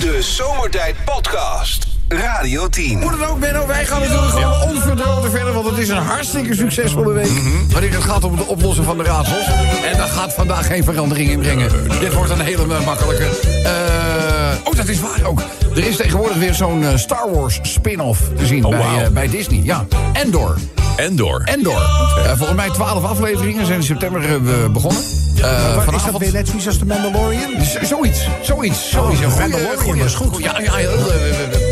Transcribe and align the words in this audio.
De 0.00 0.22
Zomertijd 0.22 0.96
Podcast. 1.04 1.86
Radio 2.08 2.68
10. 2.68 3.02
Hoe 3.02 3.10
dan 3.10 3.24
ook, 3.24 3.40
Benno, 3.40 3.66
wij 3.66 3.84
gaan 3.86 4.00
natuurlijk 4.00 4.32
gewoon 4.32 4.62
onverdroten 4.62 5.30
verder... 5.30 5.52
want 5.52 5.66
het 5.66 5.78
is 5.78 5.88
een 5.88 5.96
hartstikke 5.96 6.54
succesvolle 6.54 7.12
week... 7.12 7.30
wanneer 7.70 7.92
het 7.92 8.02
gaat 8.02 8.24
om 8.24 8.38
het 8.38 8.46
oplossen 8.46 8.84
van 8.84 8.98
de 8.98 9.04
raadsels. 9.04 9.46
En 9.92 9.98
dat 9.98 10.10
gaat 10.10 10.34
vandaag 10.34 10.66
geen 10.66 10.84
verandering 10.84 11.30
in 11.30 11.38
brengen. 11.38 11.70
Dit 12.00 12.14
wordt 12.14 12.30
een 12.30 12.40
hele 12.40 12.66
makkelijke. 12.84 13.24
Eh, 13.64 14.27
oh, 14.64 14.74
dat 14.76 14.88
is 14.88 15.00
waar 15.00 15.24
ook. 15.24 15.42
Er 15.76 15.86
is 15.86 15.96
tegenwoordig 15.96 16.36
weer 16.36 16.54
zo'n 16.54 16.84
eh, 16.84 16.96
Star 16.96 17.32
Wars 17.32 17.58
spin-off 17.62 18.20
te 18.36 18.46
zien 18.46 18.64
Oh, 18.64 18.70
bij, 18.70 19.04
eh, 19.04 19.10
bij 19.10 19.28
Disney. 19.28 19.60
Ja, 19.64 19.86
Endor. 20.12 20.56
Endor. 20.96 21.42
Endor. 21.44 21.80
Eh, 22.24 22.26
volgens 22.36 22.56
mij 22.56 22.70
12 22.70 23.04
afleveringen 23.04 23.66
zijn 23.66 23.78
in 23.78 23.84
september 23.84 24.42
begonnen. 24.72 25.02
Eh, 25.42 25.94
Is 25.94 26.04
dat 26.04 26.18
weer 26.18 26.32
net 26.32 26.46
zoiets 26.48 26.66
als 26.66 26.78
de 26.78 26.84
Mandalorian? 26.84 27.50
Z- 27.64 27.76
Zoiets, 27.88 28.28
zoiets, 28.42 28.90
zoiets. 28.90 29.20
Goeie- 29.20 29.38
Mandalorian 29.38 29.78
goeie- 29.78 30.02
was 30.02 30.14
goed. 30.14 30.38
Ja, 30.38 30.60
ja, 30.60 30.74
heel, 30.74 30.90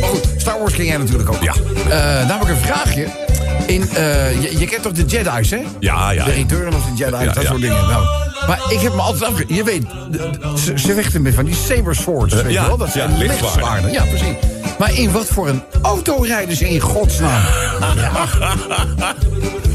maar 0.00 0.08
goed, 0.08 0.24
Star 0.36 0.58
Wars 0.58 0.74
ken 0.74 0.84
jij 0.84 0.96
natuurlijk 0.96 1.28
ook. 1.28 1.42
Ja. 1.42 1.54
Namelijk 2.26 2.50
een 2.50 2.64
vraagje. 2.64 3.06
In, 3.66 3.88
eh, 3.94 4.42
je, 4.42 4.58
je 4.58 4.66
kent 4.66 4.82
toch 4.82 4.92
de 4.92 5.04
Jedi's, 5.04 5.50
hè? 5.50 5.58
Ja, 5.80 6.10
ja. 6.10 6.24
De 6.24 6.30
Return 6.32 6.74
of 6.74 6.82
the 6.84 6.94
Jedi's, 7.04 7.18
Ja, 7.20 7.32
dat 7.32 7.42
ja. 7.42 7.48
soort 7.48 7.60
dingen. 7.60 7.88
Nou, 7.88 8.06
maar 8.46 8.60
ik 8.68 8.80
heb 8.80 8.94
me 8.94 9.00
altijd 9.00 9.22
afgevraagd. 9.30 9.54
Je 9.56 9.64
weet, 9.64 9.82
de- 10.10 10.18
de- 10.18 10.58
ze, 10.64 10.78
ze 10.78 10.94
vechten 10.94 11.22
met 11.22 11.34
van 11.34 11.44
die 11.44 11.54
saber 11.54 11.94
swords, 11.96 12.34
weet 12.34 12.52
ja, 12.52 12.62
je 12.62 12.66
wel? 12.68 12.76
Dat 12.76 12.90
zijn 12.90 13.18
lichtzwaarden. 13.18 13.92
Ja, 13.92 14.04
precies. 14.04 14.34
Maar 14.78 14.94
in 14.98 15.12
wat 15.12 15.26
voor 15.26 15.48
een 15.48 15.62
auto 15.82 16.16
rijden 16.22 16.56
ze 16.56 16.68
in 16.68 16.80
godsnaam? 16.80 17.42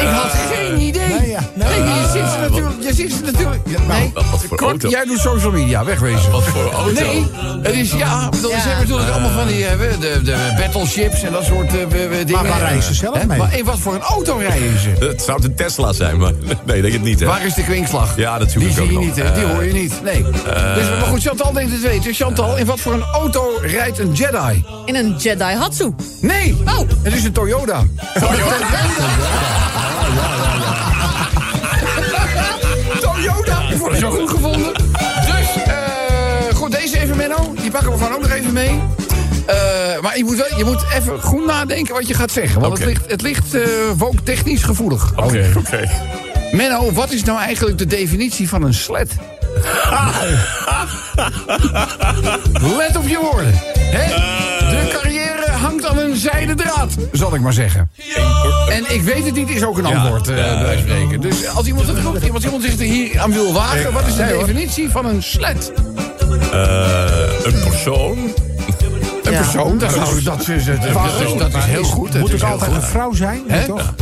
Ik 0.00 0.08
had 0.08 0.30
geen 0.52 0.80
idee. 0.80 1.08
Nee, 1.18 1.28
ja. 1.28 1.40
Nee, 1.54 1.78
je 1.78 2.08
ziet 2.12 2.30
ze 2.32 2.38
natuurlijk. 2.40 2.74
Je 2.82 2.94
ziet 2.94 3.12
ze 3.12 3.20
natuurlijk. 3.32 3.60
Ja, 3.66 3.78
nee, 3.88 4.10
wat- 4.14 4.24
wat 4.30 4.40
voor 4.44 4.56
Kort, 4.56 4.70
auto? 4.70 4.88
Jij 4.88 5.04
doet 5.04 5.18
social 5.18 5.52
media, 5.52 5.84
wegwezen. 5.84 6.30
Wat 6.30 6.44
voor 6.44 6.70
auto? 6.72 6.92
Nee, 7.02 7.26
het 7.62 7.74
is 7.74 7.92
ja. 7.92 8.28
bedoel, 8.28 8.50
Ze 8.50 8.56
hebben 8.56 8.78
natuurlijk 8.88 9.10
allemaal 9.10 9.30
van 9.30 9.46
die 9.46 9.66
eh, 9.66 9.78
de, 10.00 10.22
de 10.22 10.36
battleships 10.56 11.22
en 11.22 11.32
dat 11.32 11.44
soort 11.44 11.66
eh, 11.66 11.72
dingen. 12.26 12.48
waar 12.48 12.58
rijden 12.60 12.82
ze 12.82 12.94
zelf 12.94 13.26
mee? 13.26 13.38
Maar 13.38 13.56
in 13.58 13.64
wat 13.64 13.78
voor 13.78 13.94
een 13.94 14.00
auto 14.02 14.36
rijden 14.36 14.78
ze? 14.78 14.88
Het 15.06 15.22
zou 15.22 15.42
een 15.44 15.54
Tesla 15.54 15.92
zijn, 15.92 16.18
maar 16.18 16.32
nee, 16.66 16.80
denk 16.80 16.92
het 16.92 17.02
niet, 17.02 17.20
hè? 17.20 17.26
Waar 17.26 17.44
is 17.46 17.54
de 17.54 17.62
kwinkslag? 17.62 18.16
Ja, 18.16 18.38
dat 18.38 18.50
zoek 18.50 18.62
Die 18.62 18.70
ik 18.70 18.78
ook 18.80 18.84
zie 18.86 18.92
je 18.98 19.06
nog. 19.06 19.16
niet, 19.16 19.24
hè? 19.24 19.32
Die 19.32 19.44
Eh, 19.44 19.50
hoor 19.50 19.64
je 19.64 19.72
niet. 19.72 20.00
Nee. 20.04 20.22
dus, 20.22 20.88
maar 20.88 21.06
goed, 21.08 21.22
Chantal 21.22 21.52
denkt 21.52 21.72
het 21.72 21.80
weten. 21.80 22.14
Chantal, 22.14 22.56
in 22.56 22.66
wat 22.66 22.80
voor 22.80 22.92
een 22.92 23.02
auto 23.12 23.58
rijdt 23.62 23.98
een 23.98 24.12
Jedi? 24.12 24.64
In 24.84 24.94
een 24.96 25.14
Jedi 25.18 25.54
Hatsu. 25.54 25.94
Nee. 26.20 26.56
Oh. 26.66 26.78
Het 27.02 27.14
is 27.14 27.24
een 27.24 27.32
Toyota. 27.32 27.82
Toyota. 28.14 28.56
Die 37.68 37.76
pakken 37.76 37.98
we 37.98 38.04
gewoon 38.04 38.14
ook 38.14 38.28
nog 38.28 38.38
even 38.38 38.52
mee. 38.52 38.80
Eh, 39.46 40.00
maar 40.00 40.16
je 40.16 40.24
moet, 40.24 40.36
wel, 40.36 40.58
je 40.58 40.64
moet 40.64 40.84
even 40.94 41.20
goed 41.20 41.46
nadenken 41.46 41.94
wat 41.94 42.08
je 42.08 42.14
gaat 42.14 42.30
zeggen. 42.30 42.60
Want 42.60 42.78
het 42.78 42.86
ligt, 42.86 43.10
het 43.10 43.22
ligt 43.22 43.54
eh, 43.54 43.62
woke 43.96 44.22
technisch 44.22 44.62
gevoelig. 44.62 45.12
Oké, 45.16 45.52
oké. 45.56 45.90
Menno, 46.52 46.92
wat 46.92 47.12
is 47.12 47.22
nou 47.24 47.38
eigenlijk 47.38 47.78
de 47.78 47.86
definitie 47.86 48.48
van 48.48 48.62
een 48.62 48.74
sled? 48.74 49.12
Let 52.78 52.96
op 52.96 53.08
je 53.08 53.18
woorden. 53.20 53.54
Hè? 53.78 54.06
De 54.70 54.88
carrière 54.92 55.50
hangt 55.50 55.86
aan 55.86 55.98
een 55.98 56.16
zijden 56.16 56.56
draad, 56.56 56.94
zal 57.12 57.34
ik 57.34 57.40
maar 57.40 57.52
zeggen. 57.52 57.90
En 58.68 58.94
ik 58.94 59.02
weet 59.02 59.24
het 59.24 59.34
niet, 59.34 59.48
is 59.48 59.64
ook 59.64 59.78
een 59.78 59.86
antwoord, 59.86 60.28
eh 60.28 60.36
ja. 60.36 60.62
bij 60.62 60.78
spreken. 60.78 61.20
Dus 61.20 61.46
als 61.46 61.66
iemand, 61.66 61.86
het 61.86 61.98
roept, 61.98 62.30
als 62.32 62.44
iemand 62.44 62.62
zich 62.62 62.72
er 62.72 62.84
hier 62.84 63.20
aan 63.20 63.32
wil 63.32 63.52
wagen... 63.52 63.92
wat 63.92 64.06
is 64.06 64.16
de 64.16 64.26
definitie 64.26 64.90
van 64.90 65.06
een 65.06 65.22
sled? 65.22 65.72
Eh, 66.52 67.44
een 67.44 67.60
persoon. 67.68 68.18
Een 69.22 69.32
Ja. 69.32 69.40
persoon, 69.40 69.78
dat, 69.78 69.90
is, 69.90 69.96
dat, 69.96 70.08
is, 70.08 70.24
dat, 70.24 70.38
is, 70.48 70.64
dat 70.64 71.20
is, 71.20 71.38
dat 71.38 71.54
is 71.54 71.64
heel 71.64 71.84
goed. 71.84 72.12
dat 72.12 72.20
Moet 72.20 72.30
heel 72.30 72.44
altijd 72.44 72.72
goed. 72.72 72.82
een 72.82 72.88
vrouw 72.88 73.12
zijn? 73.12 73.42
Hè? 73.48 73.66
Toch? 73.66 73.94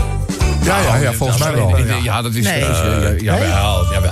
Ja, 0.62 0.80
ja, 0.80 0.96
ja, 0.96 1.12
volgens 1.12 1.38
mij 1.38 1.54
wel. 1.54 1.76
Ja, 2.02 2.22
dat 2.22 2.34
is... 2.34 2.44
Nee. 2.44 2.60
dat 2.60 2.70
eh, 2.70 3.18
ja, 3.20 3.38
jawel, 3.38 3.84
jawel, 3.92 4.10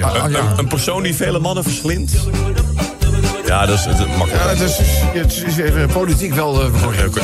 ah, 0.00 0.30
ja. 0.30 0.38
Een, 0.38 0.58
een 0.58 0.66
persoon 0.68 1.02
die 1.02 1.14
vele 1.14 1.38
mannen 1.38 1.62
verslindt. 1.64 2.12
Ja, 3.46 3.66
dat 3.66 3.78
is, 3.78 3.84
dat 3.84 3.98
is 3.98 4.06
makkelijk. 4.16 4.42
Ja, 4.42 4.48
het 5.20 5.32
is, 5.46 5.56
het 5.56 5.92
politiek 5.92 6.34
wel 6.34 6.62
eh, 6.62 6.68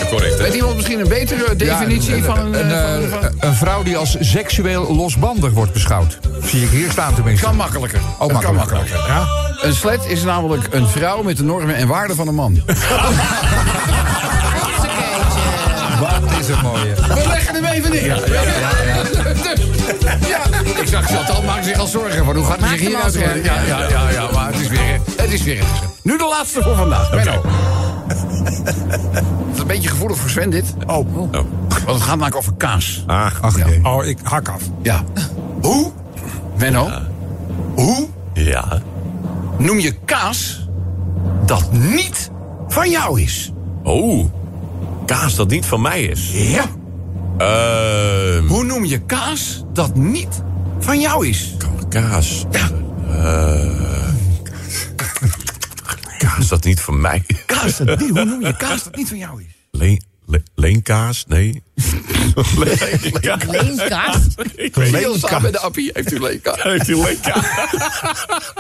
correct. 0.09 0.39
Weet 0.39 0.55
iemand 0.55 0.75
misschien 0.77 1.01
een 1.01 1.09
betere 1.09 1.57
definitie 1.57 2.17
Ja, 2.17 2.23
van 2.23 2.39
een... 2.39 2.55
een, 2.55 2.71
eh, 2.71 3.05
eh, 3.05 3.11
van- 3.11 3.31
een 3.41 3.55
vrouw 3.55 3.83
die 3.83 3.97
als 3.97 4.17
seksueel 4.21 4.95
losbandig 4.95 5.53
wordt 5.53 5.73
beschouwd. 5.73 6.19
Zie 6.45 6.62
ik 6.62 6.69
hier 6.71 6.91
staan 6.91 7.15
tenminste. 7.15 7.45
kan 7.47 7.57
makkelijker. 7.57 8.01
Oh, 8.19 8.29
Dat 8.29 8.43
kan 8.43 8.55
makkelijker. 8.55 8.97
makkelijker. 8.97 9.15
Ja? 9.15 9.51
Een 9.62 9.75
slet 9.75 10.05
is 10.06 10.23
namelijk 10.23 10.67
een 10.71 10.89
vrouw 10.89 11.23
met 11.23 11.37
de 11.37 11.43
normen 11.43 11.75
en 11.75 11.87
waarden 11.89 12.17
van 12.17 12.28
een 12.28 12.34
man. 12.34 12.55
Wat 16.00 16.41
is 16.41 16.49
een 16.49 16.62
mooie. 16.62 16.95
We 16.95 17.25
leggen 17.27 17.55
hem 17.55 17.65
even 17.65 17.91
neer. 17.91 18.06
Ja, 18.06 18.15
ja, 20.28 20.41
ik 20.81 20.87
zag 20.89 21.06
Chantal 21.06 21.43
maken 21.43 21.65
zich 21.65 21.78
al 21.78 21.87
zorgen 21.87 22.25
van 22.25 22.37
hoe 22.37 22.45
gaat 22.45 22.61
hij 22.61 22.69
zich 22.69 22.81
hier 22.81 22.97
al 22.97 23.03
uitredden. 23.03 23.45
Ja, 23.45 23.61
ja, 23.62 23.89
ja, 23.89 24.11
ja, 24.11 24.28
maar 24.33 24.47
het 24.53 24.61
is 24.61 24.69
weer, 24.69 25.00
het 25.17 25.33
is 25.33 25.43
weer. 25.43 25.62
Nu 26.03 26.19
de 26.19 26.27
laatste 26.29 26.62
voor 26.62 26.77
vandaag. 26.77 27.11
Benno. 27.11 27.43
Het 28.06 29.55
is 29.55 29.61
een 29.61 29.67
beetje 29.67 29.89
gevoelig 29.89 30.17
voor 30.17 30.31
Sven 30.31 30.50
dit. 30.50 30.75
Oh. 30.87 30.97
Oh. 30.97 31.33
Want 31.33 31.44
het 31.87 32.00
gaat 32.00 32.06
namelijk 32.06 32.37
over 32.37 32.53
kaas. 32.56 33.05
Ach, 33.06 33.56
Ja. 33.56 33.67
jee. 33.67 33.81
oh, 33.84 34.05
ik 34.06 34.19
hak 34.23 34.49
af. 34.49 34.62
Ja. 34.83 35.03
Hoe, 35.61 35.93
Menno, 36.59 36.89
hoe 37.75 38.09
ja. 38.33 38.81
Noem 39.62 39.78
je 39.78 39.93
kaas 40.05 40.69
dat 41.47 41.73
niet 41.73 42.31
van 42.69 42.91
jou 42.91 43.21
is? 43.21 43.53
Oh, 43.83 44.27
kaas 45.06 45.34
dat 45.34 45.49
niet 45.49 45.67
van 45.67 45.81
mij 45.81 46.03
is. 46.03 46.31
Ja. 46.33 46.65
Ehm 47.39 48.47
Hoe 48.47 48.65
noem 48.65 48.84
je 48.84 48.99
kaas 48.99 49.65
dat 49.73 49.95
niet 49.95 50.43
van 50.81 51.00
jou 51.00 51.27
is? 51.28 51.55
kaas. 51.89 52.45
Ja. 52.50 52.71
Kaas 56.19 56.49
dat 56.49 56.65
niet 56.65 56.81
van 56.81 57.00
mij. 57.00 57.25
Kaas 57.47 57.77
dat 57.77 58.00
niet, 58.00 58.11
hoe 58.11 58.25
noem 58.25 58.47
je 58.47 58.56
kaas 58.56 58.84
dat 58.84 58.97
niet 58.97 59.09
van 59.09 59.19
jou 59.19 59.41
is? 59.43 59.47
Leen, 59.71 60.03
le- 60.27 60.43
leenkaas? 60.55 61.25
Nee. 61.29 61.62
Ik 64.54 64.75
weet 64.75 64.94
Heel 64.94 65.19
samen 65.19 65.43
met 65.43 65.53
de 65.53 65.59
appie 65.59 65.91
heeft 65.93 66.12
u 66.12 66.20
leenkaas. 66.20 66.62
Heeft 66.72 66.88
u 66.88 66.97
leenkaas? 66.97 67.44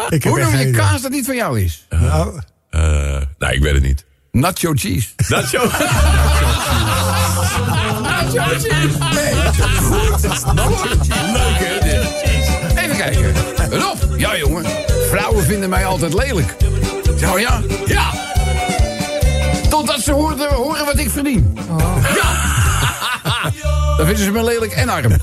Ik 0.08 0.22
heb 0.22 0.32
Hoe 0.32 0.40
noem 0.42 0.56
je 0.56 0.70
kaas 0.70 1.02
dat 1.02 1.10
niet 1.10 1.24
van 1.26 1.34
jou 1.34 1.60
is? 1.60 1.86
Nou, 1.90 2.40
Eh, 2.70 3.16
nee, 3.38 3.52
ik 3.54 3.62
weet 3.62 3.72
het 3.74 3.82
niet. 3.82 4.04
Nacho 4.30 4.72
cheese. 4.74 5.08
Zo. 5.26 5.36
Nacho 8.02 8.42
cheese. 8.48 8.98
Nee. 9.14 9.34
Goed. 9.80 10.20
Leuk 11.32 11.58
hè 11.58 11.78
dit. 11.80 12.04
Even 12.84 12.96
kijken. 12.96 13.34
Rob. 13.70 13.96
Ja 14.16 14.36
jongen. 14.36 14.64
Vrouwen 15.10 15.44
vinden 15.44 15.68
mij 15.68 15.86
altijd 15.86 16.14
lelijk. 16.14 16.56
Zo 17.20 17.38
ja? 17.38 17.60
Ja. 17.86 18.10
Totdat 19.70 20.00
ze 20.00 20.12
horen, 20.12 20.54
horen 20.54 20.84
wat 20.84 20.98
ik 20.98 21.10
verdien. 21.10 21.58
Ja. 22.14 22.60
Dan 23.96 24.06
vinden 24.06 24.24
ze 24.24 24.30
me 24.30 24.44
lelijk 24.44 24.72
en 24.72 24.88
arm. 24.88 25.12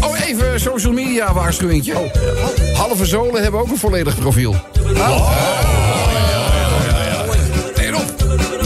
Oh, 0.00 0.18
even 0.26 0.60
social 0.60 0.92
media 0.92 1.32
waarschuwingetje. 1.32 1.94
Halve 2.74 3.06
zolen 3.06 3.42
hebben 3.42 3.60
ook 3.60 3.70
een 3.70 3.78
volledig 3.78 4.18
profiel. 4.18 4.56
Nee, 7.76 7.90
Rob. 7.90 8.02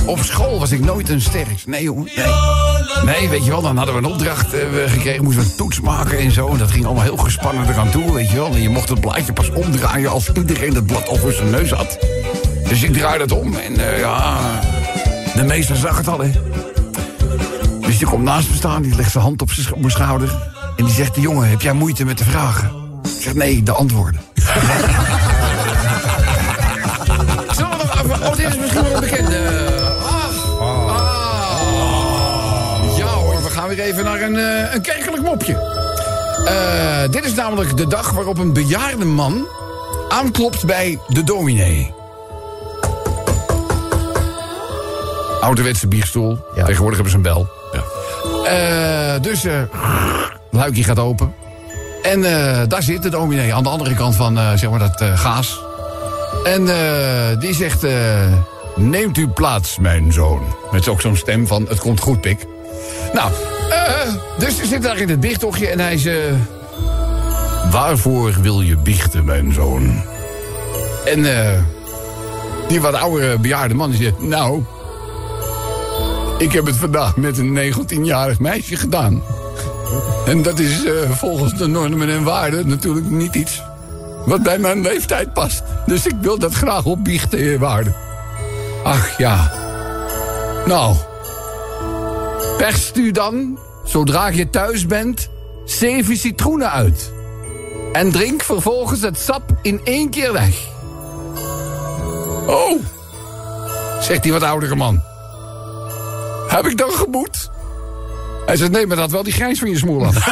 Op 0.06 0.18
school 0.22 0.58
was 0.58 0.70
ik 0.72 0.80
nooit 0.80 1.08
een 1.08 1.20
sterk. 1.20 1.66
Nee, 1.66 1.82
jongen. 1.82 2.08
Nee. 2.16 2.26
Nee, 3.04 3.28
weet 3.28 3.44
je 3.44 3.50
wel, 3.50 3.62
dan 3.62 3.76
hadden 3.76 3.94
we 3.94 4.00
een 4.00 4.12
opdracht 4.12 4.54
eh, 4.54 4.60
gekregen. 4.86 5.24
Moesten 5.24 5.42
we 5.42 5.48
een 5.50 5.56
toets 5.56 5.80
maken 5.80 6.18
en 6.18 6.30
zo. 6.30 6.48
En 6.48 6.58
dat 6.58 6.70
ging 6.70 6.84
allemaal 6.84 7.02
heel 7.02 7.16
gespannen 7.16 7.68
eraan 7.68 7.90
toe, 7.90 8.12
weet 8.12 8.30
je 8.30 8.36
wel. 8.36 8.46
En 8.46 8.62
je 8.62 8.68
mocht 8.68 8.88
het 8.88 9.00
blaadje 9.00 9.32
pas 9.32 9.50
omdraaien 9.50 10.10
als 10.10 10.30
iedereen 10.32 10.74
het 10.74 10.86
blad 10.86 11.08
over 11.08 11.32
zijn 11.32 11.50
neus 11.50 11.70
had. 11.70 11.98
Dus 12.68 12.82
ik 12.82 12.92
draaide 12.92 13.22
het 13.22 13.32
om 13.32 13.54
en 13.54 13.76
eh, 13.76 13.98
ja... 13.98 14.38
De 15.34 15.42
meester 15.42 15.76
zag 15.76 15.96
het 15.96 16.08
al, 16.08 16.20
hè. 16.20 16.30
Dus 17.80 17.98
die 17.98 18.06
komt 18.06 18.22
naast 18.22 18.48
me 18.48 18.54
staan, 18.54 18.82
die 18.82 18.94
legt 18.94 19.10
zijn 19.10 19.24
hand 19.24 19.42
op 19.42 19.50
mijn 19.76 19.90
schouder. 19.90 20.36
En 20.76 20.84
die 20.84 20.94
zegt, 20.94 21.16
jongen, 21.16 21.48
heb 21.48 21.60
jij 21.60 21.72
moeite 21.72 22.04
met 22.04 22.18
de 22.18 22.24
vragen? 22.24 22.70
Ik 23.02 23.22
zeg, 23.22 23.34
nee, 23.34 23.62
de 23.62 23.72
antwoorden. 23.72 24.20
We. 28.06 28.12
Oh, 28.12 28.36
dit 28.36 28.46
is 28.48 28.58
misschien 28.58 28.82
wel 28.82 28.94
een 28.94 29.00
bekende. 29.00 29.38
Ah. 30.02 30.24
We 33.42 33.50
gaan 33.52 33.68
weer 33.68 33.80
even 33.80 34.04
naar 34.04 34.20
een, 34.20 34.36
eh, 34.36 34.74
een 34.74 34.80
kerkelijk 34.80 35.22
mopje. 35.22 35.54
Eh, 36.46 37.10
dit 37.10 37.24
is 37.24 37.34
namelijk 37.34 37.76
de 37.76 37.86
dag 37.86 38.10
waarop 38.10 38.38
een 38.38 38.52
bejaarde 38.52 39.04
man 39.04 39.46
aanklopt 40.08 40.64
bij 40.64 40.98
de 41.08 41.24
dominee. 41.24 41.94
Ouderwetse 45.46 45.86
bierstoel. 45.88 46.38
Tegenwoordig 46.54 46.94
hebben 46.94 47.10
ze 47.10 47.16
een 47.16 47.22
bel. 47.22 47.48
Ja. 47.72 47.82
Eh, 49.14 49.22
dus 49.22 49.44
eh 49.44 49.60
luikje 50.50 50.84
gaat 50.84 50.98
open. 50.98 51.34
En 52.02 52.24
eh, 52.24 52.62
daar 52.68 52.82
zit 52.82 53.02
de 53.02 53.08
dominee 53.08 53.54
aan 53.54 53.62
de 53.62 53.68
andere 53.68 53.94
kant 53.94 54.16
van 54.16 54.38
eh, 54.38 54.50
zeg 54.54 54.70
maar 54.70 54.78
dat 54.78 55.00
eh, 55.00 55.18
gaas. 55.18 55.60
En 56.44 56.68
eh, 56.68 57.38
die 57.40 57.54
zegt... 57.54 57.84
eh, 57.84 57.92
Neemt 58.76 59.16
u 59.18 59.28
plaats, 59.28 59.78
mijn 59.78 60.12
zoon. 60.12 60.42
Met 60.70 60.88
ook 60.88 61.00
zo'n 61.00 61.16
stem 61.16 61.46
van, 61.46 61.66
het 61.68 61.78
komt 61.78 62.00
goed, 62.00 62.20
pik. 62.20 62.46
Nou, 63.12 63.30
eh, 63.70 64.12
dus 64.38 64.56
ze 64.56 64.66
zit 64.66 64.82
daar 64.82 64.96
in 64.98 65.08
het 65.08 65.20
biechttochtje 65.20 65.68
en 65.68 65.80
hij 65.80 65.98
ze... 65.98 66.34
Waarvoor 67.70 68.32
wil 68.40 68.60
je 68.60 68.76
biechten, 68.76 69.24
mijn 69.24 69.52
zoon? 69.52 70.02
En 71.06 71.24
eh, 71.38 71.58
die 72.68 72.80
wat 72.80 72.94
oudere 72.94 73.38
bejaarde 73.38 73.74
man 73.74 73.90
die 73.90 74.02
zegt... 74.02 74.20
Nou, 74.22 74.62
ik 76.38 76.52
heb 76.52 76.66
het 76.66 76.76
vandaag 76.76 77.16
met 77.16 77.38
een 77.38 77.74
19-jarig 77.74 78.38
meisje 78.38 78.76
gedaan. 78.76 79.22
En 80.26 80.42
dat 80.42 80.58
is 80.58 80.84
eh, 80.84 81.10
volgens 81.10 81.54
de 81.54 81.66
normen 81.66 82.08
en 82.08 82.22
waarden 82.22 82.68
natuurlijk 82.68 83.10
niet 83.10 83.34
iets... 83.34 83.62
wat 84.24 84.42
bij 84.42 84.58
mijn 84.58 84.80
leeftijd 84.80 85.32
past. 85.32 85.62
Dus 85.86 86.06
ik 86.06 86.14
wil 86.20 86.38
dat 86.38 86.54
graag 86.54 86.84
opbiechten, 86.84 87.38
heer 87.38 87.58
waarde. 87.58 87.92
Ach 88.82 89.18
ja. 89.18 89.52
Nou. 90.66 90.96
Perst 92.56 92.96
u 92.96 93.10
dan, 93.10 93.58
zodra 93.84 94.28
je 94.28 94.50
thuis 94.50 94.86
bent, 94.86 95.28
zeven 95.64 96.16
citroenen 96.16 96.70
uit. 96.70 97.12
En 97.92 98.10
drink 98.10 98.42
vervolgens 98.42 99.00
het 99.00 99.18
sap 99.18 99.42
in 99.62 99.80
één 99.84 100.10
keer 100.10 100.32
weg. 100.32 100.68
Oh, 102.46 102.80
zegt 104.00 104.22
die 104.22 104.32
wat 104.32 104.42
oudere 104.42 104.74
man. 104.74 105.02
Heb 106.56 106.66
ik 106.66 106.78
dan 106.78 106.90
geboet? 106.90 107.50
Hij 108.46 108.56
zegt, 108.56 108.70
nee, 108.70 108.86
maar 108.86 108.96
dat 108.96 109.10
wel 109.10 109.22
die 109.22 109.32
grijns 109.32 109.58
van 109.58 109.68
je 109.68 109.76
smoel 109.76 110.06
af. 110.06 110.14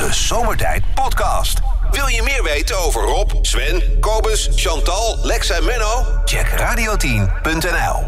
De 0.00 0.08
Zomertijd 0.10 0.82
Podcast. 0.94 1.58
Wil 1.96 2.08
je 2.08 2.22
meer 2.22 2.42
weten 2.42 2.78
over 2.78 3.02
Rob, 3.02 3.30
Sven, 3.42 3.82
Kobus, 4.00 4.50
Chantal, 4.54 5.18
Lex 5.22 5.50
en 5.50 5.64
Menno? 5.64 6.04
Check 6.24 6.46
radio10.nl. 6.48 8.04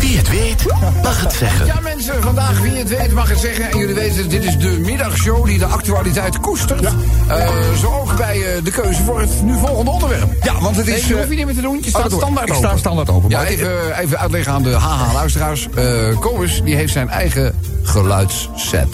Wie 0.00 0.16
het 0.16 0.28
weet, 0.30 0.64
mag 1.02 1.20
het 1.20 1.32
zeggen. 1.32 1.66
Ja, 1.66 1.80
mensen, 1.82 2.22
vandaag 2.22 2.60
wie 2.60 2.70
het 2.72 2.88
weet 2.88 3.12
mag 3.12 3.28
het 3.28 3.38
zeggen. 3.38 3.70
En 3.70 3.78
jullie 3.78 3.94
weten, 3.94 4.28
dit 4.28 4.44
is 4.44 4.56
de 4.56 4.68
middagshow 4.68 5.44
die 5.46 5.58
de 5.58 5.64
actualiteit 5.64 6.40
koestert. 6.40 6.84
Eh, 7.28 7.48
zo 7.80 7.92
ook 7.92 8.16
bij 8.16 8.36
eh, 8.36 8.64
de 8.64 8.70
keuze 8.70 9.02
voor 9.02 9.20
het 9.20 9.42
nu 9.42 9.58
volgende 9.58 9.90
onderwerp. 9.90 10.32
Ja, 10.42 10.60
want 10.60 10.76
het 10.76 10.86
Nee, 10.86 10.94
is... 10.96 11.06
je 11.06 11.12
eh, 11.14 11.18
hoeft 11.20 11.30
niet 11.36 11.44
meer 11.44 11.54
te 11.54 11.60
doen. 11.60 11.80
Je 11.82 11.88
staat 11.88 12.04
oh, 12.04 12.10
door. 12.10 12.20
standaard 12.20 12.48
Ik 12.48 12.54
open. 12.54 12.68
sta 12.68 12.78
standaard 12.78 13.10
open. 13.10 13.30
Ja, 13.30 13.44
even, 13.44 13.98
even 13.98 14.18
uitleggen 14.18 14.52
aan 14.52 14.62
de 14.62 14.74
haha-luisteraars. 14.74 15.68
Eh 15.74 16.18
Kobus, 16.18 16.62
die 16.62 16.74
heeft 16.74 16.92
zijn 16.92 17.08
eigen 17.08 17.54
geluidsset. 17.82 18.88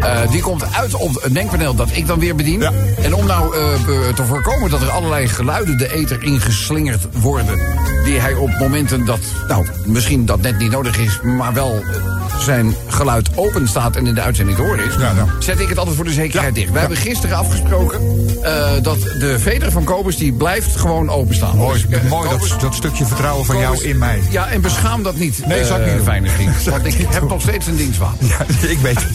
Eh, 0.00 0.30
die 0.30 0.42
komt 0.42 0.74
uit 0.74 0.94
op 0.94 1.22
het 1.22 1.32
mengpaneel 1.32 1.74
dat 1.74 1.88
ik 1.92 2.06
dan 2.06 2.18
weer 2.18 2.34
bedien. 2.34 2.60
Ja. 2.60 2.72
En 3.02 3.14
om 3.14 3.26
nou 3.26 3.56
eh, 3.56 4.14
te 4.14 4.24
voorkomen 4.24 4.70
dat 4.70 4.82
er 4.82 4.90
allerlei 4.90 5.28
geluiden 5.28 5.78
de 5.78 5.92
ether 5.92 6.22
ingeslingerd 6.22 7.06
worden... 7.20 7.58
die 8.04 8.18
hij 8.18 8.34
op 8.34 8.50
momenten 8.58 9.04
dat, 9.04 9.20
nou, 9.48 9.66
misschien 9.86 10.26
dat 10.26 10.40
net 10.40 10.58
niet 10.58 10.70
nodig 10.70 10.98
is... 10.98 11.20
maar 11.22 11.52
wel 11.52 11.74
eh, 11.74 12.23
zijn 12.44 12.74
geluid 12.86 13.28
open 13.34 13.68
staat 13.68 13.96
en 13.96 14.06
in 14.06 14.14
de 14.14 14.20
uitzending 14.20 14.56
te 14.56 14.62
horen 14.64 14.84
is... 14.84 14.94
Ja, 14.94 15.12
ja. 15.16 15.26
zet 15.38 15.60
ik 15.60 15.68
het 15.68 15.78
altijd 15.78 15.96
voor 15.96 16.04
de 16.04 16.12
zekerheid 16.12 16.54
dicht. 16.54 16.72
We 16.72 16.78
hebben 16.78 16.96
gisteren 16.98 17.36
afgesproken 17.36 18.00
eh, 18.42 18.70
dat 18.82 19.00
de 19.00 19.38
veder 19.38 19.72
van 19.72 19.84
Kobus... 19.84 20.16
die 20.16 20.32
blijft 20.32 20.76
gewoon 20.76 21.10
openstaan. 21.10 21.56
Mooi, 21.56 21.84
Dus, 21.88 22.00
eh, 22.00 22.10
mooi 22.10 22.28
dat, 22.28 22.38
Kobus- 22.38 22.58
dat 22.58 22.74
stukje 22.74 23.04
vertrouwen 23.04 23.44
van 23.46 23.58
jou 23.58 23.82
in 23.82 23.98
mij. 23.98 24.22
Ja, 24.30 24.46
en 24.48 24.60
beschaam 24.60 25.02
dat 25.02 25.16
niet. 25.16 25.46
Nee, 25.46 25.60
eh, 25.60 25.66
zou 25.66 25.82
ik 25.82 25.94
niet. 25.94 26.02
Fijne 26.02 26.28
vriend. 26.28 26.54
Zou 26.60 26.82
Want 26.82 26.94
ik 26.94 27.06
heb 27.10 27.28
nog 27.28 27.40
steeds 27.40 27.66
een 27.66 27.76
dienstwapen. 27.76 28.26
Ja, 28.26 28.38
ik 28.68 28.78
weet 28.78 29.02
het. 29.02 29.10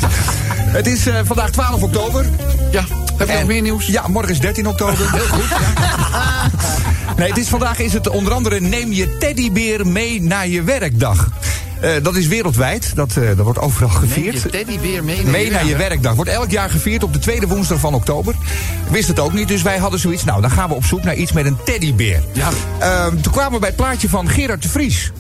Het 0.52 0.88
is 0.88 1.08
vandaag 1.24 1.50
12 1.50 1.84
oktober. 1.84 2.26
Ja, 2.72 2.84
heb 3.18 3.28
je 3.30 3.34
nog 3.34 3.48
meer 3.48 3.62
nieuws? 3.62 3.86
Ja, 3.86 4.08
morgen 4.08 4.32
is 4.32 4.40
13 4.40 4.68
oktober. 4.68 5.12
Heel 5.16 5.28
goed. 5.28 5.58
nee, 7.18 7.28
het 7.28 7.38
is, 7.38 7.48
vandaag 7.48 7.80
is 7.80 7.94
het 7.94 8.10
onder 8.10 8.34
andere 8.34 8.60
neem 8.60 8.92
je 8.92 9.18
teddybeer 9.18 9.88
mee 9.88 10.22
naar 10.22 10.48
je 10.48 10.64
werkdag. 10.64 11.28
Eh, 11.82 11.92
dat 12.02 12.16
is 12.16 12.28
wereldwijd. 12.28 12.92
Dat, 12.96 13.18
eh, 13.18 13.28
dat 13.28 13.38
wordt 13.38 13.60
overal 13.60 13.90
gevierd. 13.90 14.34
Neem 14.34 14.44
je 14.44 14.50
teddybeer 14.50 15.04
mee, 15.04 15.24
Mee 15.24 15.52
naar 15.52 15.66
je 15.66 15.76
werkdag. 15.76 16.16
Wordt 16.16 16.32
elk 16.32 16.52
jaar 16.52 16.70
gevierd 16.70 17.04
op 17.04 17.14
de 17.14 17.20
tweede 17.20 17.48
woensdag 17.48 17.80
van 17.80 17.94
oktober. 17.94 18.36
Wist 18.90 19.08
het 19.08 19.20
ook 19.20 19.34
niet, 19.34 19.48
dus 19.48 19.62
wij 19.62 19.78
hadden 19.78 20.00
zoiets. 20.00 20.24
Nou, 20.24 20.42
dan 20.42 20.52
gaan 20.52 20.70
we 20.70 20.76
op 20.76 20.86
zoek 20.86 21.04
naar 21.04 21.16
iets 21.16 21.32
met 21.32 21.46
een 21.46 21.58
teddybeer. 21.66 22.24
Ja. 22.32 22.50
Ehm, 22.80 23.22
toen 23.22 23.32
kwamen 23.32 23.54
we 23.54 23.60
bij 23.60 23.68
het 23.68 23.78
plaatje 23.78 24.10
van 24.10 24.30
Gerard 24.30 24.62
de 24.62 24.70
Vries. 24.70 25.12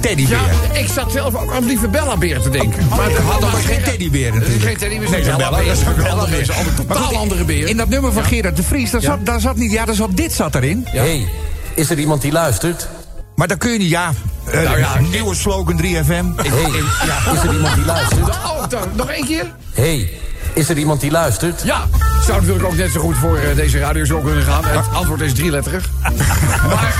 Teddybeer. 0.00 0.36
Ja, 0.36 0.78
ik 0.78 0.88
zat 0.88 1.12
zelf 1.12 1.34
ook 1.34 1.52
aan 1.52 1.64
lieve 1.64 1.88
Bella-beer 1.88 2.40
te 2.40 2.50
denken. 2.50 2.88
Maar 2.88 3.08
we 3.12 3.20
hadden 3.20 3.50
maar 3.50 3.60
geen 3.60 3.74
teddy. 3.74 3.90
teddybeer 3.90 4.34
natuurlijk. 4.34 4.62
geen 4.62 4.76
teddybeer, 4.76 5.10
Nee, 5.10 5.22
dat 5.22 5.26
is 5.26 5.32
een 5.32 5.36
Bella, 5.36 5.56
dat 5.56 5.76
is 5.76 5.80
een 5.80 5.94
Bella-beer. 5.94 6.46
Dat 6.46 6.56
is 6.56 6.66
een 6.78 6.86
totaal 6.86 7.16
andere 7.16 7.44
beer. 7.44 7.68
In 7.68 7.76
dat 7.76 7.88
nummer 7.88 8.12
van 8.12 8.24
Gerard 8.24 8.56
de 8.56 8.62
Vries, 8.62 8.90
daar, 8.90 9.00
zat, 9.00 9.26
daar 9.26 9.40
zat 9.40 9.56
niet... 9.56 9.72
Ja, 9.72 9.84
daar 9.84 9.94
zat 9.94 10.16
dit 10.16 10.32
zat 10.32 10.54
erin. 10.54 10.86
hey, 10.86 11.28
is 11.74 11.90
er 11.90 11.98
iemand 11.98 12.22
die 12.22 12.32
luistert? 12.32 12.88
Maar 13.42 13.50
dan 13.50 13.60
kun 13.60 13.72
je 13.72 13.78
niet, 13.78 13.88
ja... 13.88 14.12
eh, 14.46 14.62
Nou 14.62 14.78
ja, 14.78 15.00
nieuwe 15.00 15.34
slogan 15.34 15.80
3FM. 15.82 16.24
hey, 16.36 16.82
is 17.34 17.42
er 17.42 17.52
iemand 17.52 17.74
die 17.74 17.84
luistert? 17.84 18.28
Oh, 18.28 18.68
dan, 18.68 18.88
nog 18.94 19.08
één 19.10 19.24
keer? 19.24 19.52
hey, 19.72 20.10
is 20.54 20.68
er 20.68 20.78
iemand 20.78 21.00
die 21.00 21.10
luistert? 21.10 21.62
Ja, 21.64 21.86
zou 22.24 22.38
natuurlijk 22.40 22.66
ook 22.66 22.74
net 22.76 22.90
zo 22.92 23.00
goed 23.00 23.16
voor 23.16 23.36
eh, 23.36 23.56
deze 23.56 23.78
radioshow 23.78 24.24
kunnen 24.24 24.42
gaan. 24.44 24.64
Het 24.64 24.84
antwoord 24.92 25.20
is 25.20 25.34
drieletterig. 25.34 25.90
Maar, 26.02 26.12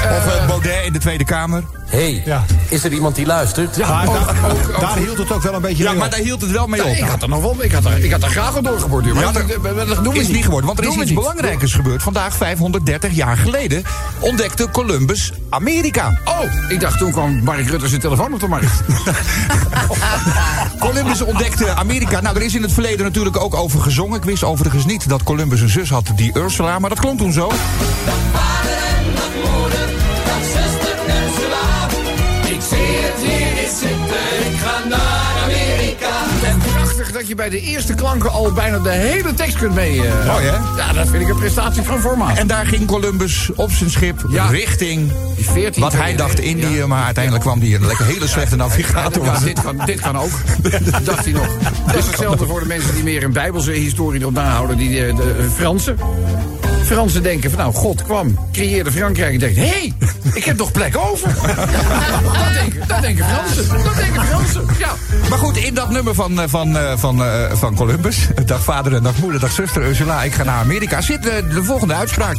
eh, 0.04 0.16
Of 0.16 0.34
eh, 0.36 0.46
Baudet 0.46 0.84
in 0.84 0.92
de 0.92 0.98
Tweede 0.98 1.24
Kamer. 1.24 1.62
hey, 1.86 2.22
Ja. 2.24 2.44
is 2.68 2.84
er 2.84 2.92
iemand 2.92 3.14
die 3.14 3.26
luistert? 3.26 3.76
ja, 3.76 3.88
Maar 3.88 4.06
ook- 4.08 4.14
daar, 4.14 4.50
ook- 4.50 4.68
ook- 4.74 4.80
daar 4.80 4.96
hield 4.96 5.18
het 5.18 5.32
ook 5.32 5.42
wel 5.42 5.54
een 5.54 5.60
beetje 5.60 5.82
Ja, 5.82 5.88
mee 5.90 5.98
maar 5.98 6.08
op. 6.08 6.12
daar 6.14 6.22
hield 6.24 6.40
het 6.40 6.50
wel 6.50 6.66
mee 6.66 6.82
Ja, 6.84 6.90
op. 6.90 6.96
ik 6.96 7.04
had 7.08 7.22
er 7.22 7.28
nog 7.28 7.40
wel, 7.40 7.56
ik 7.58 7.72
had 7.72 7.84
er, 7.84 8.04
ik 8.04 8.10
had 8.12 8.22
er 8.22 8.28
graag 8.30 8.56
op 8.56 8.64
doorgeborduurd. 8.64 9.14
Maar 9.14 9.24
Ja, 9.24 9.32
dat, 9.32 9.48
dat- 9.48 9.76
dat, 9.76 9.88
dat 9.88 10.04
doen 10.04 10.12
we 10.14 10.20
is 10.20 10.28
niet 10.28 10.44
geworden, 10.44 10.66
want 10.66 10.78
er 10.78 10.84
is 10.86 10.94
iets 10.96 11.04
niet. 11.04 11.14
belangrijkers 11.14 11.74
gebeurd. 11.74 12.02
Vandaag, 12.02 12.34
530 12.36 13.12
jaar 13.12 13.36
geleden, 13.36 13.82
ontdekte 14.18 14.68
Columbus 14.72 15.32
Amerika. 15.50 16.18
Oh, 16.24 16.70
ik 16.70 16.80
dacht 16.80 16.98
toen 16.98 17.12
kwam 17.12 17.42
Mark 17.44 17.68
Rutte 17.68 17.88
zijn 17.88 18.00
telefoon 18.00 18.32
op 18.34 18.40
de 18.40 18.48
markt. 18.48 18.70
Columbus 20.78 21.20
ontdekte 21.22 21.74
Amerika. 21.74 22.20
Nou, 22.20 22.36
er 22.36 22.42
is 22.42 22.54
in 22.54 22.62
het 22.62 22.72
verleden 22.72 23.04
natuurlijk 23.04 23.36
ook 23.36 23.54
over 23.54 23.80
gezongen. 23.80 24.16
Ik 24.16 24.24
wist 24.24 24.44
overigens 24.44 24.84
niet 24.84 25.08
dat 25.12 25.22
Columbus 25.22 25.60
een 25.60 25.68
zus 25.68 25.90
had, 25.90 26.12
die 26.14 26.30
Ursula, 26.34 26.78
maar 26.78 26.90
dat 26.90 27.00
klonk 27.00 27.18
toen 27.18 27.32
zo. 27.32 27.48
Ik 32.44 32.60
zie 32.68 32.78
het 32.78 33.22
hier 33.22 33.62
niet 33.62 33.72
zitten, 33.80 34.52
ik 34.52 34.58
ga 34.58 34.88
naar. 34.88 35.11
Dat 37.10 37.28
je 37.28 37.34
bij 37.34 37.48
de 37.48 37.60
eerste 37.60 37.94
klanken 37.94 38.30
al 38.30 38.52
bijna 38.52 38.78
de 38.78 38.90
hele 38.90 39.34
tekst 39.34 39.56
kunt 39.58 39.74
mee... 39.74 40.06
eh, 40.06 40.26
Mooi, 40.26 40.44
hè? 40.44 40.56
Ja, 40.76 40.92
dat 40.92 41.08
vind 41.08 41.22
ik 41.22 41.28
een 41.28 41.38
prestatie 41.38 41.82
van 41.82 42.00
formaat. 42.00 42.38
En 42.38 42.46
daar 42.46 42.66
ging 42.66 42.86
Columbus 42.86 43.50
op 43.54 43.70
zijn 43.70 43.90
schip 43.90 44.24
Ja. 44.28 44.46
richting 44.48 45.12
Die 45.36 45.50
14 45.50 45.82
wat 45.82 45.92
hij 45.92 46.16
dacht 46.16 46.38
Indië, 46.40 46.84
maar 46.86 47.04
uiteindelijk 47.04 47.44
kwam 47.44 47.60
hij 47.60 47.74
een 47.74 47.86
lekker 47.86 48.04
hele 48.06 48.26
slechte 48.26 48.56
navigator. 48.56 49.24
Ja, 49.24 49.38
dit 49.38 49.62
kan, 49.62 49.80
dit 49.86 50.00
kan 50.00 50.18
ook. 50.18 50.30
Dacht 51.04 51.24
hij 51.24 51.32
nog. 51.32 51.46
Dat 51.86 51.96
is 51.96 52.06
hetzelfde 52.06 52.46
voor 52.46 52.60
de 52.60 52.66
mensen 52.66 52.94
die 52.94 53.02
meer 53.02 53.22
een 53.24 53.32
bijbelse 53.32 53.70
historie 53.70 54.20
nog 54.20 54.32
nahouden. 54.32 54.76
Die, 54.76 55.04
eh, 55.06 55.16
de, 55.16 55.22
de 55.36 55.48
Fransen. 55.54 55.96
Fransen 56.92 57.22
denken 57.22 57.50
van 57.50 57.58
nou, 57.58 57.74
God 57.74 58.02
kwam, 58.02 58.38
creëerde 58.52 58.92
Frankrijk 58.92 59.32
en 59.32 59.38
denkt... 59.38 59.56
hé, 59.56 59.66
hey, 59.66 59.92
ik 60.34 60.44
heb 60.44 60.56
nog 60.56 60.72
plek 60.72 60.96
over. 60.96 61.34
dat, 61.34 62.54
denken, 62.54 62.88
dat 62.88 63.00
denken 63.00 63.24
Fransen. 63.24 63.84
Dat 63.84 63.96
denken 63.96 64.24
Fransen, 64.24 64.66
ja. 64.78 64.94
Maar 65.28 65.38
goed, 65.38 65.56
in 65.56 65.74
dat 65.74 65.90
nummer 65.90 66.14
van, 66.14 66.40
eh, 66.40 66.48
van, 66.48 66.76
eh, 66.76 66.92
van, 66.96 67.24
eh, 67.24 67.52
van 67.52 67.74
Columbus, 67.74 68.16
dag 68.44 68.62
vader 68.62 68.94
en 68.94 69.02
dag 69.02 69.18
moeder, 69.18 69.40
dag 69.40 69.52
zuster 69.52 69.82
Ursula, 69.82 70.22
ik 70.22 70.32
ga 70.32 70.42
naar 70.42 70.60
Amerika, 70.60 71.00
zit 71.00 71.28
eh, 71.28 71.48
de 71.54 71.64
volgende 71.64 71.94
uitspraak. 71.94 72.36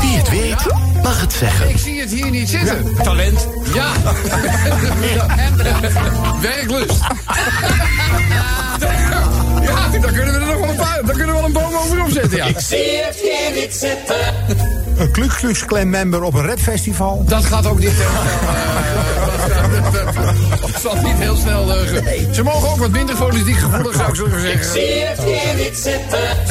Wie 0.00 0.16
het 0.16 0.28
weet, 0.30 0.66
mag 1.02 1.20
het 1.20 1.32
zeggen. 1.32 1.68
Ik 1.70 1.78
zie 1.78 2.00
het 2.00 2.10
hier 2.10 2.30
niet 2.30 2.48
zitten. 2.48 2.94
Talent. 3.02 3.46
Ja. 3.74 3.92
Werklust. 6.40 7.00
Ja, 9.62 9.88
daar 10.00 10.12
kunnen 10.12 10.34
we 10.34 10.40
er 10.40 10.46
nog 10.46 10.58
wel 10.60 10.68
een 10.68 10.76
paar. 10.76 11.00
Daar 11.04 11.16
kunnen 11.16 11.26
we 11.26 11.32
wel 11.32 11.44
een 11.44 11.52
boom 11.52 11.74
over 11.76 12.02
opzetten, 12.04 12.36
ja. 12.36 12.46
Een 14.96 15.10
Klux 15.10 15.34
Klux 15.36 15.64
Klan 15.64 15.90
member 15.90 16.22
op 16.22 16.34
een 16.34 16.46
rap 16.46 16.58
festival. 16.58 17.24
Dat 17.26 17.44
gaat 17.44 17.66
ook 17.66 17.78
niet 17.78 17.90
heel 17.92 18.06
snel. 18.06 18.20
eh, 20.74 20.80
zal 20.82 20.96
niet 21.02 21.18
heel 21.18 21.36
snel. 21.36 21.72
eh, 21.74 21.88
ge- 21.88 22.28
Ze 22.32 22.42
mogen 22.42 22.68
ook 22.68 22.78
wat 22.78 22.90
minder 22.90 23.16
politiek 23.16 23.56
gevoelig, 23.56 23.94
zou 23.96 24.08
ik 24.08 24.14
zo 24.14 24.28
zeggen. 24.38 24.64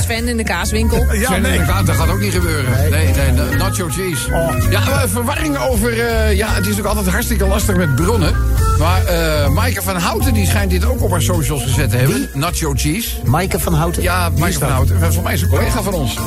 Sven 0.01 0.27
in 0.27 0.37
de 0.37 0.43
kaaswinkel. 0.43 1.13
Ja, 1.13 1.37
nee, 1.37 1.65
dat, 1.65 1.85
dat 1.85 1.95
gaat 1.95 2.09
ook 2.09 2.19
niet 2.19 2.33
gebeuren. 2.33 2.71
Nee, 2.71 2.86
nee, 2.89 3.31
no- 3.31 3.55
nacho 3.55 3.87
cheese. 3.89 4.29
Ja, 4.69 4.79
maar 4.85 5.09
verwarring 5.09 5.57
over... 5.57 5.99
eh, 6.07 6.33
ja, 6.37 6.53
het 6.53 6.67
is 6.67 6.79
ook 6.79 6.85
altijd 6.85 7.07
hartstikke 7.07 7.45
lastig 7.47 7.75
met 7.75 7.95
bronnen. 7.95 8.35
Maar 8.79 9.05
eh 9.05 9.49
Maaike 9.49 9.81
van 9.81 9.95
Houten 9.95 10.33
die 10.33 10.45
schijnt 10.45 10.71
dit 10.71 10.85
ook 10.85 11.01
op 11.01 11.11
haar 11.11 11.21
socials 11.21 11.63
gezet 11.63 11.89
te 11.89 11.97
hebben. 11.97 12.29
Nacho 12.33 12.73
cheese. 12.75 13.09
Maaike 13.25 13.59
van 13.59 13.73
Houten. 13.73 14.01
Ja, 14.01 14.29
Maaike 14.37 14.59
van 14.59 14.69
Houten. 14.69 14.95
Volgens 14.99 15.21
mij 15.23 15.33
is 15.33 15.41
een 15.41 15.47
collega 15.49 15.81
van 15.81 15.93
ons. 15.93 16.17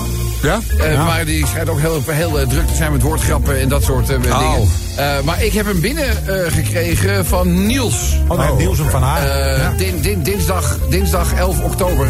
Ja? 0.42 0.58
Eh, 0.78 1.06
Maar 1.06 1.24
die 1.24 1.46
schijnt 1.46 1.68
ook 1.68 1.78
heel, 1.80 2.02
heel 2.06 2.46
druk 2.48 2.66
te 2.66 2.74
zijn 2.74 2.92
met 2.92 3.02
woordgrappen 3.02 3.60
en 3.60 3.68
dat 3.68 3.82
soort 3.82 4.10
Oh. 4.10 4.22
dingen. 4.22 4.68
Eh, 4.96 5.20
maar 5.24 5.42
ik 5.44 5.52
heb 5.52 5.66
hem 5.66 5.80
binnen 5.80 6.26
eh, 6.26 6.52
gekregen 6.52 7.26
van 7.26 7.66
Niels. 7.66 8.16
Oh, 8.28 8.38
nee, 8.38 8.52
Niels 8.56 8.78
hem 8.78 8.90
van 8.90 9.02
haar. 9.02 9.26
Ja. 9.58 9.72
din- 9.76 10.00
din- 10.00 10.22
dinsdag, 10.22 10.78
dinsdag 10.88 11.32
11 11.34 11.60
oktober. 11.62 12.06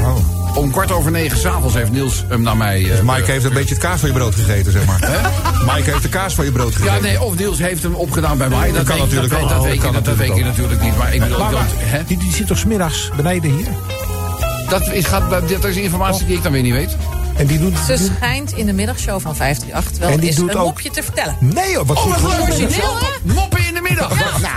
Om 0.55 0.71
kwart 0.71 0.91
over 0.93 1.11
negen 1.11 1.39
s'avonds 1.39 1.75
heeft 1.75 1.91
Niels 1.93 2.25
hem 2.29 2.43
naar 2.43 2.57
mij... 2.57 2.91
eh, 2.91 3.01
Mike 3.03 3.31
heeft 3.31 3.45
een 3.45 3.53
beetje 3.53 3.75
het 3.75 3.83
kaas 3.83 4.01
van 4.01 4.09
je 4.09 4.15
brood 4.15 4.35
gegeten, 4.35 4.73
zeg 4.73 4.85
maar. 4.87 4.99
Mike 5.75 5.91
heeft 5.91 6.03
de 6.03 6.09
kaas 6.09 6.35
van 6.35 6.45
je 6.45 6.53
brood 6.53 6.75
gegeten. 6.75 6.95
Ja, 6.95 7.01
nee, 7.01 7.23
of 7.23 7.39
Niels 7.39 7.59
heeft 7.59 7.83
hem 7.83 7.95
opgedaan 7.95 8.39
bij 8.39 8.49
mij. 8.49 8.73
Dat, 8.73 8.85
kan 8.85 8.95
weet, 8.97 9.05
natuurlijk 9.05 9.33
dat, 9.33 9.43
ook. 9.43 9.49
dat, 9.49 9.59
Oh, 9.59 9.65
weet, 9.65 9.81
dat, 9.83 9.93
dat 10.05 10.05
weet 10.05 10.29
natuurlijk 10.29 10.37
je 10.39 10.45
natuurlijk 10.45 10.81
niet. 10.83 10.97
Maar 10.97 11.15
ik 11.15 11.21
bedoel, 11.21 11.39
Maar, 11.39 11.53
maar, 11.53 11.63
dat, 11.65 11.73
hè? 11.77 12.05
die, 12.05 12.19
die 12.19 12.33
zit 12.33 12.47
toch 12.47 12.59
smiddags 12.59 13.11
beneden 13.17 13.51
hier? 13.57 13.67
Dat, 14.69 14.89
is, 14.93 15.05
gaat, 15.07 15.31
dat 15.49 15.65
is 15.65 15.77
informatie 15.77 16.27
die 16.27 16.37
ik 16.37 16.43
dan 16.43 16.53
weer 16.53 16.63
niet 16.63 16.73
weet. 16.73 16.97
En 17.37 17.47
die 17.47 17.59
doet... 17.59 17.75
Ze 17.87 18.11
schijnt 18.17 18.53
in 18.53 18.67
de 18.67 18.73
middagshow 18.73 19.21
van 19.21 19.37
538 19.37 19.99
wel 20.01 20.09
En 20.11 20.19
die 20.21 20.29
eens 20.29 20.37
doet 20.39 20.51
een 20.51 20.57
ook- 20.57 20.65
mopje 20.65 20.91
te 20.91 21.03
vertellen. 21.03 21.37
Nee 21.41 21.71
joh, 21.71 21.87
wat 21.87 21.97
goed. 21.99 22.25
Origineel, 22.41 22.97
hè? 22.99 23.33
Moppen 23.35 23.67
in 23.67 23.75
de 23.75 23.81
middag. 23.81 24.09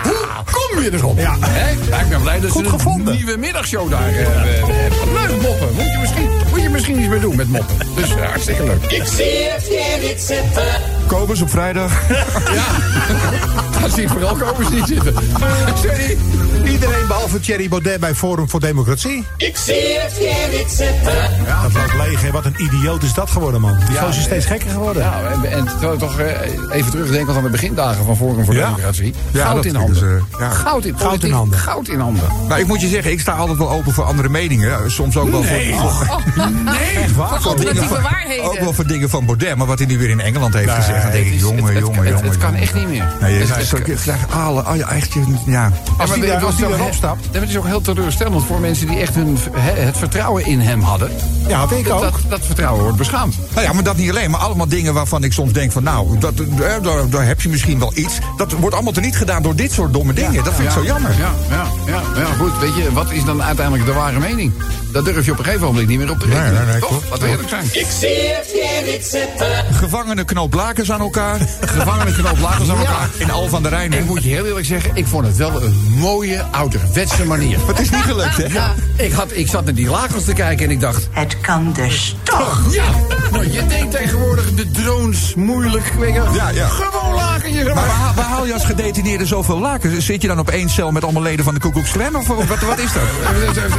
Hoe 0.04 0.13
kom 0.52 0.84
je 0.84 0.94
erop? 0.94 1.18
Ja. 1.18 1.36
Hè? 1.40 1.72
Ik 2.04 2.10
ben 2.10 2.22
blij 2.22 2.40
dat 2.40 2.50
Goed 2.50 2.66
ze 2.66 2.74
een 2.74 2.80
gevonden. 2.80 3.16
nieuwe 3.16 3.38
middagshow 3.38 3.90
daar 3.90 4.08
eh, 4.08 4.22
eh, 4.22 4.28
hebben. 4.34 5.14
Leuk 5.14 5.42
moppen. 5.42 5.74
Moet 5.74 5.92
je, 5.92 5.98
misschien, 6.02 6.30
moet 6.50 6.62
je 6.62 6.70
misschien 6.70 7.00
iets 7.00 7.08
mee 7.08 7.20
doen 7.20 7.36
met 7.36 7.48
moppen. 7.50 7.76
Dus 7.96 8.16
eh, 8.16 8.26
hartstikke 8.26 8.64
leuk. 8.64 8.84
Ik 8.84 9.04
zie 9.06 9.26
het 9.50 9.64
hier 9.64 10.10
niet 10.10 10.22
zitten. 10.22 10.64
Kobus 11.08 11.42
op 11.42 11.50
vrijdag. 11.50 11.92
Ja. 12.54 12.66
Dat 13.82 13.92
zie 13.94 14.04
ik 14.04 14.10
vooral 14.10 14.36
komen 14.36 14.74
niet 14.74 14.86
zitten. 14.88 15.14
Sorry. 15.76 16.18
Iedereen 16.66 17.08
behalve 17.08 17.40
Thierry 17.40 17.70
Baudet 17.70 18.00
bij 18.00 18.16
Forum 18.16 18.50
voor 18.50 18.60
Democratie. 18.60 19.26
Ik 19.38 19.58
zie 19.58 19.98
het 20.00 20.14
hier 20.14 20.58
niet 20.60 20.72
zitten. 20.72 21.14
Dat 21.64 21.74
loopt 21.74 22.08
leeg, 22.08 22.22
hè. 22.22 22.32
Wat 22.32 22.46
een 22.46 22.56
idioot 22.58 23.04
is 23.04 23.14
dat 23.14 23.30
geworden, 23.30 23.62
man. 23.62 23.78
Die 23.88 23.96
Ja, 23.96 24.08
is 24.08 24.22
steeds 24.22 24.46
gekker 24.46 24.70
geworden. 24.70 25.04
Ja, 25.04 25.22
en, 25.32 25.52
en 25.52 25.66
terwijl 25.66 25.94
ik 25.94 26.00
toch 26.00 26.20
eh, 26.20 26.76
even 26.78 26.92
terugdenken 26.92 27.36
aan 27.36 27.44
de 27.44 27.50
begindagen 27.50 28.06
van 28.06 28.18
Forum 28.18 28.46
voor 28.46 28.54
Ja. 28.54 28.66
Democratie. 28.66 29.14
Ja, 29.32 29.46
Goud 29.46 29.66
in 29.66 29.76
handen. 29.76 29.96
ze, 29.96 30.20
ja. 30.40 30.50
Goud 30.50 30.86
in, 30.86 30.92
Goud 30.98 31.02
in 31.02 31.08
politiek, 31.08 31.32
handen. 31.32 31.60
Goud 31.60 31.88
in 31.88 32.00
handen. 32.00 32.24
Nou, 32.48 32.62
ik 32.62 32.68
moet 32.68 32.82
je 32.82 32.88
zeggen, 32.88 33.12
ik 33.12 33.20
sta 33.20 33.32
altijd 33.32 33.58
wel 33.58 33.70
open 33.72 33.94
voor 33.94 34.04
andere 34.04 34.30
meningen. 34.30 34.92
Soms 34.92 35.18
ook 35.18 35.30
wel 35.32 35.42
Nee. 35.44 35.74
voor, 35.80 35.90
voor, 35.92 36.22
Echt 36.96 37.16
waar? 37.16 37.28
voor 37.42 37.56
dingen 37.56 37.68
Alternatieve 37.68 37.88
van, 37.94 38.02
waarheden. 38.02 38.46
ook 38.46 38.60
wel 38.60 38.74
voor 38.74 38.88
dingen 38.88 39.10
van 39.10 39.26
Baudet. 39.26 39.56
Maar 39.56 39.68
wat 39.68 39.78
hij 39.80 39.88
nu 39.88 39.98
weer 39.98 40.10
in 40.10 40.20
Engeland 40.20 40.54
heeft 40.54 40.72
gezegd, 40.72 41.02
dan 41.02 41.12
denk 41.12 41.26
ik, 41.26 41.40
jongen, 41.40 41.80
jongen, 41.80 42.08
jongen. 42.10 42.24
Het 42.26 42.38
kan 42.38 42.56
echt 42.56 42.74
niet 42.74 42.88
meer. 42.88 43.06
Nee, 43.22 43.40
Het 43.40 43.63
ook- 43.74 43.88
het 43.88 44.02
krijgt 44.02 44.32
alle, 44.32 44.68
oh 44.68 44.76
ja, 44.76 44.90
echt, 44.90 45.14
ja. 45.46 45.72
Als 45.98 46.10
maar 46.10 46.18
die 46.20 46.26
daar- 46.28 46.36
het 46.36 46.46
als 46.46 46.56
die 46.56 46.66
was 46.66 46.74
erop 46.76 46.88
toch- 46.88 46.96
stapt. 46.96 47.26
hè, 47.32 47.40
Het 47.40 47.50
is 47.50 47.58
ook 47.58 47.66
heel 47.66 47.82
teleurstellend 47.82 48.46
voor 48.46 48.60
mensen 48.60 48.88
die 48.88 48.98
echt 49.00 49.16
hun, 49.16 49.38
hè, 49.52 49.72
het 49.82 49.98
vertrouwen 49.98 50.46
in 50.46 50.60
hem 50.60 50.82
hadden. 50.82 51.12
Ja, 51.48 51.58
had 51.58 51.72
ik 51.72 51.86
Dat, 51.88 51.94
ook. 51.96 52.02
dat, 52.02 52.14
dat 52.30 52.46
vertrouwen 52.46 52.82
wordt 52.84 52.98
beschaamd. 52.98 53.36
Nou 53.54 53.66
ja, 53.68 53.74
maar 53.74 53.84
dat 53.84 53.98
niet 53.98 54.10
alleen. 54.10 54.32
Maar 54.32 54.40
allemaal 54.40 54.68
dingen 54.68 54.94
waarvan 54.94 55.24
ik 55.24 55.34
soms 55.34 55.52
denk 55.54 55.72
van... 55.72 55.84
nou, 55.84 56.18
dat, 56.20 56.34
eh, 56.40 56.46
daar, 56.84 57.10
daar 57.10 57.26
heb 57.26 57.42
je 57.42 57.50
misschien 57.50 57.80
wel 57.80 57.92
iets. 57.96 58.18
Dat 58.38 58.52
wordt 58.52 58.76
allemaal 58.76 58.94
teniet 58.94 59.16
gedaan 59.18 59.42
door 59.44 59.56
dit 59.56 59.72
soort 59.72 59.94
domme 59.94 60.14
dingen. 60.14 60.44
dat 60.44 60.54
vind 60.54 60.68
ik 60.68 60.74
zo 60.74 60.84
jammer. 60.84 61.12
Ja, 61.18 61.32
ja, 61.50 61.66
ja, 61.86 62.02
ja, 62.22 62.26
goed. 62.38 62.60
Weet 62.60 62.76
je, 62.76 62.92
wat 62.94 63.12
is 63.12 63.24
dan 63.26 63.44
uiteindelijk 63.44 63.86
de 63.86 63.94
ware 63.94 64.20
mening? 64.20 64.54
Daar 64.92 65.04
durf 65.04 65.26
je 65.26 65.32
op 65.32 65.38
een 65.38 65.44
gegeven 65.44 65.66
moment 65.66 65.88
niet 65.88 65.98
meer 66.00 66.10
op 66.12 66.20
te 66.20 66.28
Nee, 66.28 66.38
rekenen. 66.40 66.64
nee, 66.64 66.72
nee, 66.72 66.80
Toch? 66.80 66.90
klopt. 66.90 67.10
Laten 67.10 67.24
we 67.24 67.30
eerlijk 67.30 67.50
zijn. 67.50 67.66
Ik 67.66 67.88
zie 68.00 68.10
het 68.10 68.48
hier 68.54 68.92
niet 68.94 69.06
zitten. 69.06 69.48
Gevangenen 69.74 70.26
knoop 70.26 70.54
lakens 70.54 70.92
aan 70.92 71.00
elkaar. 71.00 71.38
Gevangenen 71.62 72.14
knoop 72.14 72.40
lakens 72.40 72.70
aan 72.70 72.78
elkaar. 72.78 73.10
In 73.18 73.32
Al 73.32 73.50
van 73.54 73.64
de 73.64 73.70
Rijn. 73.70 73.92
hè. 73.92 73.98
Ik 74.00 74.06
moet 74.06 74.24
je 74.24 74.30
heel 74.30 74.46
eerlijk 74.46 74.66
zeggen, 74.66 74.92
ik 74.96 75.08
vond 75.08 75.26
het 75.26 75.38
wel 75.38 75.64
een 75.64 75.76
mooie, 75.98 76.42
ouderwetse 76.52 77.26
manier. 77.26 77.58
Maar 77.58 77.68
het 77.68 77.80
is 77.80 77.90
niet 77.90 78.02
gelukt, 78.02 78.38
hè? 78.38 78.46
Ja, 78.46 78.74
ik, 78.96 79.12
had, 79.12 79.32
ik 79.32 79.48
zat 79.48 79.66
naar 79.66 79.74
die 79.74 79.90
lakens 79.90 80.24
te 80.24 80.34
kijken 80.34 80.66
en 80.66 80.72
ik 80.72 80.80
dacht... 80.80 81.08
Het 81.12 81.40
kan 81.42 81.74
dus 81.74 82.16
toch. 82.24 82.74
Ja, 82.74 82.84
nou, 83.32 83.52
je 83.52 83.66
denkt 83.66 83.92
tegenwoordig 83.92 84.54
de 84.54 84.72
drones 84.72 85.36
moeilijk. 85.36 85.94
Weet 86.00 86.14
je, 86.14 86.22
Ja, 86.34 86.50
ja. 86.50 86.68
Gewoon 86.68 87.16
laken. 87.16 87.66
Maar 87.66 87.74
waar, 87.74 88.14
waar 88.16 88.26
haal 88.26 88.46
je 88.46 88.54
als 88.54 88.66
gedetineerde 88.66 89.26
zoveel 89.26 89.60
lakens? 89.60 90.06
Zit 90.06 90.22
je 90.22 90.28
dan 90.28 90.40
op 90.40 90.50
één 90.50 90.70
cel 90.70 90.92
met 90.92 91.04
allemaal 91.04 91.22
leden 91.22 91.46
van 91.46 91.54
de 91.54 91.60
Klan? 91.60 92.16
Of 92.16 92.28
wat, 92.28 92.60
wat 92.60 92.80
is 92.80 92.94
dat? 92.94 93.04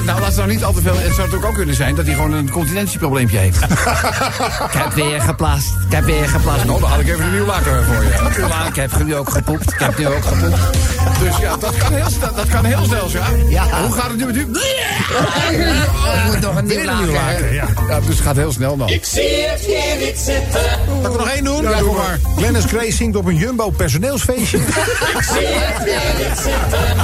Nou, 0.05 0.21
laat 0.21 0.29
het 0.29 0.37
nou 0.37 0.49
niet 0.49 0.65
al 0.65 0.73
te 0.73 0.81
veel. 0.81 0.95
Het 0.95 1.03
zou 1.03 1.17
natuurlijk 1.17 1.45
ook 1.45 1.55
kunnen 1.55 1.75
zijn 1.75 1.95
dat 1.95 2.07
hij 2.07 2.15
gewoon 2.15 2.33
een 2.33 2.51
continentieprobleempje 2.51 3.39
heeft. 3.39 3.63
Ik 4.69 4.73
heb 4.73 4.93
weer 4.93 5.21
geplast. 5.21 5.69
Ik 5.87 5.93
heb 5.93 6.05
weer 6.05 6.29
geplast. 6.29 6.65
Nou, 6.65 6.81
dan 6.81 6.91
had 6.91 7.01
ik 7.01 7.09
even 7.09 7.25
een 7.25 7.33
nieuw 7.33 7.47
laken 7.47 7.85
voor 7.85 8.03
je. 8.03 8.67
Ik 8.69 8.77
heb 8.77 9.05
nu 9.05 9.15
ook 9.15 9.31
gepoept. 9.31 9.64
Ik 9.73 9.79
heb 9.79 9.99
nu 9.99 10.07
ook 10.07 10.25
gepoept. 10.25 10.61
Dus 11.23 11.37
ja, 11.41 11.57
dat 11.57 11.77
kan 11.77 11.93
heel, 11.93 12.11
snel- 12.11 12.35
dat 12.35 12.49
kan 12.49 12.65
heel 12.65 12.85
snel, 12.85 13.09
ja. 13.11 13.25
Ja. 13.49 13.83
Hoe 13.83 13.93
gaat 13.93 14.09
het 14.09 14.17
nu 14.17 14.27
met 14.27 14.37
u? 14.37 14.41
Ik 14.41 14.47
moet 16.27 16.41
nog 16.41 16.57
een 16.57 16.67
nieuw 16.67 16.85
laken. 17.13 17.53
Ja. 17.55 17.67
ja, 17.89 18.01
dus 18.01 18.09
het 18.09 18.21
gaat 18.21 18.37
heel 18.37 18.53
snel 18.53 18.77
dan. 18.77 18.89
Ik 18.89 19.05
zie 19.05 19.45
het 19.47 19.61
hier 19.61 19.97
niet 20.07 20.19
zitten. 20.19 20.61
Zal 21.03 21.11
ik 21.11 21.13
er 21.13 21.19
nog 21.19 21.29
één 21.29 21.45
doen? 21.45 21.63
Ja, 21.63 21.79
doe 21.79 21.95
maar. 21.97 22.19
Glennis 22.37 22.65
Grace 22.65 22.93
zingt 22.93 23.17
op 23.17 23.25
een 23.27 23.37
Jumbo 23.37 23.71
personeelsfeestje. 23.71 24.59
Ik 24.59 25.23
zie 25.33 25.47
het 25.47 25.85
hier 25.85 26.29
niet 26.29 26.39
zitten. 26.39 26.97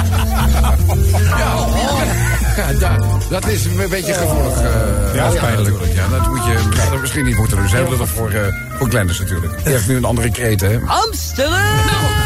Ja, 2.57 2.73
da- 2.79 2.97
dat 3.29 3.47
is 3.47 3.65
een 3.65 3.89
beetje 3.89 4.13
gevoelig. 4.13 4.57
eh, 4.61 5.15
Ja, 5.15 5.23
dat 5.23 5.33
is 5.33 5.39
pijnlijk. 5.39 5.75
Ja, 5.93 6.07
dat 6.07 6.27
moet 6.27 6.45
je 6.45 6.57
dat 6.91 7.01
misschien 7.01 7.25
niet 7.25 7.37
moeten 7.37 7.57
doen. 7.57 7.69
Ze 7.69 7.75
hebben 7.75 7.97
dat 7.97 8.07
voor, 8.07 8.29
eh 8.31 8.41
voor 8.77 8.89
Glenders 8.89 9.19
natuurlijk. 9.19 9.63
Die 9.63 9.73
heeft 9.73 9.87
nu 9.87 9.95
een 9.95 10.05
andere 10.05 10.31
kreet, 10.31 10.61
hè. 10.61 10.79
Amsterdam! 10.85 12.20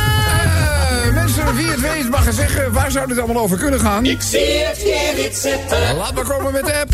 Wie 1.54 1.70
het 1.70 1.82
weet 1.82 2.10
mag 2.10 2.34
zeggen. 2.34 2.74
Waar 2.74 2.92
zou 2.92 3.08
dit 3.08 3.20
allemaal 3.20 3.44
over 3.44 3.58
kunnen 3.58 3.80
gaan? 3.80 4.06
Ik 4.06 4.22
zie 4.22 4.40
het 4.40 4.78
hier 4.78 5.24
niet 5.24 5.38
zitten. 5.38 5.96
Laat 5.96 6.14
maar 6.14 6.24
komen 6.24 6.54
met 6.54 6.66
de 6.66 6.74
app. 6.80 6.92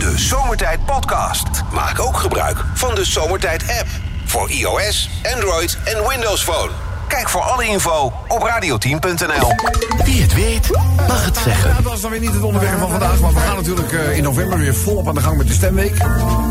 De 0.00 0.12
Zomertijd 0.16 0.84
Podcast. 0.84 1.46
Maak 1.72 2.00
ook 2.00 2.16
gebruik 2.16 2.58
van 2.74 2.94
de 2.94 3.04
Zomertijd 3.04 3.62
app. 3.62 3.88
Voor 4.24 4.50
iOS, 4.50 5.10
Android 5.34 5.78
en 5.84 6.08
Windows 6.08 6.42
Phone. 6.42 6.89
Kijk 7.10 7.28
voor 7.28 7.40
alle 7.40 7.66
info 7.66 8.12
op 8.28 8.42
radioteam.nl. 8.42 9.54
Wie 10.04 10.22
het 10.22 10.34
weet, 10.34 10.70
mag 11.08 11.24
het 11.24 11.36
zeggen. 11.36 11.70
Ja, 11.70 11.82
dat 11.82 11.92
is 11.92 12.00
dan 12.00 12.10
weer 12.10 12.20
niet 12.20 12.32
het 12.32 12.42
onderwerp 12.42 12.78
van 12.78 12.90
vandaag. 12.90 13.20
Maar 13.20 13.32
we 13.32 13.40
gaan 13.40 13.56
natuurlijk 13.56 13.92
eh, 13.92 14.16
in 14.16 14.22
november 14.22 14.58
weer 14.58 14.74
volop 14.74 15.08
aan 15.08 15.14
de 15.14 15.20
gang 15.20 15.36
met 15.36 15.46
de 15.46 15.52
stemweek. 15.52 15.98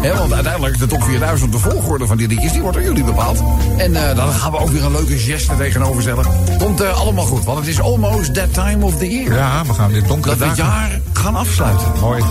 Hè, 0.01 0.17
want 0.17 0.33
uiteindelijk 0.33 0.79
de 0.79 0.87
top 0.87 1.03
4000, 1.03 1.51
de 1.51 1.59
volgorde 1.59 2.07
van 2.07 2.17
die 2.17 2.27
liedjes, 2.27 2.51
die 2.51 2.61
wordt 2.61 2.77
door 2.77 2.85
jullie 2.85 3.03
bepaald. 3.03 3.43
En 3.77 3.95
eh, 3.95 4.15
dan 4.15 4.31
gaan 4.31 4.51
we 4.51 4.57
ook 4.57 4.69
weer 4.69 4.83
een 4.83 4.91
leuke 4.91 5.17
geste 5.17 5.55
tegenover 5.57 6.01
stellen. 6.01 6.25
Komt 6.57 6.81
eh, 6.81 6.99
allemaal 6.99 7.25
goed, 7.25 7.43
want 7.43 7.59
het 7.59 7.67
is 7.67 7.81
almost 7.81 8.33
that 8.33 8.53
time 8.53 8.85
of 8.85 8.97
the 8.97 9.09
year. 9.09 9.33
Ja, 9.33 9.65
we 9.65 9.73
gaan 9.73 9.91
dit 9.91 10.07
donkere 10.07 10.35
Dat 10.35 10.43
we 10.43 10.45
het 10.45 10.57
jaar 10.57 11.01
gaan 11.13 11.35
afsluiten. 11.35 11.91
Mooi. 11.99 12.23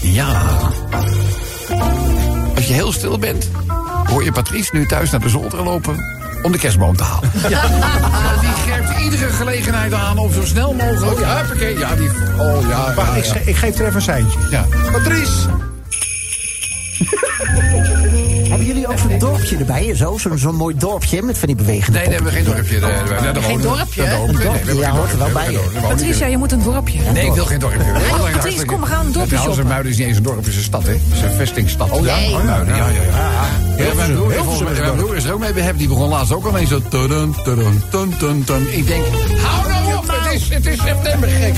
Ja. 0.00 0.42
Als 2.54 2.66
je 2.66 2.72
heel 2.72 2.92
stil 2.92 3.18
bent, 3.18 3.50
hoor 4.12 4.24
je 4.24 4.32
Patrice 4.32 4.70
nu 4.72 4.86
thuis 4.86 5.10
naar 5.10 5.20
de 5.20 5.28
zolder 5.28 5.62
lopen 5.62 5.96
om 6.42 6.52
de 6.52 6.58
kerstboom 6.58 6.96
te 6.96 7.02
halen. 7.02 7.30
Ja. 7.48 7.62
Die 8.40 8.50
grijpt 8.50 8.98
iedere 9.00 9.28
gelegenheid 9.30 9.92
aan 9.92 10.18
om 10.18 10.32
zo 10.32 10.44
snel 10.44 10.72
mogelijk... 10.74 11.18
Ja, 11.20 11.36
huppakee, 11.36 11.78
ja, 11.78 11.94
die... 11.94 12.08
Oh, 12.38 12.68
ja, 12.68 12.94
Wacht, 12.94 13.10
ja, 13.10 13.16
ik, 13.16 13.24
ge- 13.24 13.42
ik 13.50 13.56
geef 13.56 13.74
er 13.78 13.82
even 13.84 13.94
een 13.96 14.02
seintje. 14.02 14.38
Ja. 14.50 14.64
Patrice! 14.92 15.48
Hebben 18.66 18.82
jullie 18.82 18.96
ook 18.96 19.10
zo'n 19.10 19.18
dorpje 19.18 19.56
erbij 19.56 19.88
en 19.90 19.96
zo? 19.96 20.18
Zo'n 20.18 20.38
zo'n 20.38 20.54
mooi 20.54 20.74
dorpje 20.76 21.22
met 21.22 21.38
van 21.38 21.46
die 21.48 21.56
bewegende 21.56 21.98
Nee, 21.98 22.08
nee, 22.08 22.18
we 22.18 22.30
hebben 22.30 22.32
geen 22.32 22.44
dorpje. 22.54 22.76
eh, 22.76 22.82
nee, 23.22 23.32
daar 23.32 23.42
Geen 23.42 23.56
we. 23.56 23.62
dorpje, 23.62 24.02
we. 24.02 24.08
We 24.08 24.12
hebben 24.48 24.76
Ja, 24.76 24.88
geen 24.88 24.96
hoort 24.96 25.12
er 25.12 25.18
wel 25.18 25.28
dorpje. 25.32 25.52
bij, 25.52 25.60
We 25.80 25.86
Patricia, 25.88 26.26
je 26.26 26.36
moet 26.36 26.52
een 26.52 26.62
dorpje. 26.62 26.98
Nee, 27.12 27.26
ik 27.26 27.32
wil 27.32 27.44
geen 27.44 27.58
dorpje. 27.58 27.78
We 27.78 28.30
Patrice, 28.32 28.64
kom, 28.64 28.80
we 28.80 28.86
gaan 28.86 29.06
een 29.06 29.12
dorpje 29.12 29.28
Trouwens, 29.28 29.54
shoppen. 29.56 29.72
Muiden 29.72 29.92
is 29.92 29.98
niet 29.98 30.06
eens 30.06 30.16
een 30.16 30.22
dorp, 30.22 30.36
het 30.36 30.46
is 30.46 30.56
een 30.56 30.62
stad, 30.62 30.82
hè? 30.82 30.92
Het 30.92 31.00
is 31.12 31.20
een 31.22 31.30
vestingstad. 31.30 31.90
Oh, 31.90 32.00
Nee. 32.00 32.30
ja? 32.30 32.42
Muiden, 32.42 32.76
ja, 32.76 32.88
ja, 32.88 33.02
ja. 33.02 33.30
Ja, 33.84 33.94
mijn 33.94 34.14
broer, 34.96 35.16
is 35.16 35.24
er 35.24 35.32
ook 35.32 35.40
mee 35.40 35.52
behept. 35.52 35.78
Die 35.78 35.88
begon 35.88 36.08
laatst 36.08 36.32
ook 36.32 36.46
al 36.46 36.56
eens 36.56 36.68
zo... 36.68 36.76
Ik 36.76 36.90
denk, 38.86 39.04
hou 39.42 39.62
nou 39.62 39.66
op, 39.66 39.71
het 40.32 40.40
is, 40.42 40.48
het 40.54 40.66
is 40.66 40.80
september, 40.80 41.28
gek. 41.28 41.54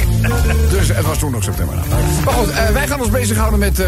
Dus 0.70 0.88
het 0.88 1.06
was 1.06 1.18
toen 1.18 1.30
nog 1.30 1.42
september. 1.44 1.76
nou. 1.88 2.02
Maar 2.24 2.34
goed, 2.34 2.50
eh, 2.50 2.68
wij 2.68 2.86
gaan 2.86 3.00
ons 3.00 3.10
bezighouden 3.10 3.58
met... 3.58 3.78
eh, 3.80 3.86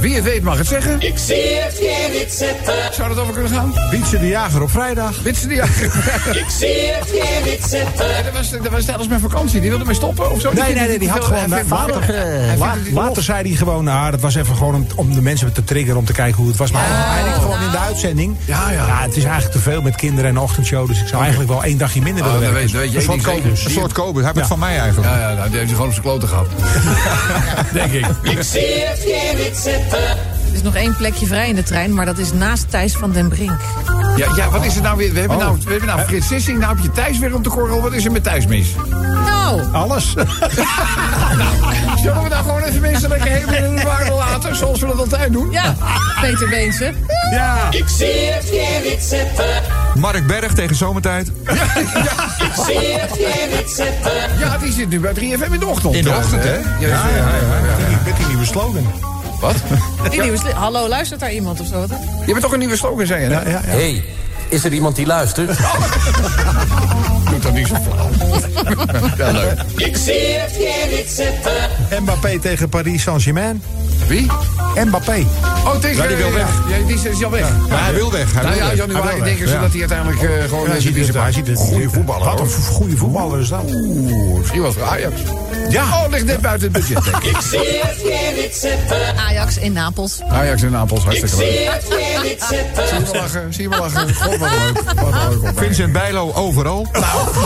wie 0.00 0.14
het 0.14 0.24
weet 0.24 0.42
mag 0.42 0.58
het 0.58 0.66
zeggen. 0.66 1.00
Ik 1.00 1.18
zie 1.18 1.36
het 1.36 1.78
hier 1.78 2.20
niet 2.20 2.32
zitten. 2.32 2.74
Zou 2.92 3.08
dat 3.08 3.18
over 3.18 3.32
kunnen 3.32 3.52
gaan? 3.52 3.72
Wietse 3.90 4.18
de 4.18 4.28
Jager 4.28 4.62
op 4.62 4.70
vrijdag. 4.70 5.22
Witsen 5.22 5.48
die... 5.48 5.56
Ja, 5.56 5.64
Ik 5.64 6.46
zie 6.58 6.68
het 6.68 7.10
hier 7.10 7.50
niet 7.52 7.64
zitten. 7.64 8.24
dat, 8.24 8.32
was, 8.32 8.50
dat 8.50 8.68
was 8.68 8.84
tijdens 8.84 9.08
mijn 9.08 9.20
vakantie. 9.20 9.60
Die 9.60 9.68
wilde 9.70 9.84
mij 9.84 9.94
stoppen 9.94 10.30
of 10.30 10.40
zo? 10.40 10.52
Nee, 10.52 10.74
nee, 10.74 10.88
nee, 10.88 10.98
die 10.98 11.08
had 11.10 11.24
gewoon... 11.24 11.52
Hij 11.52 11.64
Water, 11.64 12.04
hij 12.06 12.56
later 12.92 13.22
zei 13.22 13.48
hij 13.48 13.56
gewoon, 13.56 13.84
nou, 13.84 14.10
dat 14.10 14.20
was 14.20 14.34
even 14.34 14.56
gewoon 14.56 14.74
om, 14.74 14.86
om 14.96 15.14
de 15.14 15.22
mensen 15.22 15.52
te 15.52 15.64
triggeren 15.64 15.98
om 15.98 16.04
te 16.04 16.12
kijken 16.12 16.36
hoe 16.38 16.48
het 16.48 16.56
was. 16.56 16.70
Maar 16.70 16.84
hij 16.86 17.22
denkt 17.22 17.38
gewoon 17.38 17.60
in 17.62 17.70
de 17.70 17.78
uitzending. 17.78 18.36
Ja, 18.44 18.70
ja. 18.70 19.02
het 19.02 19.16
is 19.16 19.24
eigenlijk 19.24 19.52
te 19.54 19.60
veel 19.60 19.82
met 19.82 19.96
kinderen 19.96 20.30
en 20.30 20.38
ochtendshow. 20.38 20.88
Dus 20.88 21.00
ik 21.00 21.06
zou 21.08 21.22
eigenlijk 21.22 21.52
wel 21.52 21.64
één 21.64 21.78
dagje 21.78 22.02
minder 22.02 22.24
Oh, 22.24 22.32
willen 22.32 22.44
dat 22.44 22.52
werken. 22.52 22.72
weet, 22.72 22.92
dat 22.92 23.02
weet 23.04 23.54
je 23.54 23.64
Een 23.64 23.70
soort 23.70 23.91
Kobus. 23.92 24.04
Kobus. 24.04 24.22
Hij 24.24 24.32
heeft 24.34 24.34
het 24.34 24.36
Ja. 24.36 24.46
van 24.46 24.58
mij 24.58 24.78
eigenlijk. 24.78 25.08
Ja, 25.14 25.18
ja, 25.28 25.34
nou, 25.34 25.48
die 25.48 25.56
heeft 25.58 25.68
ze 25.70 25.74
gewoon 25.74 25.86
op 25.90 25.92
zijn 25.96 26.06
kloten 26.06 26.28
gehad. 26.28 26.46
Denk 27.72 27.92
ik. 27.92 28.06
Ik 28.22 28.42
zie 28.42 28.82
het 28.84 28.98
hier 28.98 29.44
niet 29.44 29.56
zitten. 29.56 29.98
Er 30.48 30.58
is 30.58 30.62
nog 30.62 30.74
één 30.74 30.96
plekje 30.96 31.26
vrij 31.26 31.48
in 31.48 31.54
de 31.54 31.62
trein, 31.62 31.94
maar 31.94 32.06
dat 32.06 32.18
is 32.18 32.32
naast 32.32 32.70
Thijs 32.70 32.92
van 32.92 33.12
den 33.12 33.28
Brink. 33.28 33.60
Ja, 34.16 34.28
ja, 34.36 34.50
wat 34.50 34.64
is 34.64 34.76
er 34.76 34.82
nou 34.82 34.96
weer? 34.96 35.12
We 35.12 35.18
hebben, 35.18 35.36
Oh. 35.36 35.42
nou, 35.42 35.58
we 35.64 35.70
hebben 35.70 35.88
nou 35.88 36.00
Frits 36.00 36.26
Sissing, 36.26 36.58
nou 36.58 36.74
heb 36.74 36.82
je 36.84 36.90
Thijs 36.92 37.18
weer 37.18 37.34
op 37.34 37.44
de 37.44 37.50
korrel. 37.50 37.80
Wat 37.82 37.92
is 37.92 38.04
er 38.04 38.12
met 38.12 38.22
Thijs 38.24 38.46
mis? 38.46 38.66
Nou, 39.24 39.60
Alles. 39.72 40.12
Zullen 42.02 42.22
we 42.22 42.28
dan 42.28 42.38
gewoon 42.44 42.62
even 42.62 42.80
mensen 42.80 43.08
lekker 43.08 43.30
helemaal 43.30 43.54
in 43.70 43.76
de 43.76 43.82
waarde 43.82 44.12
laten, 44.12 44.56
zoals 44.56 44.80
we 44.80 44.86
dat 44.86 44.98
altijd 44.98 45.32
doen? 45.32 45.50
Ja, 45.50 45.74
Peter 46.20 46.48
Beense. 46.48 46.92
Ja. 47.30 47.56
Ik 47.70 47.88
zie 47.88 48.06
het 48.30 48.50
weer 48.50 48.80
niet 48.90 49.02
zitten. 49.02 49.61
Mark 49.94 50.26
Berg 50.26 50.52
tegen 50.54 50.76
zomertijd. 50.76 51.28
Ik 51.28 51.34
zie 52.66 52.78
het 52.78 53.16
weer 53.16 53.56
niet 53.56 53.70
zitten. 53.70 54.12
Ja, 54.38 54.58
die 54.58 54.72
zit 54.72 54.88
nu 54.88 55.00
bij 55.00 55.12
3FM 55.14 55.52
in 55.52 55.58
de 55.58 55.66
ochtend. 55.66 55.94
In 55.94 56.02
de 56.04 56.08
Ja, 56.10 56.16
ochtend, 56.16 56.42
hè? 56.44 56.54
Ja, 56.54 56.60
ja, 56.80 56.88
ja. 56.88 57.16
ja. 57.16 57.98
Met 58.04 58.16
die 58.16 58.26
nieuwe 58.26 58.44
slogan. 58.44 58.86
Wat? 59.40 59.54
Die 60.10 60.20
nieuwe 60.20 60.38
Hallo, 60.54 60.88
luistert 60.88 61.20
daar 61.20 61.32
iemand 61.32 61.60
of 61.60 61.66
zo? 61.66 61.80
Wat? 61.80 61.90
Je 62.26 62.26
hebt 62.26 62.40
toch 62.40 62.52
een 62.52 62.58
nieuwe 62.58 62.76
slogan, 62.76 63.06
zei 63.06 63.22
je? 63.22 63.26
hè? 63.28 63.32
Ja, 63.34 63.48
ja, 63.48 63.50
ja. 63.50 63.60
hey, 63.70 64.04
is 64.52 64.64
er 64.64 64.72
iemand 64.72 64.96
die 64.96 65.06
luistert? 65.06 65.56
Doe 67.30 67.38
dat 67.40 67.52
niet 67.52 67.66
zo 67.66 67.74
flauw. 67.74 68.08
ja, 69.18 69.30
leuk. 69.30 69.60
Ik 69.76 69.96
zie 69.96 70.12
het 70.14 70.56
weer 70.56 70.96
niet 70.96 71.10
zitten. 71.10 71.52
Mbappé 72.00 72.38
tegen 72.38 72.68
Paris 72.68 73.02
Saint-Germain. 73.02 73.62
Wie? 74.06 74.26
Mbappé. 74.84 75.26
Oh, 75.64 75.76
tegen... 75.76 76.02
Ja, 76.02 76.08
die 76.08 76.16
wil 76.16 76.32
weg. 76.32 76.48
Ja, 76.68 76.86
die 76.86 76.94
is, 76.94 77.04
is 77.04 77.24
al 77.24 77.30
weg. 77.30 77.50
Maar 77.68 77.84
hij 77.84 77.94
wil 77.94 78.12
weg. 78.12 78.32
Hij 78.32 78.42
Nou 78.42 78.54
wil 78.54 78.66
ja, 78.66 78.74
januari 78.74 79.08
Hij 79.08 79.20
denken 79.20 79.48
ze 79.48 79.52
weg, 79.52 79.62
dat 79.62 79.70
hij 79.70 79.80
uiteindelijk 79.80 80.22
eh, 80.22 80.48
gewoon... 80.48 80.66
Hij 80.66 80.76
eh, 80.76 80.82
ziet 80.82 81.14
hij 81.14 81.32
ziet 81.32 81.46
het. 81.46 81.58
Goeie 81.58 81.88
voetballer, 81.88 82.24
Wat 82.24 82.40
een 82.40 82.48
goede 82.50 82.96
voetballer 82.96 83.40
is 83.40 83.48
dat. 83.48 83.62
Oeh, 83.64 84.38
misschien 84.38 84.62
wat 84.62 84.74
voor 84.74 84.82
Ajax. 84.82 85.14
Ja. 85.68 85.82
Oh, 85.82 86.10
ligt 86.10 86.24
net 86.24 86.40
buiten 86.40 86.72
het 86.72 86.86
budget, 86.86 87.04
denk 87.04 87.16
ik. 87.16 87.24
Ik 87.24 87.40
zie 87.40 87.80
het 87.82 88.02
weer 88.02 88.42
niet 88.42 88.54
zitten. 88.54 89.16
Ajax 89.16 89.56
in 89.56 89.72
Napels. 89.72 90.20
Ajax 90.28 90.62
en 90.62 90.70
Napels, 90.70 91.00
Ik 91.00 91.06
hartstikke 91.06 91.36
leuk. 91.36 91.50
zie 91.50 91.68
het 91.68 91.88
weer 91.88 92.30
niet 92.30 92.42
zitten. 92.48 92.88
Zie 92.88 92.98
je 92.98 93.04
me 93.12 93.18
lachen, 93.18 93.54
zie 93.54 93.62
je 93.62 93.68
me 93.68 93.76
lachen. 93.76 94.14
God, 94.14 94.38
leuk. 94.50 94.82
Wat 94.84 94.94
leuk. 94.94 95.32
Wat 95.32 95.42
leuk. 95.42 95.58
Vincent 95.58 95.92
Bijlo 95.92 96.32
overal. 96.34 96.86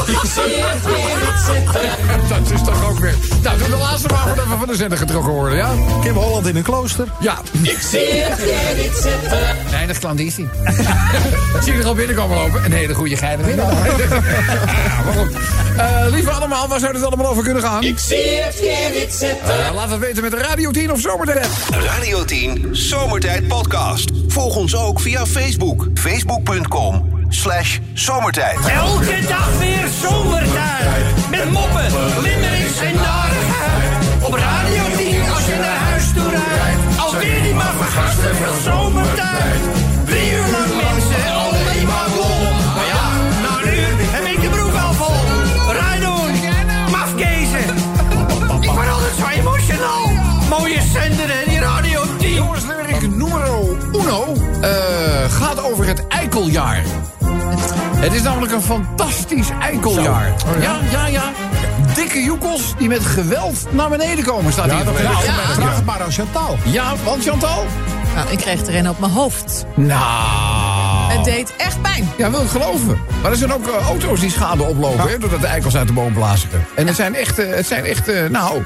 Ik 0.07 0.19
zie 0.23 0.43
het 0.65 0.85
weer 0.85 1.17
niet 1.17 1.41
zitten. 1.47 1.96
Dat 2.29 2.51
is 2.53 2.63
toch 2.63 2.91
ook 2.91 2.99
weer... 2.99 3.15
Nou, 3.43 3.59
doe 3.59 3.69
de 3.69 3.77
laatste 3.77 4.09
maar 4.09 4.19
voordat 4.19 4.45
we 4.49 4.57
van 4.59 4.67
de 4.67 4.77
zender 4.77 4.99
getrokken 4.99 5.33
worden, 5.33 5.57
ja? 5.59 5.75
Kim 6.03 6.15
Holland 6.15 6.47
in 6.47 6.57
een 6.57 6.63
klooster. 6.63 7.09
Ja. 7.21 7.39
Ik 7.63 7.79
zie 7.79 7.99
het 8.01 8.45
weer 8.45 8.85
niet 8.85 8.95
zitten. 8.95 9.39
Weinig 9.71 9.99
klanditie. 9.99 10.49
Zie 11.63 11.73
je 11.73 11.79
er 11.79 11.87
al 11.87 11.95
binnenkomen 11.95 12.37
lopen? 12.37 12.65
Een 12.65 12.73
hele 12.73 12.95
goede 12.95 13.17
geile 13.17 13.43
middag. 13.43 13.71
ja, 13.99 15.03
maar 15.05 15.15
goed. 15.17 15.33
Eh, 15.77 16.07
lieve 16.11 16.31
allemaal, 16.31 16.69
waar 16.69 16.81
zou 16.81 16.95
het 16.95 17.05
allemaal 17.05 17.27
over 17.27 17.43
kunnen 17.43 17.63
gaan? 17.63 17.83
Ik 17.83 17.99
zie 17.99 18.41
het 18.41 18.61
weer 18.61 19.01
niet 19.01 19.13
zitten. 19.13 19.67
Eh, 19.67 19.75
laat 19.75 19.91
het 19.91 19.99
weten 20.01 20.23
met 20.23 20.31
de 20.31 20.39
Radio 20.39 20.71
10 20.71 20.93
of 20.93 21.01
Zomertijd. 21.01 21.49
Radio 21.71 22.25
10 22.25 22.69
Zomertijd 22.73 23.49
Podcast. 23.49 24.11
Volg 24.29 24.57
ons 24.57 24.77
ook 24.77 25.01
via 25.01 25.27
Facebook. 25.27 25.87
Facebook.com 25.95 27.16
slash 27.29 27.79
zomertijd. 27.93 28.59
Elke 28.67 29.27
dag 29.29 29.59
weer 29.59 29.89
zomertijd. 30.03 31.31
Met 31.31 31.51
moppen, 31.51 31.87
limmerings 32.23 32.81
en 32.81 32.95
narigheid. 32.95 33.93
Op 34.23 34.35
Radio 34.35 34.83
10 34.97 35.31
als 35.35 35.47
je 35.47 35.57
naar 35.59 35.79
huis 35.89 36.13
toe 36.15 36.31
rijdt. 36.31 36.99
Alweer 36.99 37.43
die 37.43 37.55
maar 37.55 37.75
vergasten 37.79 38.37
van 38.37 38.73
zomertijd. 38.73 39.61
Drie 40.05 40.31
uur 40.33 40.49
lang 40.57 40.73
mensen, 40.85 41.25
alleen 41.35 41.87
maar 41.87 42.09
lol. 42.17 42.43
Maar 42.77 42.87
ja, 42.95 43.07
na 43.43 43.63
een 43.63 43.79
uur 43.79 43.95
heb 44.17 44.25
ik 44.25 44.41
de 44.41 44.49
broek 44.49 44.75
al 44.75 44.93
vol. 44.93 45.73
Rijdoen, 45.73 46.35
mafkezen. 46.91 47.75
Ik 48.61 48.71
word 48.71 48.89
altijd 48.89 49.15
zo 49.19 49.27
emotional. 49.27 50.11
Mooie 50.49 50.81
zender 50.93 51.29
hè, 51.29 51.49
die 51.49 51.61
Radio 51.61 52.03
10. 52.19 52.35
Jongens, 52.35 52.65
numero 53.15 53.77
uno 53.93 54.35
eh, 54.61 55.31
gaat 55.31 55.63
over 55.63 55.87
het 55.87 56.07
eikeljaar. 56.09 56.83
Het 58.07 58.15
is 58.15 58.23
namelijk 58.23 58.53
een 58.53 58.63
fantastisch 58.63 59.49
eikeljaar. 59.61 60.35
ja? 60.61 60.79
ja, 60.91 61.07
ja, 61.07 61.33
Dikke 61.95 62.23
joekels 62.23 62.75
die 62.79 62.89
met 62.89 63.05
geweld 63.05 63.67
naar 63.71 63.89
beneden 63.89 64.25
komen, 64.25 64.53
staat 64.53 64.65
hier. 64.71 64.85
dat 64.85 64.85
vanmiddag. 64.85 65.25
ja, 65.25 65.33
Ja. 65.33 65.55
Vraag 65.55 65.75
het 65.75 65.85
maar 65.85 66.03
aan 66.03 66.13
Chantal. 66.13 66.57
Ja, 66.65 66.95
want 67.05 67.25
Chantal? 67.25 67.65
Nou, 68.15 68.29
ik 68.31 68.39
kreeg 68.39 68.67
er 68.67 68.75
een 68.77 68.89
op 68.89 68.99
mijn 68.99 69.13
hoofd. 69.13 69.65
Nou... 69.75 71.13
Het 71.13 71.25
deed 71.25 71.57
echt 71.57 71.83
pijn. 71.83 72.09
Ja, 72.17 72.31
wil 72.31 72.43
ik 72.43 72.49
geloven. 72.49 73.01
Maar 73.23 73.31
er 73.31 73.37
zijn 73.37 73.53
ook 73.53 73.69
eh, 73.69 73.87
auto's 73.87 74.21
die 74.21 74.31
schade 74.31 74.63
oplopen, 74.63 75.09
hè, 75.09 75.19
doordat 75.19 75.41
de 75.41 75.47
eikels 75.47 75.77
uit 75.77 75.87
de 75.87 75.93
boom 75.93 76.13
blazen. 76.13 76.49
En 76.75 76.87
het 76.87 76.97
zijn 76.97 77.15
echt, 77.15 77.39
eh, 77.39 77.55
het 77.55 77.67
zijn 77.67 77.85
echt 77.85 78.09
eh, 78.09 78.29
nou... 78.31 78.63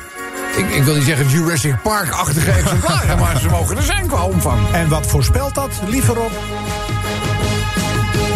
Ik, 0.56 0.70
ik 0.70 0.82
wil 0.82 0.94
niet 0.94 1.04
zeggen 1.04 1.28
Jurassic 1.28 1.82
Park-achtige 1.82 2.50
exemplaren, 2.60 3.18
maar 3.18 3.40
ze 3.40 3.48
mogen 3.48 3.76
er 3.76 3.82
zijn 3.82 4.06
qua 4.06 4.24
omvang. 4.24 4.60
En 4.72 4.88
wat 4.88 5.06
voorspelt 5.06 5.54
dat? 5.54 5.70
Liever 5.86 6.20
op 6.20 6.32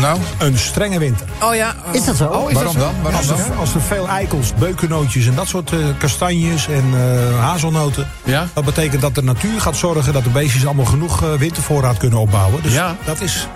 Nou, 0.05 0.19
een 0.38 0.59
strenge 0.59 0.99
winter. 0.99 1.27
Oh 1.43 1.55
ja. 1.55 1.75
Is 1.93 2.05
dat 2.05 2.17
zo? 2.17 2.25
Oh, 2.25 2.51
is 2.51 2.55
waarom 2.55 2.75
dat 2.75 2.83
zo? 2.83 2.88
dan? 2.88 3.03
Waarom 3.03 3.19
Als 3.21 3.27
dan? 3.29 3.38
er, 3.38 3.53
als 3.59 3.75
er 3.75 3.81
veel 3.81 4.09
eikels, 4.09 4.53
beukennootjes 4.59 5.27
en 5.27 5.35
dat 5.35 5.47
soort 5.49 5.73
eh, 5.73 5.79
kastanjes 5.99 6.69
en 6.69 6.85
eh, 6.95 7.40
hazelnoten. 7.40 8.09
Ja. 8.25 8.47
Dat 8.53 8.64
betekent 8.64 9.01
dat 9.01 9.14
de 9.14 9.23
natuur 9.23 9.61
gaat 9.61 9.77
zorgen 9.77 10.12
dat 10.12 10.25
de 10.25 10.31
beestjes 10.31 10.67
allemaal 10.67 10.85
genoeg 10.85 11.23
eh, 11.23 11.33
wintervoorraad 11.33 11.97
kunnen 11.97 12.19
opbouwen. 12.19 12.62
Dus 12.62 12.73
Ja. 12.73 12.97
dat 13.05 13.21
is 13.21 13.49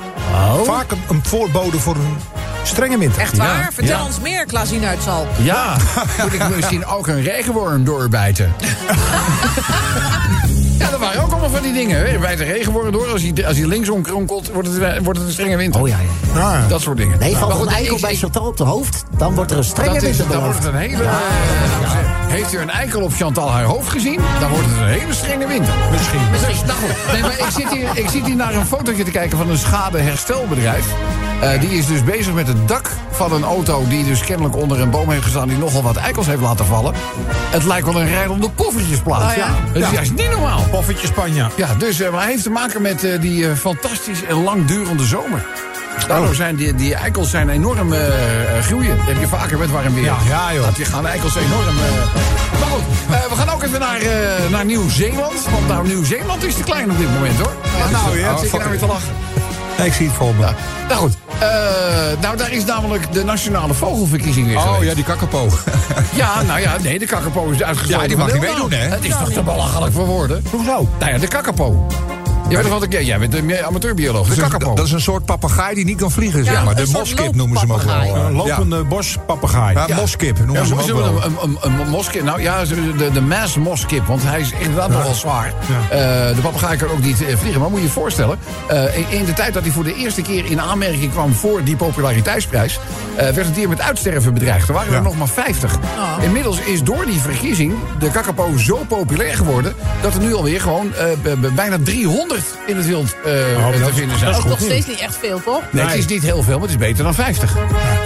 vaak 0.65 0.91
een, 0.91 1.03
een 1.09 1.21
voorbode 1.25 1.79
voor 1.79 1.95
een 1.95 2.17
strenge 2.63 2.99
winter. 2.99 3.23
Echt 3.23 3.37
waar? 3.37 3.59
Ja, 3.59 3.71
Vertel 3.73 3.99
ja. 3.99 4.05
ons 4.05 4.21
meer, 4.21 4.45
Klaasien 4.47 4.85
Uitzal. 4.85 5.27
Ja, 5.43 5.77
moet 6.23 6.33
ik 6.33 6.49
misschien 6.57 6.87
ook 6.87 7.07
een 7.07 7.23
regenworm 7.23 7.85
doorbijten? 7.85 8.53
Ja, 10.79 10.91
dat 10.91 11.01
waren 11.01 11.23
ook 11.23 11.31
allemaal 11.31 11.51
van 11.51 11.63
die 11.63 11.73
dingen. 11.73 12.11
hè. 12.11 12.19
Bij 12.19 12.37
de 12.37 12.45
regenworm 12.45 12.93
door, 12.93 13.07
als 13.13 13.23
hij, 13.23 13.47
als 13.47 13.57
hij 13.57 13.67
linksom 13.67 14.03
kronkelt, 14.03 14.51
wordt 14.53 14.69
het, 14.69 15.03
wordt 15.05 15.19
het 15.19 15.27
een 15.29 15.33
strenge 15.35 15.57
winter. 15.57 15.81
Oh 15.81 15.89
ja, 15.89 15.97
ja. 16.35 16.41
Ah, 16.41 16.69
Dat 16.69 16.81
soort 16.81 16.97
dingen. 16.97 17.19
Nee, 17.19 17.37
valt 17.37 17.61
een 17.61 17.69
eikel 17.69 17.95
ik- 17.95 18.01
bij 18.01 18.17
Chantal 18.17 18.47
op 18.47 18.57
de 18.57 18.65
hoofd, 18.65 19.05
dan 19.17 19.35
wordt 19.35 19.51
er 19.51 19.57
een 19.57 19.65
strenge 19.65 19.93
dat 19.95 20.03
is, 20.03 20.17
winter 20.17 20.35
dan 20.37 20.45
wordt 20.45 20.59
het 20.65 20.67
een 20.73 20.79
hele... 20.81 21.03
eh, 21.03 21.11
Heeft 22.27 22.55
u 22.55 22.59
een 22.59 22.71
eikel 22.71 23.01
op 23.03 23.13
Chantal 23.13 23.51
haar 23.51 23.65
hoofd 23.65 23.89
gezien? 23.91 24.21
Dan 24.41 24.51
wordt 24.51 24.67
het 24.69 24.77
een 24.81 24.87
hele 25.01 25.13
strenge 25.15 25.47
winter. 25.47 25.75
misschien. 25.91 26.21
Dus, 26.33 26.41
nou 26.67 26.79
goed. 26.79 27.13
Nee, 27.13 27.21
maar 27.23 27.39
ik, 27.39 27.51
zit 27.57 27.71
hier, 27.73 27.89
ik 27.95 28.09
zit 28.11 28.27
hier 28.27 28.37
naar 28.37 28.55
een 28.55 28.67
fotootje 28.67 29.05
te 29.05 29.11
kijken 29.11 29.39
van 29.39 29.51
een 29.51 29.59
schadeherstelbedrijf. 29.59 30.87
Eh, 31.41 31.61
die 31.61 31.71
is 31.71 31.87
dus 31.87 32.05
bezig 32.05 32.33
met 32.35 32.47
het 32.47 32.69
dak 32.69 32.91
van 33.11 33.33
een 33.33 33.43
auto 33.45 33.89
die 33.89 34.05
dus 34.05 34.21
kennelijk 34.21 34.57
onder 34.57 34.81
een 34.81 34.91
boom 34.91 35.11
heeft 35.11 35.23
gestaan... 35.23 35.49
die 35.49 35.59
nogal 35.59 35.83
wat 35.83 35.97
eikels 35.97 36.27
heeft 36.27 36.41
laten 36.41 36.67
vallen. 36.67 36.95
Het 37.29 37.65
lijkt 37.65 37.87
wel 37.87 38.01
een 38.01 38.09
rijdende 38.09 38.51
poffertjesplaats. 38.51 39.25
Oh 39.25 39.37
ja? 39.37 39.49
Het 39.73 39.83
is 39.85 39.91
juist 39.91 40.15
niet 40.15 40.31
normaal. 40.31 40.63
Poffertje 40.71 41.07
Spanje. 41.07 41.47
Ja, 41.57 41.75
dus 41.75 42.01
eh, 42.01 42.11
maar 42.11 42.21
hij 42.21 42.31
heeft 42.31 42.43
te 42.43 42.51
maken 42.51 42.83
met 42.83 43.05
eh, 43.05 43.21
die 43.21 43.57
fantastisch 43.57 44.25
en 44.25 44.43
langdurende 44.43 45.05
zomer. 45.05 45.47
Daardoor 46.09 46.35
zijn 46.35 46.57
die, 46.57 46.75
die 46.75 46.95
eikels 46.95 47.31
zijn 47.31 47.49
enorm 47.49 47.93
groeien. 48.63 48.97
Dat 48.97 49.07
heb 49.07 49.21
je 49.21 49.27
vaker 49.27 49.59
met 49.59 49.71
warm 49.71 49.95
weer. 49.95 50.05
Ja, 50.05 50.17
ja, 50.27 50.55
joh. 50.55 50.65
Dat 50.65 50.77
die 50.77 50.85
gaan 50.85 51.03
de 51.03 51.09
eikels 51.09 51.37
enorm... 51.37 51.75
Maar 52.59 52.69
goed, 52.69 52.83
we 53.31 53.37
gaan 53.37 53.49
ook 53.49 53.63
even 53.63 53.81
naar, 53.81 54.01
naar 54.51 54.65
Nieuw-Zeeland. 54.65 55.45
Want 55.51 55.69
nou, 55.69 55.87
Nieuw-Zeeland 55.87 56.45
is 56.45 56.55
te 56.55 56.63
klein 56.63 56.91
op 56.91 56.99
dit 56.99 57.13
moment, 57.13 57.39
hoor. 57.39 57.53
Ja, 57.79 57.91
nou, 57.91 58.19
ja, 58.19 58.37
Zit 58.37 58.51
je 58.51 58.57
nou 58.57 58.71
weer 58.71 58.79
te 58.79 58.87
lachen? 58.87 59.13
Nee, 59.79 59.87
ik 59.87 59.93
zie 59.93 60.07
het 60.07 60.17
voor 60.17 60.35
me. 60.35 60.41
Ja. 60.41 60.55
Nou 60.89 61.01
goed, 61.01 61.17
eh, 61.41 62.21
nou 62.21 62.37
daar 62.37 62.53
is 62.53 62.65
namelijk 62.65 63.13
de 63.13 63.25
nationale 63.25 63.75
vogelverkiezing 63.75 64.47
weer 64.47 64.57
Oh 64.57 64.63
geweest. 64.73 64.89
ja, 64.89 64.95
die 64.95 65.05
kakkerpo. 65.05 65.49
Ja, 66.15 66.43
nou 66.43 66.61
ja, 66.61 66.77
nee, 66.83 66.99
de 66.99 67.07
kakkerpo 67.07 67.51
is 67.51 67.63
uitgesloten. 67.63 68.03
Ja, 68.03 68.09
die 68.09 68.17
mag 68.17 68.33
niet 68.33 68.41
meedoen, 68.43 68.71
hè? 68.73 68.77
Het 68.89 69.05
is 69.05 69.11
toch 69.19 69.33
te 69.33 69.43
belachelijk 69.43 69.93
voor 69.93 70.07
woorden? 70.07 70.43
Hoezo? 70.51 70.89
Nou 70.99 71.13
ja, 71.13 71.19
de 71.19 71.29
kakkerpo. 71.29 71.87
Jij 72.49 72.63
bent, 72.63 72.73
altijd, 72.73 73.07
jij 73.07 73.19
bent 73.19 73.35
een 73.35 73.65
amateurbioloog. 73.65 74.23
De 74.23 74.29
Dat 74.29 74.37
is, 74.39 74.43
een, 74.45 74.51
kakkerpo. 74.51 74.75
dat 74.75 74.87
is 74.87 74.93
een 74.93 75.01
soort 75.01 75.25
papegaai 75.25 75.75
die 75.75 75.85
niet 75.85 75.99
kan 75.99 76.11
vliegen, 76.11 76.45
zeg 76.45 76.55
Ja, 76.55 76.65
maar. 76.65 76.75
De 76.75 76.87
moskip 76.93 77.35
noemen 77.35 77.59
ze 77.59 77.65
hem 77.67 77.75
ook 77.75 77.83
wel. 77.83 77.95
looppapegaai. 77.95 78.27
Een 78.27 78.37
Ja. 78.47 78.55
lopende 78.57 78.85
bospapegaai. 78.85 79.77
Ja, 79.87 79.97
moskip 79.97 80.39
noemen 80.39 80.55
Ja, 80.55 80.65
ze 80.65 80.75
hem 80.75 80.97
ook 80.97 81.25
een, 81.25 81.37
een, 81.43 81.59
een 81.81 81.89
moskip. 81.89 82.23
Nou 82.23 82.41
ja, 82.43 82.65
de, 82.65 83.11
de 83.13 83.21
mass 83.21 83.57
moskip. 83.57 84.07
Want 84.07 84.23
hij 84.23 84.41
is 84.41 84.53
inderdaad 84.59 84.89
nogal 84.91 85.15
zwaar. 85.15 85.53
Ja. 85.69 85.97
Eh, 86.29 86.35
de 86.37 86.41
papegaai 86.43 86.77
kan 86.79 86.89
ook 86.91 87.03
niet 87.03 87.27
eh, 87.27 87.37
vliegen. 87.37 87.61
Maar 87.61 87.71
moet 87.71 87.79
je 87.79 87.85
je 87.87 87.93
voorstellen. 87.93 88.39
eh, 88.69 88.97
in, 88.99 89.05
in 89.09 89.25
de 89.25 89.33
tijd 89.33 89.55
dat 89.55 89.63
hij 89.63 89.73
voor 89.73 89.85
de 89.85 89.95
eerste 89.95 90.23
keer 90.23 90.45
in 90.45 90.61
aanmerking 90.61 91.13
kwam 91.13 91.33
voor 91.35 91.65
die 91.65 91.77
populariteitsprijs. 91.77 92.79
eh, 93.17 93.23
werd 93.25 93.37
het 93.47 93.55
dier 93.55 93.69
met 93.69 93.81
uitsterven 93.81 94.35
bedreigd. 94.35 94.69
Er 94.69 94.75
waren 94.75 94.95
er 94.95 95.03
nog 95.03 95.17
maar 95.19 95.29
50. 95.29 95.75
Oh. 95.77 96.23
Inmiddels 96.25 96.59
is 96.61 96.83
door 96.83 97.07
die 97.07 97.21
verkiezing 97.21 97.75
de 97.99 98.11
kakapo 98.11 98.57
zo 98.57 98.85
populair 98.89 99.35
geworden. 99.37 99.75
dat 100.03 100.15
er 100.15 100.21
nu 100.21 100.35
alweer 100.35 100.61
gewoon 100.61 100.95
eh, 100.95 101.05
bijna 101.55 101.77
300 101.85 102.28
in 102.67 102.77
het 102.77 102.87
wild 102.87 103.17
eh, 103.25 103.33
maar 103.63 103.73
te 103.73 103.79
dat- 103.79 103.95
vinden 103.95 104.19
zijn. 104.19 104.31
dat 104.31 104.35
Ook 104.35 104.41
goed 104.41 104.51
nog 104.51 104.61
steeds 104.61 104.87
niet 104.87 104.99
echt 104.99 105.17
veel, 105.17 105.43
toch? 105.43 105.63
Nee, 105.71 105.85
het 105.85 105.95
is 105.95 106.07
niet 106.07 106.23
heel 106.23 106.43
veel, 106.43 106.53
maar 106.59 106.69
het 106.69 106.71
is 106.71 106.87
beter 106.87 107.05
dan 107.05 107.15
50. 107.15 107.53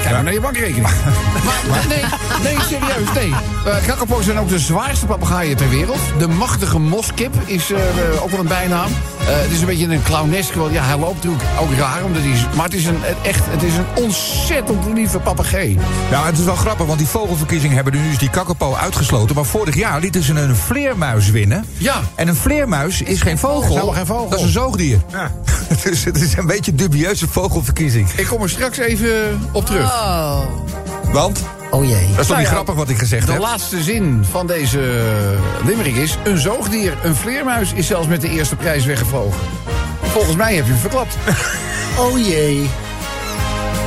Kijk 0.02 0.14
maar 0.14 0.22
naar 0.22 0.32
je 0.32 0.40
bankrekening. 0.40 0.86
maar 1.70 1.84
nee, 1.88 2.04
nee, 2.42 2.56
serieus, 2.68 3.12
nee. 3.14 3.32
Uh, 3.66 3.86
Kakapo's 3.86 4.24
zijn 4.24 4.38
ook 4.38 4.48
de 4.48 4.58
zwaarste 4.58 5.06
papegaaien 5.06 5.56
ter 5.56 5.68
wereld. 5.68 5.98
De 6.18 6.28
machtige 6.28 6.78
moskip 6.78 7.34
is 7.44 7.72
eh, 7.72 7.88
eh, 7.88 8.22
ook 8.22 8.30
wel 8.30 8.40
een 8.40 8.46
bijnaam. 8.46 8.90
Eh, 9.18 9.26
het 9.26 9.50
is 9.50 9.60
een 9.60 9.66
beetje 9.66 9.86
een 9.86 10.02
clownesk. 10.02 10.54
wel, 10.54 10.70
Ja, 10.70 10.82
hij 10.84 10.98
loopt 10.98 11.14
natuurlijk 11.14 11.44
ook 11.60 11.72
raar, 11.78 12.04
omdat 12.04 12.22
hij 12.22 12.30
is, 12.30 12.46
maar 12.56 12.64
het 12.64 12.74
is 12.74 12.84
een, 12.84 12.98
echt, 13.22 13.44
het 13.48 13.62
is 13.62 13.76
een 13.76 13.84
ontzettend 13.94 14.84
lieve 14.94 15.18
papegaai. 15.18 15.78
Ja, 16.10 16.24
het 16.24 16.38
is 16.38 16.44
wel 16.44 16.56
grappig, 16.56 16.86
want 16.86 16.98
die 16.98 17.08
vogelverkiezingen 17.08 17.74
hebben 17.74 17.92
nu 17.92 18.08
dus 18.08 18.18
die 18.18 18.30
kakkerpo 18.30 18.74
uitgesloten. 18.74 19.34
Maar 19.34 19.44
vorig 19.44 19.74
jaar 19.74 20.00
lieten 20.00 20.22
ze 20.22 20.32
een 20.32 20.56
vleermuis 20.56 21.30
winnen. 21.30 21.64
Ja. 21.76 22.00
En 22.14 22.28
een 22.28 22.36
vleermuis 22.36 23.02
is 23.02 23.20
geen 23.20 23.38
vogel. 23.38 23.62
is 23.62 23.68
helemaal 23.68 23.94
geen 23.94 24.06
vogel. 24.06 24.28
Dat 24.28 24.38
is 24.38 24.44
een 24.44 24.50
zoogdier. 24.50 24.98
Ja. 25.10 25.32
dus 25.84 26.04
het 26.04 26.20
is 26.20 26.36
een 26.36 26.46
beetje 26.46 26.70
een 26.70 26.76
dubieuze 26.76 27.28
vogelverkiezing. 27.28 28.10
Ik 28.10 28.26
kom 28.26 28.42
er 28.42 28.50
straks 28.50 28.78
even 28.78 29.40
op 29.52 29.66
terug. 29.66 29.92
Oh. 29.92 30.40
Want? 31.12 31.42
Oh 31.72 31.84
jee. 31.84 32.00
Dat 32.00 32.08
is 32.08 32.14
toch 32.16 32.26
Nou 32.26 32.38
niet 32.38 32.46
ja, 32.48 32.52
grappig 32.52 32.74
wat 32.74 32.88
ik 32.88 32.98
gezegd 32.98 33.26
De 33.26 33.32
heb? 33.32 33.40
laatste 33.40 33.82
zin 33.82 34.24
van 34.30 34.46
deze 34.46 34.80
limerick 35.64 35.94
is... 35.94 36.16
een 36.24 36.38
zoogdier, 36.38 36.96
een 37.02 37.14
vleermuis, 37.14 37.72
is 37.72 37.86
zelfs 37.86 38.06
met 38.06 38.20
de 38.20 38.28
eerste 38.28 38.56
prijs 38.56 38.84
weggevlogen. 38.84 39.40
Volgens 40.02 40.36
mij 40.36 40.54
heb 40.54 40.64
je 40.64 40.70
hem 40.70 40.80
verklapt. 40.80 41.16
Oh 41.98 42.18
jee. 42.26 42.70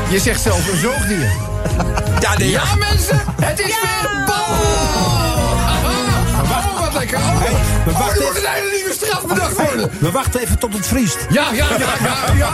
Je 0.09 0.19
zegt 0.19 0.41
zelfs 0.41 0.67
een 0.71 0.77
zoogdier. 0.79 1.29
Ja, 2.19 2.37
nee, 2.37 2.49
Ja, 2.49 2.63
mensen, 2.79 3.21
het 3.41 3.59
is 3.59 3.65
weer 3.65 4.23
bal! 4.25 4.35
Oh, 6.43 6.79
wat 6.79 6.93
lekker. 6.93 7.17
Oh, 7.17 7.41
we 7.85 7.91
oh, 7.91 7.99
wachten 7.99 8.21
er 8.25 8.35
een 8.35 8.51
hele 8.51 8.71
nieuwe 8.75 8.93
straf 8.93 9.25
bedacht 9.25 9.55
worden. 9.57 9.89
We 9.99 10.11
wachten 10.11 10.41
even 10.41 10.59
tot 10.59 10.73
het 10.73 10.87
vriest. 10.87 11.17
Ja, 11.29 11.51
ja, 11.53 11.67
ja, 11.77 11.87
ja, 12.03 12.33
ja. 12.37 12.49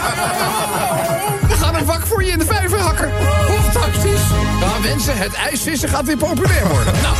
Vak 1.86 2.06
voor 2.06 2.24
je 2.24 2.32
in 2.32 2.39
de 2.39 2.46
vijver 2.46 2.80
hakken. 2.80 3.10
Fantastisch. 3.72 4.22
Ja, 4.60 4.89
mensen, 4.89 5.17
het 5.17 5.34
ijsvissen 5.34 5.89
gaat 5.89 6.06
weer 6.06 6.17
populair 6.17 6.67
worden. 6.67 6.94
Nou, 7.02 7.15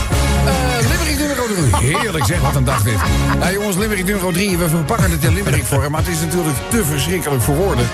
Limerick 0.82 1.18
nummer 1.18 1.72
3. 1.80 1.96
Heerlijk 1.98 2.26
zeg, 2.26 2.42
wat 2.42 2.56
een 2.56 2.64
dag 2.64 2.84
dit. 2.84 2.96
Nou 3.40 3.54
jongens, 3.54 3.78
Limerick 3.78 4.06
nummer 4.06 4.34
3. 4.34 4.58
We 4.58 4.70
verpakken 4.70 5.12
het 5.12 5.24
in 5.24 5.34
Limerick 5.34 5.64
voor 5.66 5.82
hem. 5.82 5.92
Maar 5.92 6.02
het 6.02 6.10
is 6.10 6.20
natuurlijk 6.20 6.58
te 6.70 6.86
verschrikkelijk 6.86 7.42
voor 7.42 7.56
woorden. 7.56 7.86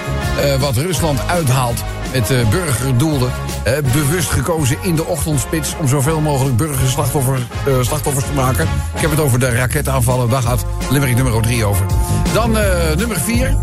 eh, 0.42 0.60
wat 0.60 0.76
Rusland 0.76 1.20
uithaalt 1.28 1.84
met 2.14 2.32
uh, 2.32 2.50
burgerdoelen. 2.50 3.32
eh, 3.64 3.74
bewust 3.94 4.30
gekozen 4.30 4.78
in 4.82 4.96
de 4.96 5.06
ochtendspits... 5.06 5.76
om 5.80 5.88
zoveel 5.88 6.20
mogelijk 6.20 6.58
burgerslachtoffers 6.58 7.42
eh, 7.66 7.74
slachtoffers 7.82 8.26
te 8.26 8.34
maken. 8.34 8.68
Ik 8.96 9.02
heb 9.02 9.10
het 9.10 9.20
over 9.20 9.40
de 9.40 9.50
raketaanvallen. 9.50 10.30
Daar 10.30 10.42
gaat 10.42 10.66
Limerick 10.90 11.16
nummer 11.16 11.42
3 11.42 11.66
over. 11.66 11.86
Dan 12.34 12.52
nummer 12.98 13.20
4. 13.20 13.56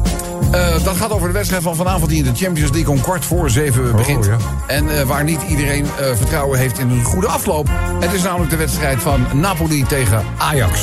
Eh, 0.54 0.84
dat 0.84 0.96
gaat 0.96 1.10
over 1.10 1.26
de 1.26 1.34
wedstrijd 1.34 1.62
van 1.62 1.76
vanavond 1.76 2.08
die 2.08 2.24
in 2.24 2.32
de 2.32 2.44
Champions 2.44 2.70
League 2.70 2.90
om 2.90 3.00
kwart 3.00 3.24
voor 3.24 3.50
zeven 3.50 3.96
begint. 3.96 4.24
ja. 4.24 4.36
En 4.66 4.98
eh, 4.98 5.02
waar 5.02 5.24
niet 5.24 5.42
iedereen 5.48 5.84
eh, 5.84 6.06
vertrouwen 6.16 6.58
heeft 6.58 6.78
in 6.78 6.90
een 6.90 7.04
goede 7.04 7.26
afloop. 7.26 7.68
Het 8.00 8.12
is 8.12 8.22
namelijk 8.22 8.50
de 8.50 8.56
wedstrijd 8.56 9.02
van 9.02 9.26
Napoli 9.32 9.84
tegen 9.84 10.24
Ajax. 10.38 10.80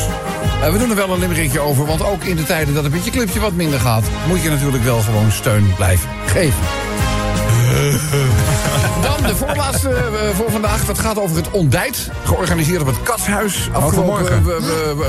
We 0.71 0.77
doen 0.77 0.89
er 0.89 0.95
wel 0.95 1.13
een 1.13 1.19
limmerikje 1.19 1.59
over, 1.59 1.85
want 1.85 2.03
ook 2.03 2.23
in 2.23 2.35
de 2.35 2.43
tijden 2.43 2.73
dat 2.73 2.83
het 2.83 2.93
met 2.93 3.05
je 3.05 3.11
clubje 3.11 3.39
wat 3.39 3.53
minder 3.53 3.79
gaat... 3.79 4.03
moet 4.27 4.41
je 4.41 4.49
natuurlijk 4.49 4.83
wel 4.83 4.99
gewoon 4.99 5.31
steun 5.31 5.75
blijven 5.75 6.09
geven. 6.25 6.59
Dan 9.07 9.21
de 9.27 9.35
voorlaatste 9.35 9.95
voor 10.33 10.51
vandaag. 10.51 10.85
Dat 10.85 10.99
gaat 10.99 11.19
over 11.19 11.35
het 11.35 11.51
ontbijt. 11.51 12.09
Georganiseerd 12.23 12.81
op 12.81 12.87
het 12.87 13.03
Katshuis. 13.03 13.69
Afgelopen 13.71 14.05
morgen. 14.05 14.43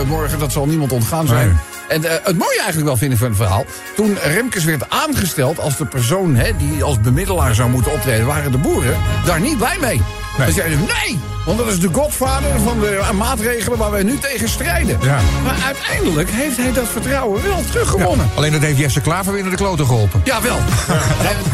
morgen. 0.06 0.38
Dat 0.38 0.52
zal 0.52 0.66
niemand 0.66 0.92
ontgaan 0.92 1.26
zijn. 1.26 1.46
Nee. 1.46 1.71
En 1.92 2.04
eh, 2.04 2.10
het 2.22 2.38
mooie 2.38 2.56
eigenlijk 2.56 2.86
wel 2.86 2.96
vind 2.96 3.12
ik 3.12 3.18
van 3.18 3.28
het 3.28 3.36
verhaal. 3.36 3.64
Toen 3.96 4.18
Remkes 4.22 4.64
werd 4.64 4.90
aangesteld 4.90 5.60
als 5.60 5.76
de 5.76 5.86
persoon 5.86 6.34
hè, 6.34 6.56
die 6.56 6.84
als 6.84 7.00
bemiddelaar 7.00 7.54
zou 7.54 7.70
moeten 7.70 7.92
optreden... 7.92 8.26
waren 8.26 8.52
de 8.52 8.58
boeren 8.58 8.96
daar 9.24 9.40
niet 9.40 9.58
blij 9.58 9.76
mee. 9.80 10.00
Nee. 10.38 10.46
Ze 10.46 10.52
zeiden 10.52 10.78
nee, 10.78 11.18
want 11.46 11.58
dat 11.58 11.66
is 11.66 11.80
de 11.80 11.88
godvader 11.92 12.60
van 12.60 12.80
de 12.80 12.96
eh, 12.96 13.10
maatregelen 13.10 13.78
waar 13.78 13.90
wij 13.90 14.02
nu 14.02 14.18
tegen 14.18 14.48
strijden. 14.48 14.98
Ja. 15.02 15.18
Maar 15.44 15.56
uiteindelijk 15.64 16.30
heeft 16.30 16.56
hij 16.56 16.72
dat 16.72 16.88
vertrouwen 16.88 17.42
wel 17.42 17.64
teruggewonnen. 17.70 18.30
Alleen 18.34 18.52
dat 18.52 18.60
heeft 18.60 18.78
Jesse 18.78 19.00
Klaver 19.00 19.32
weer 19.32 19.42
naar 19.42 19.50
de 19.50 19.56
kloten 19.56 19.86
geholpen. 19.86 20.20
Ja, 20.24 20.42
wel. 20.42 20.58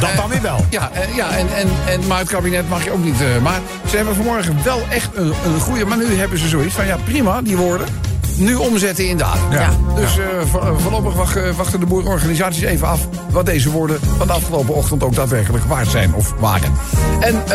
Dat 0.01 0.17
dan 0.17 0.29
weer 0.29 0.43
wel. 0.43 0.67
Ja, 0.71 0.91
eh, 0.93 1.17
ja 1.17 1.31
en, 1.31 1.47
en, 1.55 1.69
en, 1.87 2.07
maar 2.07 2.19
het 2.19 2.29
kabinet 2.29 2.69
mag 2.69 2.85
je 2.85 2.93
ook 2.93 3.05
niet. 3.05 3.43
maar 3.43 3.61
ze 3.91 3.97
hebben 3.97 4.15
vanmorgen 4.15 4.65
wel 4.65 4.83
echt 4.89 5.09
een, 5.15 5.33
een 5.45 5.61
goede. 5.61 5.85
Maar 5.85 5.99
nu 5.99 6.15
hebben 6.15 6.39
ze 6.39 6.49
zoiets 6.49 6.75
van: 6.75 6.87
ja, 6.87 6.97
prima, 7.05 7.43
die 7.43 7.57
woorden. 7.57 8.08
Nu 8.39 8.55
omzetten 8.55 9.09
in 9.09 9.17
daden. 9.17 9.51
Ja. 9.51 9.71
Dus 9.95 10.19
eh, 10.19 10.25
vo- 10.51 10.77
voorlopig 10.79 11.15
wacht- 11.15 11.37
eh, 11.37 11.51
wachten 11.57 11.81
de 11.81 11.87
boerenorganisaties 11.87 12.63
even 12.63 12.89
af. 12.89 13.01
wat 13.31 13.47
deze 13.47 13.71
woorden 13.71 13.99
van 14.19 14.27
de 14.27 14.33
afgelopen 14.33 14.75
ochtend 14.75 15.03
ook 15.03 15.15
daadwerkelijk 15.15 15.65
waard 15.65 15.89
zijn 15.89 16.15
of 16.15 16.35
waren. 16.39 16.73
En 17.21 17.35
eh, 17.35 17.51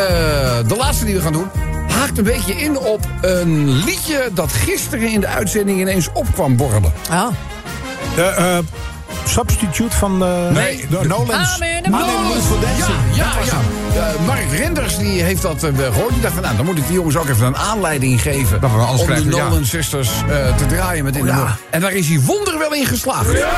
de 0.67 0.75
laatste 0.77 1.05
die 1.05 1.15
we 1.15 1.21
gaan 1.21 1.33
doen. 1.33 1.47
haakt 1.87 2.17
een 2.17 2.23
beetje 2.23 2.53
in 2.53 2.77
op 2.79 2.99
een 3.21 3.69
liedje 3.69 4.29
dat 4.33 4.51
gisteren 4.51 5.11
in 5.11 5.19
de 5.19 5.27
uitzending 5.27 5.79
ineens 5.79 6.09
opkwam 6.13 6.55
borrelen. 6.55 6.93
Oh. 7.11 7.27
De 8.15 8.23
eh, 8.23 8.57
substitute 9.29 9.95
van 9.95 10.19
de, 10.19 10.49
Nee. 10.53 10.85
de 10.89 11.07
mood. 11.07 11.27
Mood 11.89 12.43
for 12.47 12.59
Dancing. 12.59 12.97
Ja, 13.13 13.31
ja. 13.45 13.59
Eh, 13.95 14.25
Mark 14.25 14.51
Renders 14.51 14.97
die 14.97 15.21
heeft 15.23 15.41
dat 15.41 15.63
eh, 15.63 15.69
gehoord. 15.75 16.13
Die 16.13 16.21
dacht 16.21 16.33
van, 16.33 16.43
nou, 16.43 16.55
dan 16.55 16.65
moet 16.65 16.77
ik 16.77 16.85
die 16.87 16.95
jongens 16.95 17.17
ook 17.17 17.29
even 17.29 17.45
een 17.45 17.57
aanleiding 17.57 18.21
geven... 18.21 18.61
Dat 18.61 18.71
we 18.71 18.77
anders 18.77 19.01
om 19.01 19.29
de 19.29 19.35
ja. 19.35 19.47
Nolan 19.47 19.65
Sisters 19.65 20.09
eh, 20.09 20.55
te 20.55 20.65
draaien 20.65 21.03
met 21.03 21.15
in 21.15 21.21
de 21.25 21.27
ja. 21.31 21.35
Mood. 21.35 21.47
En 21.69 21.81
daar 21.81 21.93
is 21.93 22.07
hij 22.07 22.19
wonderwel 22.19 22.73
in 22.73 22.85
geslaagd. 22.85 23.31
Ja. 23.31 23.49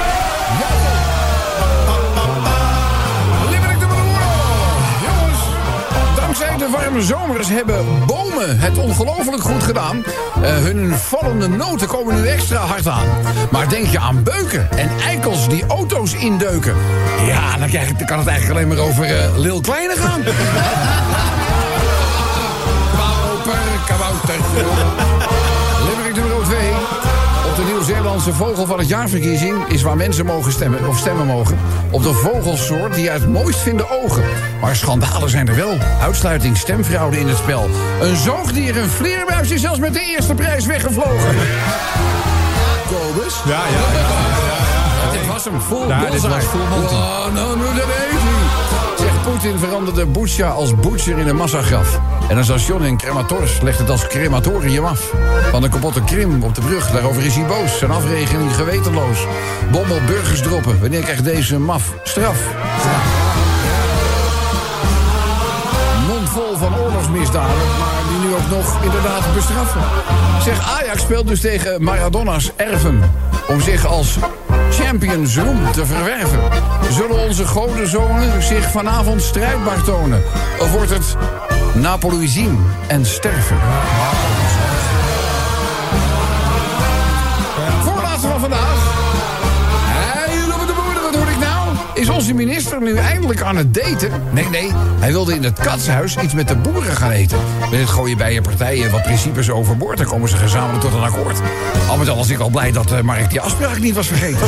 De 6.65 6.71
warme 6.71 7.01
zomers 7.01 7.49
hebben 7.49 7.86
bomen 8.06 8.60
het 8.60 8.78
ongelooflijk 8.78 9.43
goed 9.43 9.63
gedaan. 9.63 10.04
Eh, 10.41 10.58
hun 10.58 10.95
vallende 10.95 11.47
noten 11.47 11.88
komen 11.88 12.15
nu 12.15 12.28
extra 12.28 12.58
hard 12.58 12.88
aan. 12.88 13.08
Maar 13.51 13.69
denk 13.69 13.88
je 13.88 13.99
aan 13.99 14.23
beuken 14.23 14.71
en 14.71 14.89
eikels 15.06 15.49
die 15.49 15.65
auto's 15.65 16.13
indeuken... 16.13 16.75
ja, 17.28 17.58
dan, 17.58 17.67
krijg 17.67 17.89
ik, 17.89 17.97
dan 17.97 18.08
kan 18.08 18.17
het 18.17 18.28
eigenlijk 18.28 18.60
alleen 18.60 18.75
maar 18.75 18.88
over 18.88 19.06
eh, 19.06 19.38
Lil 19.38 19.62
Kleine 19.62 19.95
gaan. 19.95 20.21
Pauper, 22.97 23.60
kaboutertje. 23.86 25.04
Nieuw-Zeelandse 27.95 28.34
vogel 28.34 28.65
van 28.65 28.79
het 28.79 28.88
jaarverkiezing 28.88 29.67
is 29.67 29.81
waar 29.81 29.95
mensen 29.95 30.25
mogen 30.25 30.51
stemmen, 30.51 30.88
of 30.88 30.97
stemmen 30.97 31.25
mogen. 31.25 31.58
Op 31.91 32.03
de 32.03 32.13
vogelsoort 32.13 32.93
die 32.93 33.12
uit 33.12 33.21
het 33.21 33.29
mooist 33.29 33.60
vinden 33.60 33.89
ogen. 33.89 34.23
Maar 34.62 34.75
schandalen 34.75 35.29
zijn 35.29 35.47
er 35.47 35.55
wel. 35.55 35.77
Uitsluiting, 36.01 36.58
stemfraude 36.58 37.19
in 37.19 37.27
het 37.27 37.38
spel. 37.38 37.69
Een 38.01 38.15
zoogdier, 38.15 38.77
een 38.77 38.89
vleermuis 38.89 39.51
is 39.51 39.62
zelfs 39.62 39.79
met 39.79 39.93
de 39.93 40.01
eerste 40.01 40.34
prijs 40.34 40.65
weggevlogen. 40.65 41.36
Kobus? 42.88 43.41
Ja, 43.45 43.62
ja. 43.67 45.12
Dit 45.12 45.27
was 45.27 45.43
hem, 45.43 45.62
full 45.62 45.88
Ja, 45.88 46.10
dit 46.10 46.21
was 46.21 46.43
full 46.43 46.67
Monty. 46.69 46.95
Poetin 49.25 49.59
veranderde 49.59 50.05
Butsja 50.05 50.49
als 50.49 50.75
butcher 50.75 51.17
in 51.17 51.27
een 51.27 51.35
massagraf. 51.35 51.99
En 52.29 52.38
een 52.38 52.43
station 52.43 52.85
in 52.85 52.97
Krematorsk 52.97 53.61
legt 53.61 53.79
het 53.79 53.89
als 53.89 54.07
crematorium 54.07 54.85
af. 54.85 55.13
Van 55.51 55.61
de 55.61 55.69
kapotte 55.69 56.03
Krim 56.03 56.43
op 56.43 56.55
de 56.55 56.61
brug, 56.61 56.91
daarover 56.91 57.25
is 57.25 57.35
hij 57.35 57.45
boos. 57.45 57.77
Zijn 57.77 57.91
afrekening 57.91 58.55
gewetenloos. 58.55 59.25
Bom 59.71 59.88
burgers 60.05 60.41
droppen, 60.41 60.81
wanneer 60.81 61.01
krijgt 61.01 61.23
deze 61.23 61.59
maf 61.59 61.93
straf? 62.03 62.38
Mond 66.07 66.29
vol 66.29 66.57
van 66.57 66.79
oorlogsmisdaden, 66.79 67.55
maar 67.79 68.01
die 68.09 68.27
nu 68.27 68.35
ook 68.35 68.49
nog 68.49 68.83
inderdaad 68.83 69.33
bestraffen. 69.35 69.81
Zeg, 70.41 70.79
Ajax 70.79 71.01
speelt 71.01 71.27
dus 71.27 71.41
tegen 71.41 71.83
Maradona's 71.83 72.51
erven. 72.55 73.11
Om 73.47 73.61
zich 73.61 73.85
als 73.85 74.17
champions 74.79 75.38
roem 75.38 75.71
te 75.71 75.85
verwerven. 75.85 76.39
Zullen 76.91 77.27
onze 77.27 77.45
godenzonen 77.45 78.43
zich 78.43 78.71
vanavond 78.71 79.21
strijdbaar 79.21 79.83
tonen? 79.83 80.23
Of 80.59 80.71
wordt 80.71 80.89
het 80.89 81.15
Napoli 81.75 82.27
zien 82.27 82.65
en 82.88 83.05
sterven? 83.05 83.57
Is 91.95 92.10
onze 92.10 92.34
minister 92.34 92.81
nu 92.81 92.95
eindelijk 92.95 93.41
aan 93.41 93.58
het 93.58 93.73
daten? 93.73 94.12
Nee, 94.31 94.49
nee, 94.49 94.71
hij 94.99 95.12
wilde 95.12 95.36
in 95.36 95.43
het 95.43 95.60
katshuis 95.60 96.17
iets 96.17 96.34
met 96.34 96.47
de 96.47 96.55
boeren 96.55 96.95
gaan 96.95 97.12
eten. 97.12 97.38
Met 97.71 97.79
het 97.79 97.89
gooien 97.89 98.17
bij 98.17 98.34
je 98.34 98.41
partijen 98.41 98.91
wat 98.91 99.03
principes 99.03 99.49
overboord... 99.49 99.97
dan 99.97 100.08
komen 100.08 100.29
ze 100.29 100.38
gezamenlijk 100.38 100.81
tot 100.84 100.93
een 100.93 101.03
akkoord. 101.03 101.39
Al 101.89 101.97
met 101.97 102.10
al 102.10 102.15
was 102.15 102.29
ik 102.29 102.39
al 102.39 102.49
blij 102.49 102.71
dat 102.71 102.91
eh, 102.91 103.01
Mark 103.01 103.29
die 103.29 103.41
afspraak 103.41 103.79
niet 103.79 103.95
was 103.95 104.08
vergeten. 104.08 104.47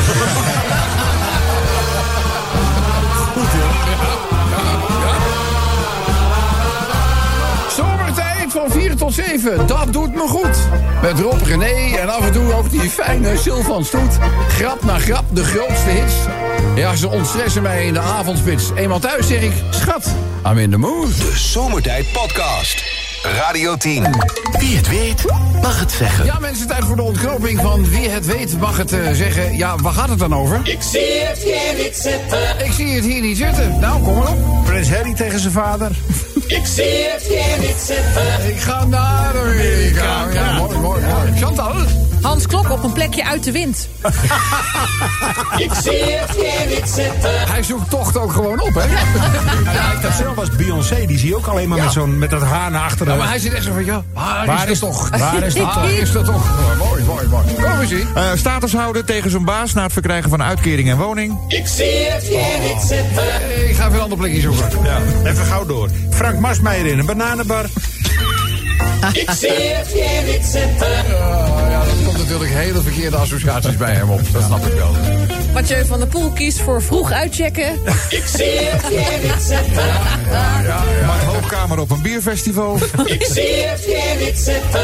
Zomertijd 7.76 8.52
van 8.52 8.70
4 8.70 8.96
tot 8.96 9.14
7, 9.14 9.66
dat 9.66 9.92
doet 9.92 10.14
me 10.14 10.28
goed. 10.28 10.58
Met 11.02 11.18
Rob 11.18 11.42
René 11.42 11.96
en 11.96 12.08
af 12.08 12.26
en 12.26 12.32
toe 12.32 12.52
ook 12.52 12.70
die 12.70 12.90
fijne 12.90 13.36
Sylvan 13.36 13.84
Stoet. 13.84 14.18
Grap 14.48 14.84
na 14.84 14.98
grap, 14.98 15.24
de 15.30 15.44
grootste 15.44 15.90
hits. 15.90 16.14
Ja, 16.78 16.96
ze 16.96 17.08
ontstressen 17.08 17.62
mij 17.62 17.86
in 17.86 17.92
de 17.92 18.00
avondspits. 18.00 18.70
Eenmaal 18.74 18.98
thuis 18.98 19.26
zeg 19.26 19.42
ik, 19.42 19.52
schat, 19.70 20.14
I'm 20.46 20.58
in 20.58 20.70
the 20.70 20.76
mood. 20.76 21.16
De 21.16 21.32
Zomertijd 21.34 22.12
Podcast. 22.12 22.84
Radio 23.22 23.76
10. 23.76 24.06
Wie 24.58 24.76
het 24.76 24.88
weet, 24.88 25.24
mag 25.62 25.80
het 25.80 25.92
zeggen. 25.92 26.24
Ja, 26.24 26.38
mensen, 26.38 26.66
tijd 26.66 26.84
voor 26.84 26.96
de 26.96 27.02
ontknoping 27.02 27.60
van 27.60 27.90
wie 27.90 28.08
het 28.08 28.26
weet 28.26 28.58
mag 28.60 28.76
het 28.76 28.92
eh, 28.92 29.12
zeggen. 29.12 29.56
Ja, 29.56 29.76
waar 29.76 29.92
gaat 29.92 30.08
het 30.08 30.18
dan 30.18 30.34
over? 30.34 30.60
Ik 30.64 30.82
zie 30.82 31.00
het 31.00 31.38
hier 31.38 31.84
niet 31.84 31.96
zitten. 31.96 32.64
Ik 32.66 32.72
zie 32.72 32.94
het 32.94 33.04
hier 33.04 33.20
niet 33.20 33.36
zitten. 33.36 33.78
Nou, 33.80 34.02
kom 34.02 34.18
maar 34.18 34.32
op. 34.32 34.64
Prins 34.64 34.90
Harry 34.90 35.14
tegen 35.14 35.40
zijn 35.40 35.52
vader. 35.52 35.90
Ik 36.48 36.66
zie 36.66 36.84
het 37.12 37.22
hier 37.22 37.58
niet 37.68 37.76
zitten. 37.86 38.48
Ik 38.48 38.60
ga 38.60 38.84
naar 38.84 39.38
Amerika. 39.46 40.26
Ja, 40.32 40.52
mooi, 40.58 40.76
mooi, 40.78 41.02
mooi. 41.06 41.32
Chantal? 41.40 41.72
Hans 42.22 42.46
Klok 42.46 42.70
op 42.70 42.84
een 42.84 42.92
plekje 42.92 43.24
uit 43.24 43.44
de 43.44 43.52
wind. 43.52 43.88
Ik 45.56 45.72
zie 45.82 46.02
het 46.02 46.30
hier 46.36 46.66
niet 46.76 46.88
zitten. 46.94 47.30
Hij 47.48 47.62
zoekt 47.62 47.90
tocht 47.90 48.16
ook 48.16 48.32
gewoon 48.32 48.60
op, 48.60 48.74
hè? 48.74 48.84
Ja, 49.72 49.94
dat 50.02 50.12
zelf 50.12 50.34
was 50.34 50.50
Beyoncé. 50.50 51.06
Die 51.06 51.18
zie 51.18 51.28
je 51.28 51.36
ook 51.36 51.46
alleen 51.46 51.68
maar 51.68 51.78
met, 51.78 51.92
zo'n, 51.92 52.18
met 52.18 52.30
dat 52.30 52.42
haar 52.42 52.70
naar 52.70 52.82
achteren. 52.82 53.12
Ja, 53.12 53.18
maar 53.18 53.28
hij 53.28 53.38
zit 53.38 53.52
echt 53.52 53.64
zo 53.64 53.72
van, 53.72 53.84
ja, 53.84 54.02
waar, 54.14 54.46
Waar 54.46 54.64
is 54.64 54.70
is- 54.70 54.78
dat 54.80 54.90
toch? 54.90 55.08
waar 55.08 55.42
is 55.42 55.54
dat 55.54 55.72
toch? 55.72 55.88
is 55.88 56.12
dat 56.12 56.24
toch? 56.24 56.76
Mooi, 56.78 57.02
mooi, 57.04 57.26
mooi. 57.26 57.44
Kom 57.54 57.80
eens 57.80 57.88
zien. 57.90 58.08
Eh, 58.14 58.24
statushouder 58.34 59.04
tegen 59.04 59.30
zijn 59.30 59.44
baas 59.44 59.72
na 59.74 59.82
het 59.82 59.92
verkrijgen 59.92 60.30
van 60.30 60.42
uitkering 60.42 60.90
en 60.90 60.96
woning. 60.96 61.38
Ik 61.48 61.66
zie 61.66 61.84
het 62.08 62.22
hier 62.22 62.60
niet 62.62 62.80
zitten. 62.80 63.24
Ik 63.68 63.74
ga 63.76 63.82
even 63.84 63.94
een 63.94 64.00
ander 64.00 64.18
plekje 64.18 64.40
zoeken. 64.40 64.68
Ja, 64.84 64.98
even 65.24 65.44
gauw 65.44 65.66
door. 65.66 65.88
Frank 66.10 66.37
Marsmeijer 66.40 66.86
in 66.86 66.98
een 66.98 67.06
bananenbar. 67.06 67.64
Ik 69.12 69.30
zie 69.38 69.50
het 69.50 69.86
hier 69.86 70.32
niet 70.32 70.44
zitten. 70.44 70.88
Ja, 71.08 71.68
ja, 71.70 71.84
dat 71.84 72.04
komt 72.04 72.18
natuurlijk 72.18 72.50
hele 72.50 72.82
verkeerde 72.82 73.16
associaties 73.16 73.76
bij 73.76 73.94
hem 73.94 74.10
op. 74.10 74.20
Dat 74.32 74.42
snap 74.42 74.66
ik 74.66 74.72
wel. 74.72 74.90
Mathieu 75.52 75.86
van 75.86 75.98
der 75.98 76.08
Poel 76.08 76.30
kiest 76.30 76.60
voor 76.60 76.82
vroeg 76.82 77.12
uitchecken. 77.12 77.72
Ik 78.08 78.24
zie 78.36 78.44
het 78.44 78.86
hier 78.86 79.18
niet 79.22 79.42
zitten. 79.42 79.86
Maakt 81.06 81.24
hoogkamer 81.24 81.78
op 81.78 81.90
een 81.90 82.02
bierfestival. 82.02 82.78
Ik 83.04 83.26
zie 83.32 83.62
het 83.62 83.80
hier 83.80 84.26
niet 84.26 84.38
zitten. 84.38 84.80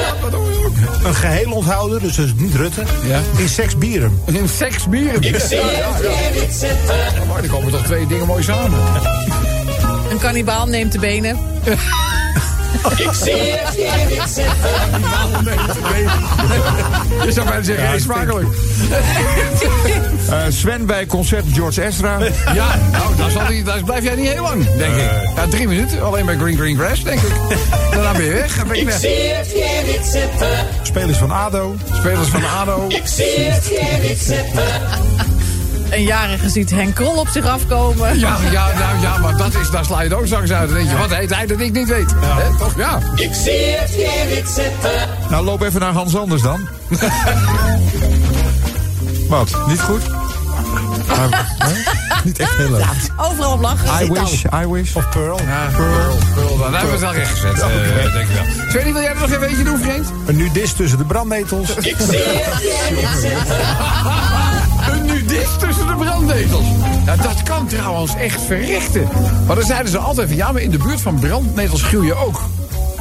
Een 1.04 1.14
geheel 1.14 1.52
onthouder, 1.52 2.00
dus 2.00 2.16
dat 2.16 2.26
is 2.26 2.32
niet 2.36 2.54
Rutte. 2.54 2.82
Ja. 3.06 3.20
In 3.36 3.48
Sex 3.48 3.78
Bierum. 3.78 4.20
In 4.24 4.48
seks 4.48 4.88
bieren. 4.88 5.22
Ik 5.22 5.40
zie 5.40 5.58
het 5.58 6.06
hier 6.06 6.42
niet 6.42 6.52
zitten. 6.52 7.26
Maar 7.28 7.42
er 7.42 7.48
komen 7.48 7.70
toch 7.70 7.84
twee 7.84 8.06
dingen 8.06 8.26
mooi 8.26 8.42
samen. 8.42 8.78
Een 10.14 10.20
kannibaal 10.20 10.66
neemt 10.66 10.92
de 10.92 10.98
benen. 10.98 11.38
Ik 12.96 13.10
zie 13.12 13.32
het 13.32 13.74
hier 13.74 14.06
niet 14.08 14.22
zitten. 14.26 14.54
Je 17.24 17.32
zou 17.32 17.46
bijna 17.46 17.62
zeggen, 17.62 17.86
hey, 17.88 17.98
smakelijk. 17.98 18.46
Eh, 20.30 20.40
Sven 20.48 20.86
bij 20.86 21.06
concert 21.06 21.44
George 21.52 21.82
Ezra. 21.82 22.18
Ja, 22.54 22.78
nou, 22.92 23.16
daar, 23.16 23.30
zal 23.30 23.40
hij, 23.40 23.62
daar 23.64 23.82
blijf 23.82 24.04
jij 24.04 24.14
niet 24.14 24.28
heel 24.28 24.42
lang, 24.42 24.76
denk 24.76 24.94
ik. 24.94 25.10
Ja, 25.36 25.46
drie 25.48 25.68
minuten, 25.68 26.02
alleen 26.02 26.26
bij 26.26 26.36
Green 26.36 26.56
Green 26.56 26.76
Grass, 26.76 27.02
denk 27.02 27.20
ik. 27.20 27.32
Daarna 27.90 28.12
ben 28.12 28.24
je 28.24 28.32
weg. 28.32 28.56
Dan 28.56 28.66
ben 28.68 28.76
je 28.76 28.82
Ik 28.82 28.88
weg. 28.88 28.98
zie 28.98 29.10
het 29.10 29.46
hier 29.46 30.02
zitten. 30.04 30.48
Spelers 30.82 31.18
van 31.18 31.30
ADO. 31.30 31.76
Spelers 31.92 32.28
van 32.28 32.42
ADO. 32.60 32.84
Ik 32.88 33.02
zie 33.04 33.38
het 33.38 33.64
hier 33.64 34.08
niet 34.08 34.18
zitten. 34.18 34.62
Een 35.94 36.02
jarige 36.02 36.48
ziet 36.48 36.70
Henk 36.70 36.94
Krol 36.94 37.16
op 37.16 37.28
zich 37.28 37.46
afkomen. 37.46 38.18
Ja, 38.18 38.36
ja, 38.50 38.66
nou, 38.78 39.00
ja, 39.00 39.18
maar 39.18 39.36
dat 39.36 39.54
is, 39.54 39.70
daar 39.70 39.84
sla 39.84 40.02
je 40.02 40.08
het 40.08 40.18
ook 40.18 40.26
straks 40.26 40.52
uit. 40.52 40.68
Dan 40.68 40.78
denk 40.78 40.90
je, 40.90 40.96
wat 40.96 41.14
heet 41.14 41.34
hij 41.34 41.46
dat 41.46 41.60
ik 41.60 41.72
niet 41.72 41.88
weet? 41.88 42.08
Toch? 42.58 42.76
Ja. 42.76 42.98
Ik 43.14 43.34
zie 43.34 43.52
het 43.52 43.90
hier 43.90 44.36
niet 44.36 44.48
zitten. 44.48 44.90
Nou, 45.30 45.44
loop 45.44 45.62
even 45.62 45.80
naar 45.80 45.92
Hans 45.92 46.16
Anders 46.16 46.42
dan. 46.42 46.68
Wat? 49.28 49.50
Niet 49.66 49.80
goed? 49.80 50.02
Maar, 51.06 51.46
hè? 51.58 51.72
Niet 52.24 52.38
echt 52.38 52.56
heel 52.56 52.70
leuk. 52.70 52.84
Overal 53.16 53.52
op 53.52 53.60
lachen. 53.60 54.04
I 54.04 54.12
wish, 54.12 54.44
I 54.62 54.66
wish. 54.66 54.94
Of 54.94 55.08
Pearl. 55.08 55.38
Ja, 55.46 55.66
Pearl, 55.76 56.18
Pearl, 56.34 56.58
dan 56.58 56.74
hebben 56.74 56.90
we 56.90 56.96
het 56.96 57.04
al 57.04 57.12
recht 57.12 57.30
gezet, 57.30 57.60
eh, 57.60 57.68
denk 58.12 58.28
ik 58.28 58.34
wel. 58.34 58.68
Tweede, 58.68 58.92
wil 58.92 59.02
jij 59.02 59.10
er 59.10 59.20
nog 59.20 59.30
even 59.30 59.48
eentje 59.48 59.64
doen, 59.64 59.78
vriend? 59.78 60.12
Een 60.26 60.36
nudist 60.36 60.76
tussen 60.76 60.98
de 60.98 61.04
brandnetels. 61.04 61.74
Ik 61.74 61.96
zie 61.98 62.18
het 62.18 62.62
niet 65.34 65.42
nudist 65.42 65.60
tussen 65.60 65.86
de 65.86 65.94
brandnetels. 66.04 66.66
Ja, 67.04 67.16
dat 67.16 67.42
kan 67.42 67.66
trouwens 67.66 68.14
echt 68.14 68.40
verrichten. 68.42 69.08
Maar 69.46 69.56
dan 69.56 69.64
zeiden 69.64 69.90
ze 69.90 69.98
altijd 69.98 70.28
van, 70.28 70.36
ja, 70.36 70.52
maar 70.52 70.62
in 70.62 70.70
de 70.70 70.78
buurt 70.78 71.00
van 71.00 71.18
brandnetels 71.18 71.82
gruw 71.82 72.02
je 72.04 72.14
ook. 72.14 72.40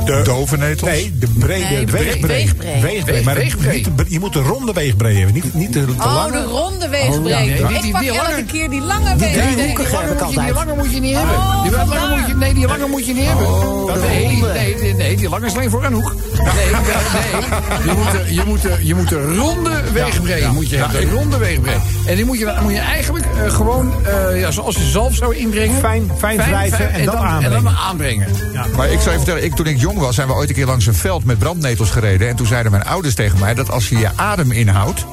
De 0.06 0.22
Dovenetels. 0.24 0.90
Nee, 0.90 1.18
de 1.20 1.28
brede 1.40 1.64
Nee, 1.66 1.86
weegbree. 1.86 2.04
weegbree. 2.28 2.82
Weegbree, 2.82 3.24
maar 3.24 3.36
Weegbree. 3.36 3.76
niet 3.76 3.98
de- 3.98 4.06
je 4.08 4.20
moet 4.20 4.34
de 4.34 4.40
ronde 4.42 4.74
weegbree 4.74 5.16
hebben, 5.16 5.34
niet, 5.34 5.54
niet 5.54 5.74
de, 5.74 5.86
de 5.86 5.92
Oh, 5.92 6.14
lange. 6.16 6.32
de 6.32 6.44
ronde 6.44 6.90
weegbreed. 6.90 7.20
Oh, 7.20 7.28
ja, 7.28 7.40
nee, 7.40 7.46
die- 7.68 7.76
ik 7.76 7.82
die- 7.82 7.92
pak 7.92 8.02
die 8.02 8.12
elke 8.12 8.44
keer 8.44 8.70
die 8.70 8.82
lange 8.82 9.10
die 9.10 9.18
weegbreed. 9.20 9.54
driehoekige 9.54 9.90
die, 9.90 9.94
lange 9.98 10.08
heb 10.08 10.18
ik 10.18 10.22
moet 10.26 10.34
je, 10.34 10.40
die 10.40 10.50
altijd. 10.50 10.68
lange 10.68 10.76
moet 10.84 10.94
je 10.94 11.00
niet 11.00 11.16
hebben. 11.16 11.36
Oh, 11.36 11.62
die 11.64 11.72
lange 11.72 11.86
vandaar. 11.88 12.10
moet 12.10 12.18
je, 12.18 12.22
nee, 12.23 12.23
die 12.68 12.78
lange 12.78 12.88
moet 12.92 13.06
je 13.06 13.14
niet 13.14 13.26
hebben. 13.28 13.46
Dat- 13.86 14.02
nee, 14.02 14.28
nee, 14.28 14.76
nee, 14.82 14.94
nee, 14.94 15.16
die 15.16 15.30
lange 15.30 15.46
is 15.46 15.54
alleen 15.56 15.70
voor 15.70 15.84
een 15.84 15.94
hoek. 15.94 16.14
Nee, 16.14 16.54
nee, 16.54 16.64
nee. 16.72 17.86
Je 17.86 17.94
moet 17.98 18.12
de, 18.12 18.34
je 18.34 18.44
moet 18.46 18.62
de, 18.62 18.78
je 18.82 18.96
moet 18.96 19.10
de 19.10 19.36
ronde 19.36 19.82
weegbreed 19.94 20.52
moet 20.52 20.70
je 20.70 20.76
hebben. 20.78 21.00
De 21.02 21.12
ronde 21.12 21.38
weegbreed. 21.38 21.78
En 22.06 22.16
die 22.16 22.26
moet 22.26 22.38
je, 22.40 22.54
moet 22.62 22.72
je 22.72 22.80
eigenlijk 22.80 23.26
eh, 23.26 23.54
gewoon, 23.54 23.94
eh, 24.06 24.40
ja, 24.40 24.52
zoals 24.52 24.76
je 24.76 24.84
zalf 24.84 25.16
zou 25.16 25.36
inbrengen. 25.36 25.80
Fijn- 25.80 26.12
fijn 26.18 26.38
wrijven 26.38 26.92
en 26.94 27.06
dan 27.06 27.16
En 27.16 27.22
aanbrengen. 27.22 27.64
dan 27.64 27.76
aanbrengen. 27.76 28.28
Maar 28.76 28.90
ik 28.92 29.00
zou 29.00 29.10
je 29.12 29.18
vertellen, 29.18 29.44
ik, 29.44 29.56
toen 29.56 29.68
ik 29.68 29.80
jong 29.80 29.98
was, 30.00 30.16
zijn 30.16 30.28
we 30.28 30.34
ooit 30.34 30.50
een 30.50 30.56
keer 30.56 30.66
langs 30.66 30.86
een 30.86 30.96
veld 30.96 31.26
met 31.26 31.40
brandnetels 31.40 31.90
gereden. 31.90 32.28
En 32.30 32.36
toen 32.36 32.48
zeiden 32.48 32.72
mijn 32.72 32.84
ouders 32.86 33.16
tegen 33.16 33.40
mij 33.40 33.54
dat 33.54 33.72
als 33.72 33.90
je 33.90 33.98
je 33.98 34.10
adem 34.16 34.52
inhoudt, 34.52 35.06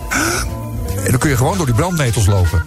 dan 1.10 1.18
kun 1.18 1.30
je 1.30 1.36
gewoon 1.36 1.56
door 1.56 1.66
die 1.66 1.74
brandnetels 1.74 2.26
lopen. 2.26 2.62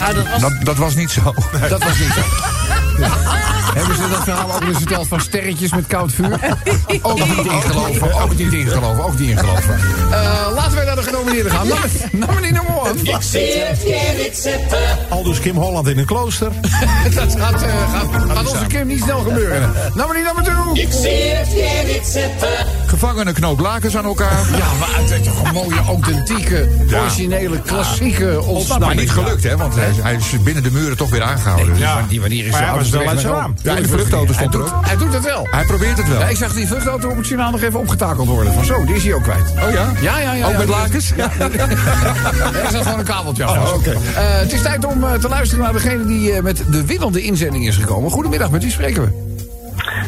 Nou, 0.00 0.14
dat 0.14 0.24
was 0.30 0.40
Dat, 0.40 0.52
dat 0.64 0.76
was 0.76 0.94
niet 0.94 1.10
zo. 1.10 1.34
Dat 1.68 1.84
was 1.84 1.98
niet 1.98 2.12
zo. 2.14 2.20
Hebben 3.78 3.96
ze 3.96 4.08
dat 4.10 4.24
verhaal 4.24 4.54
ook 4.54 4.62
eens 4.62 4.76
verteld 4.76 5.08
van 5.08 5.20
sterretjes 5.20 5.70
met 5.72 5.86
koud 5.86 6.12
vuur? 6.12 6.38
Ook 7.02 7.18
niet 7.26 7.46
ingeloven, 7.52 8.12
ook 8.22 8.36
niet 8.36 8.52
ingeloven, 8.52 9.04
ook 9.04 9.18
niet 9.18 9.30
ingeloven. 9.30 9.78
Eh, 10.10 10.46
laten 10.54 10.74
wij 10.74 10.84
naar 10.84 10.96
de 10.96 11.02
genomineerden 11.02 11.52
gaan. 11.52 11.66
Nummer- 11.66 11.90
Nominee 12.12 12.52
nummer 12.52 12.78
one. 12.80 13.02
Ik 13.02 13.16
zie 13.20 13.40
het 13.40 13.78
hier 13.78 14.30
zitten. 14.32 14.78
Aldus 15.08 15.40
Kim 15.40 15.56
Holland 15.56 15.88
in 15.88 15.98
een 15.98 16.06
klooster. 16.06 16.50
Dat 17.14 17.34
gaat, 17.38 17.62
eh, 17.62 17.92
gaat, 17.92 18.30
gaat 18.36 18.48
onze 18.52 18.66
Kim 18.66 18.86
niet 18.86 19.02
snel 19.02 19.20
gebeuren. 19.20 19.72
Nominee 19.94 20.22
nummer 20.22 20.42
two. 20.44 20.70
Ik 20.74 20.88
zie 20.90 21.10
het 21.10 21.48
hier 21.48 21.84
niet 21.94 22.06
zitten. 22.06 22.48
Gevangenen 23.00 23.34
knoop 23.34 23.60
lakens 23.60 23.96
aan 23.96 24.04
elkaar. 24.04 24.40
Ja, 24.56 24.66
maar 24.80 24.96
het 25.00 25.10
is 25.10 25.26
toch 25.26 25.44
een 25.44 25.52
mooie, 25.52 25.80
authentieke, 25.86 26.68
originele, 26.92 27.60
klassieke 27.62 28.42
ontsnapping. 28.42 28.86
Maar 28.86 29.00
niet 29.00 29.10
gelukt, 29.10 29.42
hè? 29.42 29.56
Want 29.56 29.74
hij, 29.74 29.90
hij 30.02 30.14
is 30.14 30.42
binnen 30.42 30.62
de 30.62 30.70
muren 30.70 30.96
toch 30.96 31.10
weer 31.10 31.22
aangehouden. 31.22 31.68
Dus- 31.68 31.78
Ja, 31.78 32.04
die 32.08 32.20
manier 32.20 32.44
is 32.44 32.50
Maar 32.50 32.66
hij 32.66 32.74
was 32.74 32.90
wel 32.90 33.08
uit 33.08 33.20
zijn 33.20 33.32
raam. 33.32 33.54
Ja, 33.62 33.74
de 33.74 33.88
vluchtauto 33.88 34.32
stond 34.32 34.54
er 34.54 34.60
ook. 34.60 34.74
hij 34.86 34.96
doet 34.96 35.12
het 35.12 35.24
wel. 35.24 35.46
Hij 35.50 35.64
probeert 35.64 35.96
het 35.96 36.08
wel. 36.08 36.18
Ja, 36.20 36.26
ik 36.28 36.36
zag 36.36 36.52
die 36.52 36.66
vluchtauto 36.66 37.08
op 37.08 37.16
het 37.16 37.26
journaal 37.26 37.50
nog 37.50 37.62
even 37.62 37.78
opgetakeld 37.78 38.28
worden. 38.28 38.52
Van 38.52 38.64
zo, 38.64 38.84
die 38.84 38.94
is 38.94 39.02
hij 39.04 39.14
ook 39.14 39.22
kwijt. 39.22 39.50
Oh 39.50 39.70
ja? 39.72 39.92
Ja, 40.00 40.18
ja, 40.18 40.32
ja. 40.32 40.44
Ook 40.46 40.52
ja, 40.52 40.58
met 40.58 40.68
lakens? 40.68 41.12
Ja. 41.16 41.30
Er 42.64 42.70
zat 42.70 42.82
gewoon 42.82 42.98
een 42.98 43.04
kabeltje 43.04 43.44
aan. 43.44 43.58
Oh, 43.58 43.74
oké. 43.74 43.90
Eh, 43.90 43.98
het 44.14 44.52
is 44.52 44.62
tijd 44.62 44.84
om 44.84 45.04
eh, 45.04 45.12
te 45.12 45.28
luisteren 45.28 45.64
naar 45.64 45.72
degene 45.72 46.06
die 46.06 46.32
eh, 46.32 46.42
met 46.42 46.62
de 46.70 46.84
winnende 46.86 47.22
inzending 47.22 47.66
is 47.66 47.76
gekomen. 47.76 48.10
Goedemiddag, 48.10 48.50
met 48.50 48.62
wie 48.62 48.72
spreken 48.72 49.02
we? 49.02 49.29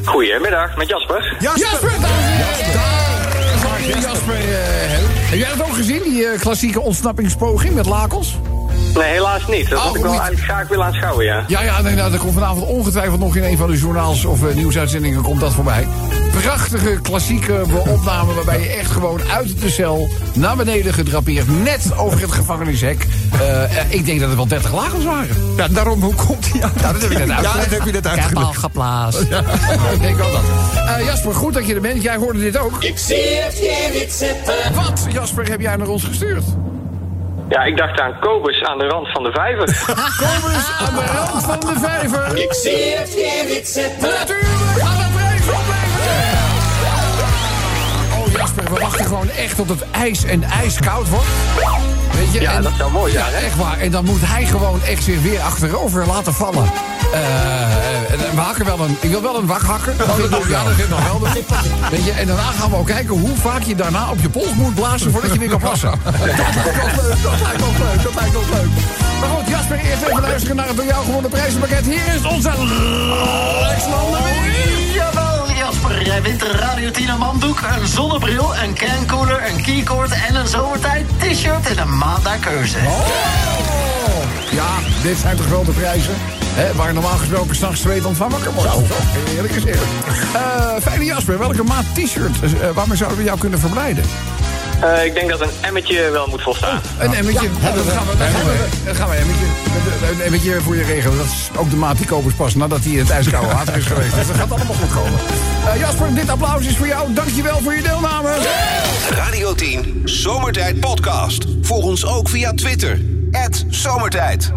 Goedemiddag, 0.05 0.77
met 0.77 0.88
Jasper. 0.88 1.37
Jasper! 1.41 1.91
Daar 2.01 3.81
is 3.81 4.05
Jasper. 4.05 4.35
eh, 4.35 4.41
Hel. 4.91 5.03
Heb 5.07 5.38
jij 5.38 5.49
dat 5.57 5.67
ook 5.67 5.75
gezien, 5.75 6.03
die 6.03 6.27
eh, 6.27 6.41
klassieke 6.41 6.81
ontsnappingspoging 6.81 7.75
met 7.75 7.87
lakels? 7.87 8.38
Nee, 8.95 9.05
helaas 9.12 9.47
niet. 9.47 9.69
Dat 9.71 9.79
Oh, 9.79 9.85
had 9.85 9.95
ik 9.97 10.03
wel 10.03 10.11
eigenlijk 10.12 10.43
graag 10.43 10.69
willen 10.69 10.85
aanschouwen, 10.85 11.25
ja. 11.25 11.45
Ja, 11.47 11.62
ja, 11.62 11.81
nee, 11.83 11.95
nou, 11.95 12.11
dat 12.11 12.21
komt 12.21 12.33
vanavond 12.33 12.67
ongetwijfeld 12.67 13.21
nog 13.21 13.37
in 13.37 13.43
een 13.45 13.57
van 13.57 13.71
de 13.71 13.77
journaals 13.79 14.25
of 14.25 14.49
eh, 14.49 14.55
nieuwsuitzendingen 14.55 15.23
komt 15.23 15.41
dat 15.41 15.53
voorbij. 15.53 15.87
Prachtige 16.40 16.99
klassieke 17.03 17.64
opname 17.88 18.35
waarbij 18.35 18.61
je 18.61 18.68
echt 18.68 18.90
gewoon 18.90 19.21
uit 19.31 19.61
de 19.61 19.71
cel 19.71 20.09
naar 20.35 20.57
beneden 20.57 20.95
gedrapeerd, 20.95 21.62
net 21.62 21.92
over 21.97 22.21
het 22.21 22.33
gevangenishek. 22.33 23.07
Eh, 23.40 23.62
eh, 23.79 23.85
ik 23.88 24.07
denk 24.07 24.18
dat 24.21 24.29
het 24.29 24.37
wel 24.37 24.47
30 24.49 24.73
lakens 24.73 25.05
waren. 25.05 25.37
Ja, 25.57 25.68
daarom, 25.68 26.03
hoe 26.03 26.14
komt 26.14 26.53
hij 26.53 26.62
aan? 26.62 26.73
Ja, 26.81 26.92
dat 26.92 27.03
heb 27.03 27.11
ik 27.11 27.18
net 27.18 27.29
Ja, 27.29 27.35
uitgelegd. 27.37 27.71
dat 27.71 27.79
heb 27.79 27.87
je 27.87 27.92
net 27.92 28.07
Ik 28.07 28.11
heb 28.11 28.18
al 28.21 28.25
uitgelegd. 28.27 28.59
geplaatst. 28.59 29.21
ik 29.92 30.01
denk 30.01 30.21
ook 30.23 30.33
dat. 30.33 30.42
Eh, 30.97 31.05
Jasper, 31.05 31.35
goed 31.35 31.55
dat 31.55 31.66
je 31.66 31.75
er 31.75 31.81
bent. 31.81 32.03
Jij 32.03 32.16
hoorde 32.16 32.38
dit 32.38 32.57
ook. 32.59 32.83
Ik 32.83 32.99
zie 32.99 33.16
het 33.40 33.55
hier 33.55 34.01
niet 34.01 34.12
zitten. 34.12 34.55
Wat, 34.75 35.07
Jasper, 35.12 35.49
heb 35.51 35.61
jij 35.61 35.77
naar 35.77 35.88
ons 35.88 36.05
gestuurd? 36.05 36.45
Ja, 37.49 37.62
ik 37.62 37.77
dacht 37.77 38.01
aan 38.01 38.12
Kobus 38.21 38.62
aan 38.64 38.79
de 38.79 38.87
rand 38.88 39.09
van 39.12 39.23
de 39.23 39.31
vijver. 39.33 39.68
Eens 39.68 40.71
aan 40.79 40.95
de 40.95 41.05
rand 41.12 41.45
van 41.45 41.61
de 41.61 41.81
vijver. 41.81 42.37
Ik 42.37 42.53
zie 42.53 42.95
het 42.97 43.09
hier 43.09 43.55
niet 43.55 43.68
zitten. 43.68 44.01
Natuurlijk 44.01 45.12
tot 49.66 49.81
het 49.81 49.90
ijs 49.90 50.25
en 50.25 50.42
ijskoud 50.42 51.09
wordt. 51.09 51.27
Weet 52.12 52.33
je? 52.33 52.40
Ja, 52.40 52.53
en, 52.53 52.62
dat 52.62 52.72
zou 52.79 52.90
mooi 52.92 53.12
zijn, 53.12 53.25
Ja, 53.25 53.31
hè? 53.38 53.44
echt 53.46 53.57
waar. 53.57 53.79
En 53.79 53.90
dan 53.90 54.05
moet 54.05 54.20
hij 54.22 54.44
gewoon 54.44 54.83
echt 54.83 55.03
zich 55.05 55.22
weer 55.22 55.40
achterover 55.40 56.07
laten 56.07 56.35
vallen. 56.35 56.64
En 58.11 58.35
we 58.35 58.40
hakken 58.40 58.64
wel 58.64 58.81
een... 58.81 58.96
Ik 59.01 59.11
wil 59.11 59.22
wel 59.22 59.37
een 59.38 59.46
wakhakker. 59.46 59.96
Dat 59.96 60.07
vind 60.14 60.33
ik- 60.37 60.48
ja, 60.48 60.64
dat 60.64 60.72
vind 60.72 60.88
ik 60.88 60.88
nog 60.88 61.05
wel. 61.20 61.29
Weet 61.90 62.05
je, 62.05 62.11
en 62.12 62.27
daarna 62.27 62.51
gaan 62.59 62.70
we 62.70 62.77
ook 62.77 62.87
kijken 62.87 63.18
hoe 63.18 63.37
vaak 63.37 63.62
je 63.62 63.75
daarna 63.75 64.11
op 64.11 64.20
je 64.20 64.29
pols 64.29 64.55
moet 64.55 64.75
blazen 64.75 65.12
voordat 65.12 65.33
je 65.33 65.38
weer 65.38 65.48
kan 65.48 65.59
plassen. 65.59 65.90
Dat 66.05 66.14
lijkt 66.25 66.42
ons 66.42 66.96
leuk, 67.03 67.22
dat 67.22 67.40
lijkt 67.42 67.62
ons 67.66 67.79
leuk, 67.79 68.03
dat 68.03 68.14
lijkt 68.14 68.37
ons 68.37 68.46
leuk. 68.48 68.68
Maar 69.20 69.29
goed, 69.29 69.48
Jasper, 69.48 69.79
eerst 69.79 70.03
even 70.03 70.20
luisteren 70.20 70.57
naar 70.57 70.66
het 70.68 70.77
door 70.77 70.87
jou 70.87 71.05
gewonnen 71.05 71.31
prijzenpakket. 71.31 71.85
Hier 71.85 72.14
is 72.14 72.22
onze 72.25 72.51
Lex. 73.61 73.83
Jasper. 75.83 76.07
Jij 76.07 76.23
wint 76.23 76.42
een 76.42 76.51
Radio 76.51 76.90
10 76.90 77.09
een 77.09 77.18
manddoek, 77.18 77.61
een 77.79 77.87
zonnebril, 77.87 78.55
een 78.57 78.75
cancooler, 78.75 79.51
een 79.51 79.62
keycord 79.62 80.11
en 80.29 80.35
een 80.35 80.47
zomertijd 80.47 81.07
t-shirt 81.18 81.71
in 81.71 81.79
een 81.79 81.99
maand 81.99 82.23
naar 82.23 82.38
keuze. 82.38 82.77
Oh. 82.79 83.07
Ja, 84.51 84.68
dit 85.03 85.18
zijn 85.18 85.37
toch 85.37 85.49
wel 85.49 85.64
de 85.64 85.73
prijzen? 85.73 86.14
Hè, 86.55 86.75
waar 86.75 86.92
normaal 86.92 87.16
gesproken 87.16 87.57
s'nachts 87.57 87.81
twee 87.81 88.03
van 88.03 88.14
wakker 88.31 88.53
wordt. 88.53 88.71
Zo, 88.71 88.83
eerlijk 89.35 89.55
is 89.55 89.64
eerlijk. 89.64 89.90
Eh 90.33 90.77
Fijne 90.81 91.05
Jasper, 91.05 91.38
welke 91.38 91.62
maat 91.62 91.85
t-shirt 91.95 92.42
eh, 92.42 92.71
waarmee 92.75 92.97
zouden 92.97 93.18
we 93.18 93.25
jou 93.25 93.38
kunnen 93.38 93.59
verblijden? 93.59 94.05
Eh, 94.83 95.05
ik 95.05 95.14
denk 95.14 95.31
dat 95.31 95.40
een 95.40 95.51
emmetje 95.61 96.11
wel 96.11 96.27
moet 96.27 96.42
volstaan. 96.42 96.81
Een 96.99 97.14
emmetje. 97.14 97.49
Ja, 97.61 97.71
dan 97.71 97.85
gaan 97.85 98.07
we, 98.07 98.16
dan 98.16 98.29
gaan 98.29 98.45
we, 98.45 98.68
dan 98.85 98.95
gaan 98.95 99.09
we 99.09 99.14
emmetje. 99.14 99.45
Een 100.12 100.21
emmetje 100.21 100.61
voor 100.61 100.77
je 100.77 100.83
regelen. 100.83 101.16
Dat 101.16 101.27
is 101.27 101.51
ook 101.57 101.71
de 101.71 101.77
maat 101.77 101.97
die 101.97 102.07
kopers 102.07 102.35
pas 102.35 102.55
nadat 102.55 102.79
hij 102.83 102.92
in 102.92 102.99
het 102.99 103.11
ijskoude 103.11 103.53
water 103.55 103.77
is 103.77 103.85
geweest. 103.85 104.14
Dus 104.14 104.27
dat 104.27 104.37
gaat 104.37 104.51
allemaal 104.51 104.75
goed 104.75 104.95
komen. 104.95 105.21
Eh, 105.73 105.81
Jasper, 105.81 106.14
dit 106.14 106.29
applaus 106.29 106.66
is 106.66 106.77
voor 106.77 106.87
jou. 106.87 107.12
Dankjewel 107.12 107.61
voor 107.62 107.75
je 107.75 107.83
deelname. 107.83 108.35
Radio 109.11 109.55
10 109.55 110.03
Zomertijd 110.05 110.81
Podcast. 110.81 111.45
Volg 111.62 111.85
ons 111.85 112.07
ook 112.07 112.29
via 112.29 112.53
Twitter. 112.55 113.01
Zomertijd. 113.68 114.53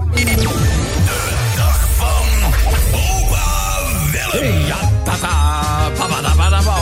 Ja, 4.67 4.77
tata, 5.03 5.89
papa, 5.97 6.21
da, 6.21 6.35
ba, 6.35 6.49
da, 6.49 6.61
ba. 6.63 6.73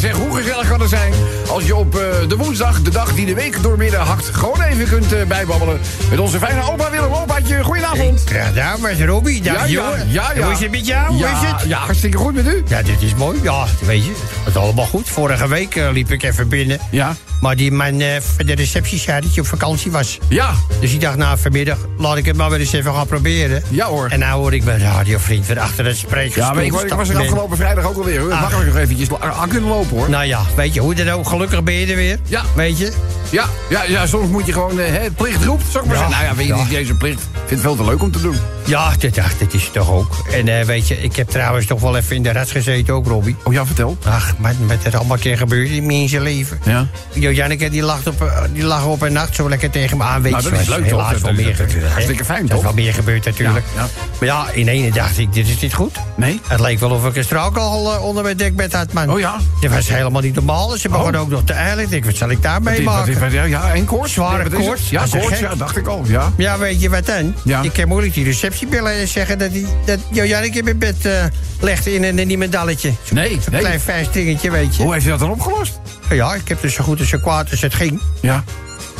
Heerlijk 0.00 0.14
zeg. 0.18 0.26
Hoe 0.28 0.36
gezellig 0.42 0.68
kan 0.68 0.80
het 0.80 0.88
zijn 0.90 1.12
als 1.48 1.64
je 1.64 1.76
op 1.76 1.94
eh, 1.98 2.28
de 2.28 2.36
woensdag, 2.36 2.82
de 2.82 2.90
dag 2.90 3.14
die 3.14 3.26
de 3.26 3.34
week 3.34 3.62
doormidden 3.62 4.00
hakt... 4.00 4.24
gewoon 4.32 4.62
even 4.62 4.88
kunt 4.88 5.12
eh, 5.12 5.24
bijbabbelen 5.26 5.80
met 6.10 6.18
onze 6.18 6.38
fijne 6.38 6.70
opa 6.70 6.90
Willem. 6.90 7.12
Opaatje, 7.12 7.62
goedenavond. 7.64 8.22
Ja, 8.54 8.76
met 8.80 9.00
Robbie. 9.00 9.42
Dag, 9.42 9.54
Ja, 9.54 9.64
ja, 9.64 9.68
jongen. 9.68 10.08
ja, 10.12 10.32
ja. 10.34 10.42
Hoe 10.42 10.52
is 10.52 10.60
het 10.60 10.70
met 10.70 10.86
jou? 10.86 11.06
Hoe 11.08 11.18
Ja, 11.18 11.42
is 11.42 11.48
het? 11.50 11.68
ja, 11.68 11.78
hartstikke 11.78 12.16
goed 12.18 12.34
met 12.34 12.46
u. 12.46 12.62
Ja, 12.68 12.82
dit 12.82 13.02
is 13.02 13.14
mooi. 13.14 13.38
Ja, 13.42 13.64
weet 13.80 14.04
je, 14.04 14.12
het 14.44 14.54
is 14.54 14.60
allemaal 14.60 14.86
goed. 14.86 15.08
Vorige 15.08 15.48
week 15.48 15.76
eh, 15.76 15.88
liep 15.92 16.10
ik 16.12 16.22
even 16.22 16.48
binnen. 16.48 16.78
Ja. 16.90 17.14
Maar 17.40 17.56
die 17.56 17.72
man 17.72 18.00
van 18.36 18.46
de 18.46 18.54
receptie 18.54 18.98
zei 18.98 19.20
dat 19.20 19.34
je 19.34 19.40
op 19.40 19.46
vakantie 19.46 19.90
was. 19.90 20.18
Ja. 20.28 20.50
Dus 20.80 20.92
ik 20.92 21.00
dacht, 21.00 21.16
nou, 21.16 21.38
vanmiddag 21.38 21.78
laat 21.98 22.16
ik 22.16 22.24
het 22.26 22.36
maar 22.36 22.50
weer 22.50 22.60
eens 22.60 22.72
even 22.72 22.94
gaan 22.94 23.06
proberen. 23.06 23.62
Ja 23.68 23.86
hoor. 23.86 24.08
En 24.08 24.18
nou 24.18 24.40
hoor 24.40 24.54
ik 24.54 24.64
mijn 24.64 24.80
radiovriend 24.80 25.46
weer 25.46 25.60
achter 25.60 25.84
het 25.86 25.96
spreekgestoel. 25.96 26.44
Ja, 26.44 26.52
maar 26.52 26.64
ik, 26.64 26.72
was- 26.72 26.82
ik 26.82 26.92
was 26.92 27.08
er 27.08 27.18
afgelopen 27.18 27.56
vrijdag 27.56 27.84
ook 27.84 27.96
alweer. 27.96 28.20
hoor. 28.20 28.32
Ah. 28.32 28.40
Makkelijk 28.40 28.66
nog 28.68 28.76
eventjes 28.76 29.08
aan 29.20 29.48
kunnen 29.48 29.68
lopen 29.70 29.83
hoor. 29.90 30.10
Nou 30.10 30.24
ja, 30.24 30.42
weet 30.56 30.74
je, 30.74 30.80
hoe 30.80 30.94
dan 30.94 31.08
ook, 31.08 31.28
gelukkig 31.28 31.62
ben 31.62 31.74
je 31.74 31.86
er 31.86 31.96
weer. 31.96 32.18
Ja. 32.26 32.42
Weet 32.56 32.78
je? 32.78 32.92
Ja, 33.30 33.44
ja, 33.70 33.82
ja, 33.82 34.06
soms 34.06 34.28
moet 34.30 34.46
je 34.46 34.52
gewoon 34.52 34.80
eh, 34.80 34.86
hè, 34.86 34.98
het 34.98 35.14
plicht 35.14 35.44
roept. 35.44 35.64
Zou 35.70 35.84
ik 35.84 35.90
maar 35.90 36.00
Ja, 36.00 36.08
zeggen. 36.08 36.26
Nou 36.26 36.30
ja, 36.30 36.54
weet 36.54 36.66
je 36.68 36.72
ja. 36.72 36.78
deze 36.78 36.94
plicht. 36.94 37.20
Ik 37.20 37.28
vind 37.46 37.50
het 37.50 37.60
veel 37.60 37.76
te 37.76 37.84
leuk 37.90 38.02
om 38.02 38.10
te 38.10 38.20
doen. 38.20 38.36
Ja, 38.66 38.92
dit, 38.98 39.18
ach, 39.18 39.36
dit 39.38 39.54
is 39.54 39.62
het 39.64 39.72
toch 39.72 39.90
ook. 39.90 40.24
En 40.32 40.48
eh, 40.58 40.64
weet 40.66 40.88
je, 40.88 41.02
ik 41.02 41.16
heb 41.16 41.28
trouwens 41.28 41.66
toch 41.66 41.80
wel 41.80 41.96
even 41.96 42.16
in 42.16 42.22
de 42.22 42.32
rats 42.32 42.52
gezeten 42.52 42.94
ook, 42.94 43.06
Robbie. 43.06 43.36
Oh 43.44 43.52
ja, 43.52 43.66
vertel. 43.66 43.96
Ach, 44.04 44.34
wat 44.38 44.52
met 44.66 44.84
er 44.84 44.96
allemaal 44.96 45.16
keer 45.16 45.38
gebeurd 45.38 45.68
in 45.68 45.86
mensen 45.86 46.20
leven. 46.22 46.58
Ja. 46.64 46.86
Jo, 47.12 47.30
Janneke, 47.30 47.70
die 47.70 47.82
lag 47.82 48.06
op, 48.06 48.22
eh, 48.22 48.42
die 48.52 48.64
lag 48.64 48.84
op 48.86 49.02
een 49.02 49.12
nacht 49.12 49.34
zo 49.34 49.48
lekker 49.48 49.70
tegen 49.70 49.96
me 49.96 50.02
aan. 50.04 50.22
Weet 50.22 50.32
Nou, 50.32 50.44
dat 50.50 50.52
is 50.60 50.68
leuk, 50.68 50.88
toch? 50.88 51.10
Dat- 51.10 51.20
wel 51.20 51.20
dat- 51.20 51.32
meer 51.32 51.44
dat- 51.46 51.56
dat- 51.56 51.70
gebeurd. 51.70 51.90
hartstikke 51.92 52.24
fijn, 52.24 52.48
Er 52.50 52.56
is 52.56 52.62
wel 52.62 52.72
meer 52.74 52.94
gebeurd 52.94 53.24
natuurlijk. 53.24 53.64
Ja. 53.74 53.88
Maar 54.20 54.28
ja, 54.28 54.46
in 54.52 54.68
ene 54.68 54.90
dacht 54.90 55.18
ik, 55.18 55.32
dit 55.32 55.48
is 55.48 55.60
niet 55.60 55.74
goed. 55.74 55.96
Nee? 56.16 56.40
Het 56.46 56.60
leek 56.60 56.78
wel 56.78 56.90
of 56.90 57.06
ik 57.06 57.16
een 57.16 57.24
straakalcohol 57.24 57.92
eh, 57.94 58.04
onder 58.04 58.22
mijn 58.22 58.36
dekbed 58.36 58.72
had, 58.72 58.92
man. 58.92 59.10
Oh 59.12 59.18
ja? 59.18 59.36
Dit 59.60 59.70
was 59.74 59.88
helemaal 59.88 60.22
niet 60.22 60.34
normaal. 60.34 60.70
Ze 60.70 60.88
begon 60.88 61.16
ook 61.16 61.28
nog 61.28 61.42
te 61.44 61.52
eilen. 61.52 61.84
Ik 61.84 61.90
denk, 61.90 62.04
wat 62.04 62.16
zal 62.16 62.28
ik 62.30 62.42
daar 62.42 62.62
Wat 62.62 63.06
ja, 63.30 63.44
ja, 63.44 63.74
en 63.74 63.84
koorts. 63.84 64.12
Zware 64.12 64.50
koorts. 64.50 64.90
Ja, 64.90 65.06
koorts, 65.10 65.26
gek. 65.26 65.40
ja, 65.40 65.54
dacht 65.54 65.76
ik 65.76 65.86
al. 65.86 66.04
Ja. 66.06 66.32
Ja, 66.36 66.58
weet 66.58 66.80
je 66.80 66.90
wat 66.90 67.06
dan? 67.06 67.34
Ja. 67.44 67.62
Ik 67.62 67.72
kan 67.72 67.88
moeilijk 67.88 68.14
die 68.14 68.24
receptie 68.24 68.66
bellen 68.66 68.92
en 68.92 69.08
zeggen 69.08 69.38
dat, 69.38 69.52
die, 69.52 69.66
dat 69.84 69.98
Jo 70.10 70.24
Janneke 70.24 70.58
in 70.58 70.64
mijn 70.64 70.78
bed 70.78 71.06
eh 71.06 71.24
legt 71.60 71.86
in 71.86 72.04
een 72.18 72.26
niemendalletje. 72.26 72.92
Zo'n 73.02 73.16
Nee, 73.16 73.30
zo'n 73.30 73.52
nee. 73.52 73.60
klein 73.60 73.80
vijfstringetje, 73.80 74.50
weet 74.50 74.76
je. 74.76 74.82
Hoe 74.82 74.92
heeft 74.92 75.04
je 75.04 75.10
dat 75.10 75.18
dan 75.18 75.30
opgelost? 75.30 75.80
Ja, 76.10 76.34
ik 76.34 76.48
heb 76.48 76.62
dus 76.62 76.74
zo 76.74 76.84
goed 76.84 76.98
als 76.98 77.08
zo 77.08 77.18
kwaad 77.18 77.50
als 77.50 77.60
het 77.60 77.74
ging. 77.74 78.00
Ja. 78.20 78.44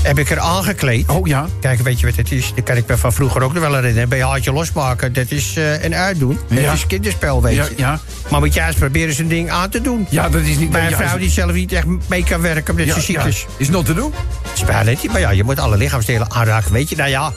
Heb 0.05 0.19
ik 0.19 0.31
er 0.31 0.39
aangekleed. 0.39 1.09
Oh 1.09 1.27
ja. 1.27 1.47
Kijk, 1.61 1.81
weet 1.81 2.01
je 2.01 2.07
wat 2.07 2.17
het 2.17 2.33
is? 2.33 2.53
Dat 2.55 2.65
kan 2.65 2.77
ik 2.77 2.87
me 2.87 2.97
van 2.97 3.13
vroeger 3.13 3.43
ook 3.43 3.53
nog 3.53 3.63
wel 3.63 3.75
herinneren. 3.75 4.13
Een 4.13 4.19
BH'tje 4.19 4.53
losmaken, 4.53 5.13
dat 5.13 5.31
is 5.31 5.57
eh, 5.57 5.83
een 5.85 5.95
uitdoen. 5.95 6.39
Dat 6.49 6.59
Ja. 6.59 6.73
is 6.73 6.87
kinderspel, 6.87 7.43
weet 7.43 7.55
je. 7.55 7.61
Ja, 7.63 7.69
ja. 7.77 8.01
Maar 8.31 8.41
moet 8.41 8.57
eens 8.57 8.77
proberen 8.77 9.15
zo'n 9.15 9.29
ding 9.29 9.51
aan 9.51 9.71
te 9.71 9.81
doen. 9.81 10.07
Ja, 10.11 10.29
dat 10.29 10.41
is 10.41 10.57
niet... 10.57 10.71
Bij 10.71 10.85
een 10.85 10.91
ja, 10.91 10.97
vrouw 10.97 11.19
die 11.19 11.31
zelf 11.31 11.53
niet 11.53 11.73
echt 11.73 11.87
mee 12.09 12.25
kan 12.25 12.41
werken 12.41 12.71
omdat 12.71 12.87
ja, 12.87 12.95
ze 12.95 13.01
ziek 13.01 13.17
ja. 13.17 13.25
is. 13.25 13.47
Is 13.57 13.69
not 13.69 13.87
te 13.87 13.95
doen? 13.95 14.13
Spijt 14.55 15.03
niet, 15.03 15.13
maar 15.13 15.21
ja, 15.21 15.31
je 15.31 15.45
moet 15.45 15.59
alle 15.59 15.77
lichaamsdelen 15.77 16.31
aanraken, 16.31 16.73
weet 16.73 16.89
je. 16.89 16.97
Nou 16.97 17.11
ja, 17.11 17.33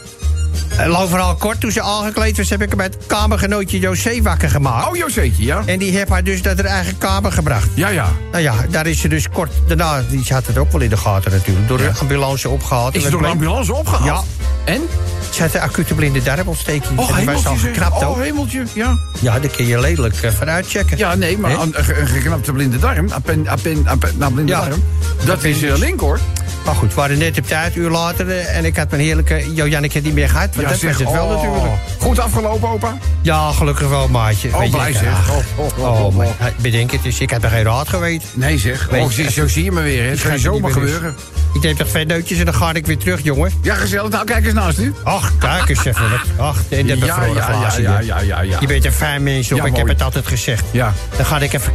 lang 0.88 1.10
verhaal 1.10 1.36
kort, 1.36 1.60
toen 1.60 1.72
ze 1.72 1.82
aangekleed 1.82 2.38
was... 2.38 2.50
heb 2.50 2.62
ik 2.62 2.70
hem 2.70 2.78
met 2.78 2.98
kamergenootje 3.08 3.80
José 3.80 4.22
wakker 4.22 4.50
gemaakt. 4.50 4.88
Oh, 4.88 4.96
Joseetje, 4.96 5.44
ja. 5.44 5.64
En 5.66 5.80
die 5.80 5.92
heeft 5.92 6.10
haar 6.10 6.24
dus 6.24 6.42
naar 6.42 6.56
haar 6.56 6.66
eigen 6.66 6.98
kamer 6.98 7.32
gebracht. 7.32 7.68
Ja, 7.74 7.90
ja. 7.90 8.12
Nou 8.32 8.44
ja, 8.44 8.54
daar 8.70 8.88
is 8.88 9.00
ze 9.00 9.08
dus 9.08 9.30
kort 9.30 9.52
daarna... 9.68 10.02
die 10.10 10.26
had 10.28 10.46
het 10.48 10.58
ook 10.58 10.72
wel 10.72 10.82
in 10.82 10.90
de 10.90 10.98
gaten 10.98 11.32
natuurlijk... 11.32 11.68
door 11.68 11.78
de 11.78 11.92
ambulance 12.00 12.50
opgehaald. 12.50 12.96
Is 12.96 13.04
er 13.04 13.12
door 13.12 13.20
bleek- 13.20 13.32
ambulance 13.32 13.74
opgehaald? 13.74 14.26
Ja. 14.66 14.74
En? 14.74 14.82
Ze 15.30 15.42
had 15.42 15.54
een 15.54 15.62
acute 15.62 15.94
blinde 15.94 16.24
darmontsteking. 16.24 17.00
Oh, 17.00 17.10
en 17.10 17.16
die 17.16 17.26
was 17.26 17.46
al 17.46 17.56
geknapt 17.56 18.02
Oh, 18.04 18.10
ook. 18.10 18.18
hemeltje, 18.22 18.64
ja. 18.74 18.98
Ja, 19.20 19.40
daar 19.40 19.50
kun 19.52 19.66
je 19.68 19.80
lelijk 19.80 20.24
uh, 20.24 20.32
vanuit 20.32 20.68
checken. 20.68 20.98
Ja, 20.98 21.16
nee, 21.16 21.38
maar 21.38 21.52
een, 21.52 21.74
een 22.00 22.08
geknapte 22.08 22.52
blinde 22.52 22.80
darm, 22.80 23.10
appen, 23.12 23.48
appen, 23.48 23.88
appen, 23.88 24.14
nou, 24.18 24.34
blinde 24.34 24.52
Ja. 24.52 24.62
darm, 24.62 24.84
dat 25.26 25.44
is 25.44 25.62
uh, 25.64 25.78
link 25.78 26.00
hoor. 26.00 26.20
Maar 26.66 26.76
goed, 26.76 26.90
we 26.90 26.96
waren 26.96 27.18
net 27.18 27.38
op 27.40 27.48
tijd, 27.48 27.76
uur 27.76 27.90
later... 27.90 28.30
eh, 28.30 28.58
en 28.58 28.66
ik 28.66 28.78
had 28.78 28.90
mijn 28.90 29.02
heerlijke 29.02 29.54
Jo 29.54 29.68
Janneke 29.68 30.00
niet 30.00 30.14
meer 30.14 30.30
gehad. 30.30 30.48
Want 30.56 30.62
Ja, 30.62 30.68
dat 30.68 30.78
zeg, 30.80 30.92
was 30.92 31.00
het 31.02 31.12
wel 31.12 31.26
oh. 31.26 31.32
natuurlijk. 31.44 31.74
Goed 32.00 32.20
afgelopen, 32.20 32.70
opa? 32.70 32.98
Ja, 33.22 33.52
gelukkig 33.52 33.88
wel, 33.88 34.08
maatje. 34.08 34.50
Oh, 34.54 34.72
blij 34.72 34.94
zeg. 34.94 35.30
Oh, 35.30 35.38
oh, 35.58 35.66
oh, 35.80 35.90
Oh, 35.90 36.06
oh, 36.06 36.18
oh. 36.18 36.26
bedenk 36.62 36.92
het 36.92 37.06
eens, 37.06 37.20
ik 37.20 37.32
had 37.32 37.44
er 37.44 37.50
geen 37.50 37.64
raad 37.64 37.90
geweten. 37.90 38.28
Nee 38.34 38.58
zeg, 38.58 38.90
oh, 38.92 39.10
zie- 39.10 39.32
zo 39.32 39.48
zie 39.48 39.64
je 39.64 39.72
me 39.72 39.82
weer, 39.82 40.04
hè. 40.04 40.10
Het 40.10 40.22
kan 40.22 40.40
zomaar 40.40 40.72
gebeuren. 40.72 41.16
Ik 41.54 41.64
neem 41.64 41.76
toch 41.76 41.90
vijf 41.90 42.08
neutjes 42.08 42.40
en 42.40 42.46
dan 42.46 42.54
ga 42.54 42.74
ik 42.74 42.86
weer 42.86 42.98
terug, 42.98 43.24
jongen. 43.24 43.52
Ja, 43.62 43.76
gezellig. 43.76 44.10
Nou, 44.10 44.26
kijk 44.26 44.46
eens 44.46 44.54
naast 44.54 44.80
u. 44.80 44.94
Ach, 45.04 45.32
kijk 45.38 45.70
eens 45.70 45.86
even. 45.86 46.22
Ach, 46.38 46.58
en 46.70 46.86
de 46.86 46.98
bevroren 46.98 47.34
ja, 47.34 47.74
ja, 47.78 48.00
ja, 48.00 48.20
ja, 48.22 48.42
ja. 48.42 48.58
Je 48.60 48.68
bent 48.68 48.86
een 48.86 48.92
fijn 48.92 49.24
mens, 49.24 49.52
op. 49.52 49.58
Ja, 49.58 49.66
ik 49.66 49.76
heb 49.76 49.88
het 49.88 50.02
altijd 50.02 50.28
gezegd. 50.28 50.64
Ja. 50.72 50.94
Dan 51.16 51.26
ga 51.26 51.40
ik 51.40 51.54
even 51.54 51.72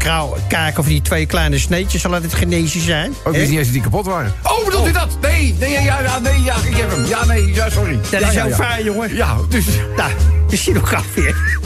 kijken 0.48 0.78
of 0.78 0.86
die 0.86 1.02
twee 1.02 1.26
kleine 1.26 1.58
sneetjes 1.58 2.06
al 2.06 2.14
aan 2.14 2.22
het 2.22 2.34
genezen 2.34 2.80
zijn. 2.80 3.14
Ook 3.24 3.32
Hè? 3.32 3.38
wist 3.38 3.48
niet 3.50 3.58
eens 3.58 3.66
dat 3.66 3.74
die 3.74 3.82
kapot 3.82 4.06
waren. 4.06 4.32
Oh, 4.42 4.64
bedoelt 4.64 4.86
u 4.88 4.92
dat? 4.92 5.16
Nee, 5.20 5.54
nee, 5.60 5.70
ja, 5.70 6.00
ja, 6.00 6.18
nee, 6.18 6.42
ja, 6.42 6.54
ik 6.64 6.76
heb 6.76 6.90
hem. 6.90 7.06
Ja, 7.06 7.24
nee, 7.24 7.54
ja, 7.54 7.70
sorry. 7.70 7.98
Dat 8.10 8.20
is 8.20 8.32
ja. 8.32 8.48
fijn, 8.50 8.84
jongen. 8.84 9.14
Ja, 9.14 9.36
dus... 9.48 9.64
Nou, 9.96 10.10
zien 10.56 10.74
elkaar 10.74 11.04
weer. 11.14 11.60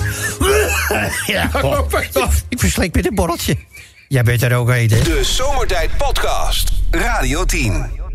ja, 1.27 1.51
oh, 1.53 1.65
oh, 1.65 2.33
ik 2.49 2.59
verslik 2.59 2.95
met 2.95 3.07
een 3.07 3.15
borreltje. 3.15 3.57
Jij 4.09 4.23
bent 4.23 4.43
er 4.43 4.57
ook 4.57 4.69
een, 4.69 4.91
hè? 4.91 5.03
De 5.03 5.25
Zomertijd 5.25 5.97
Podcast. 5.97 6.73
Radio 6.91 7.45
10. 7.45 8.06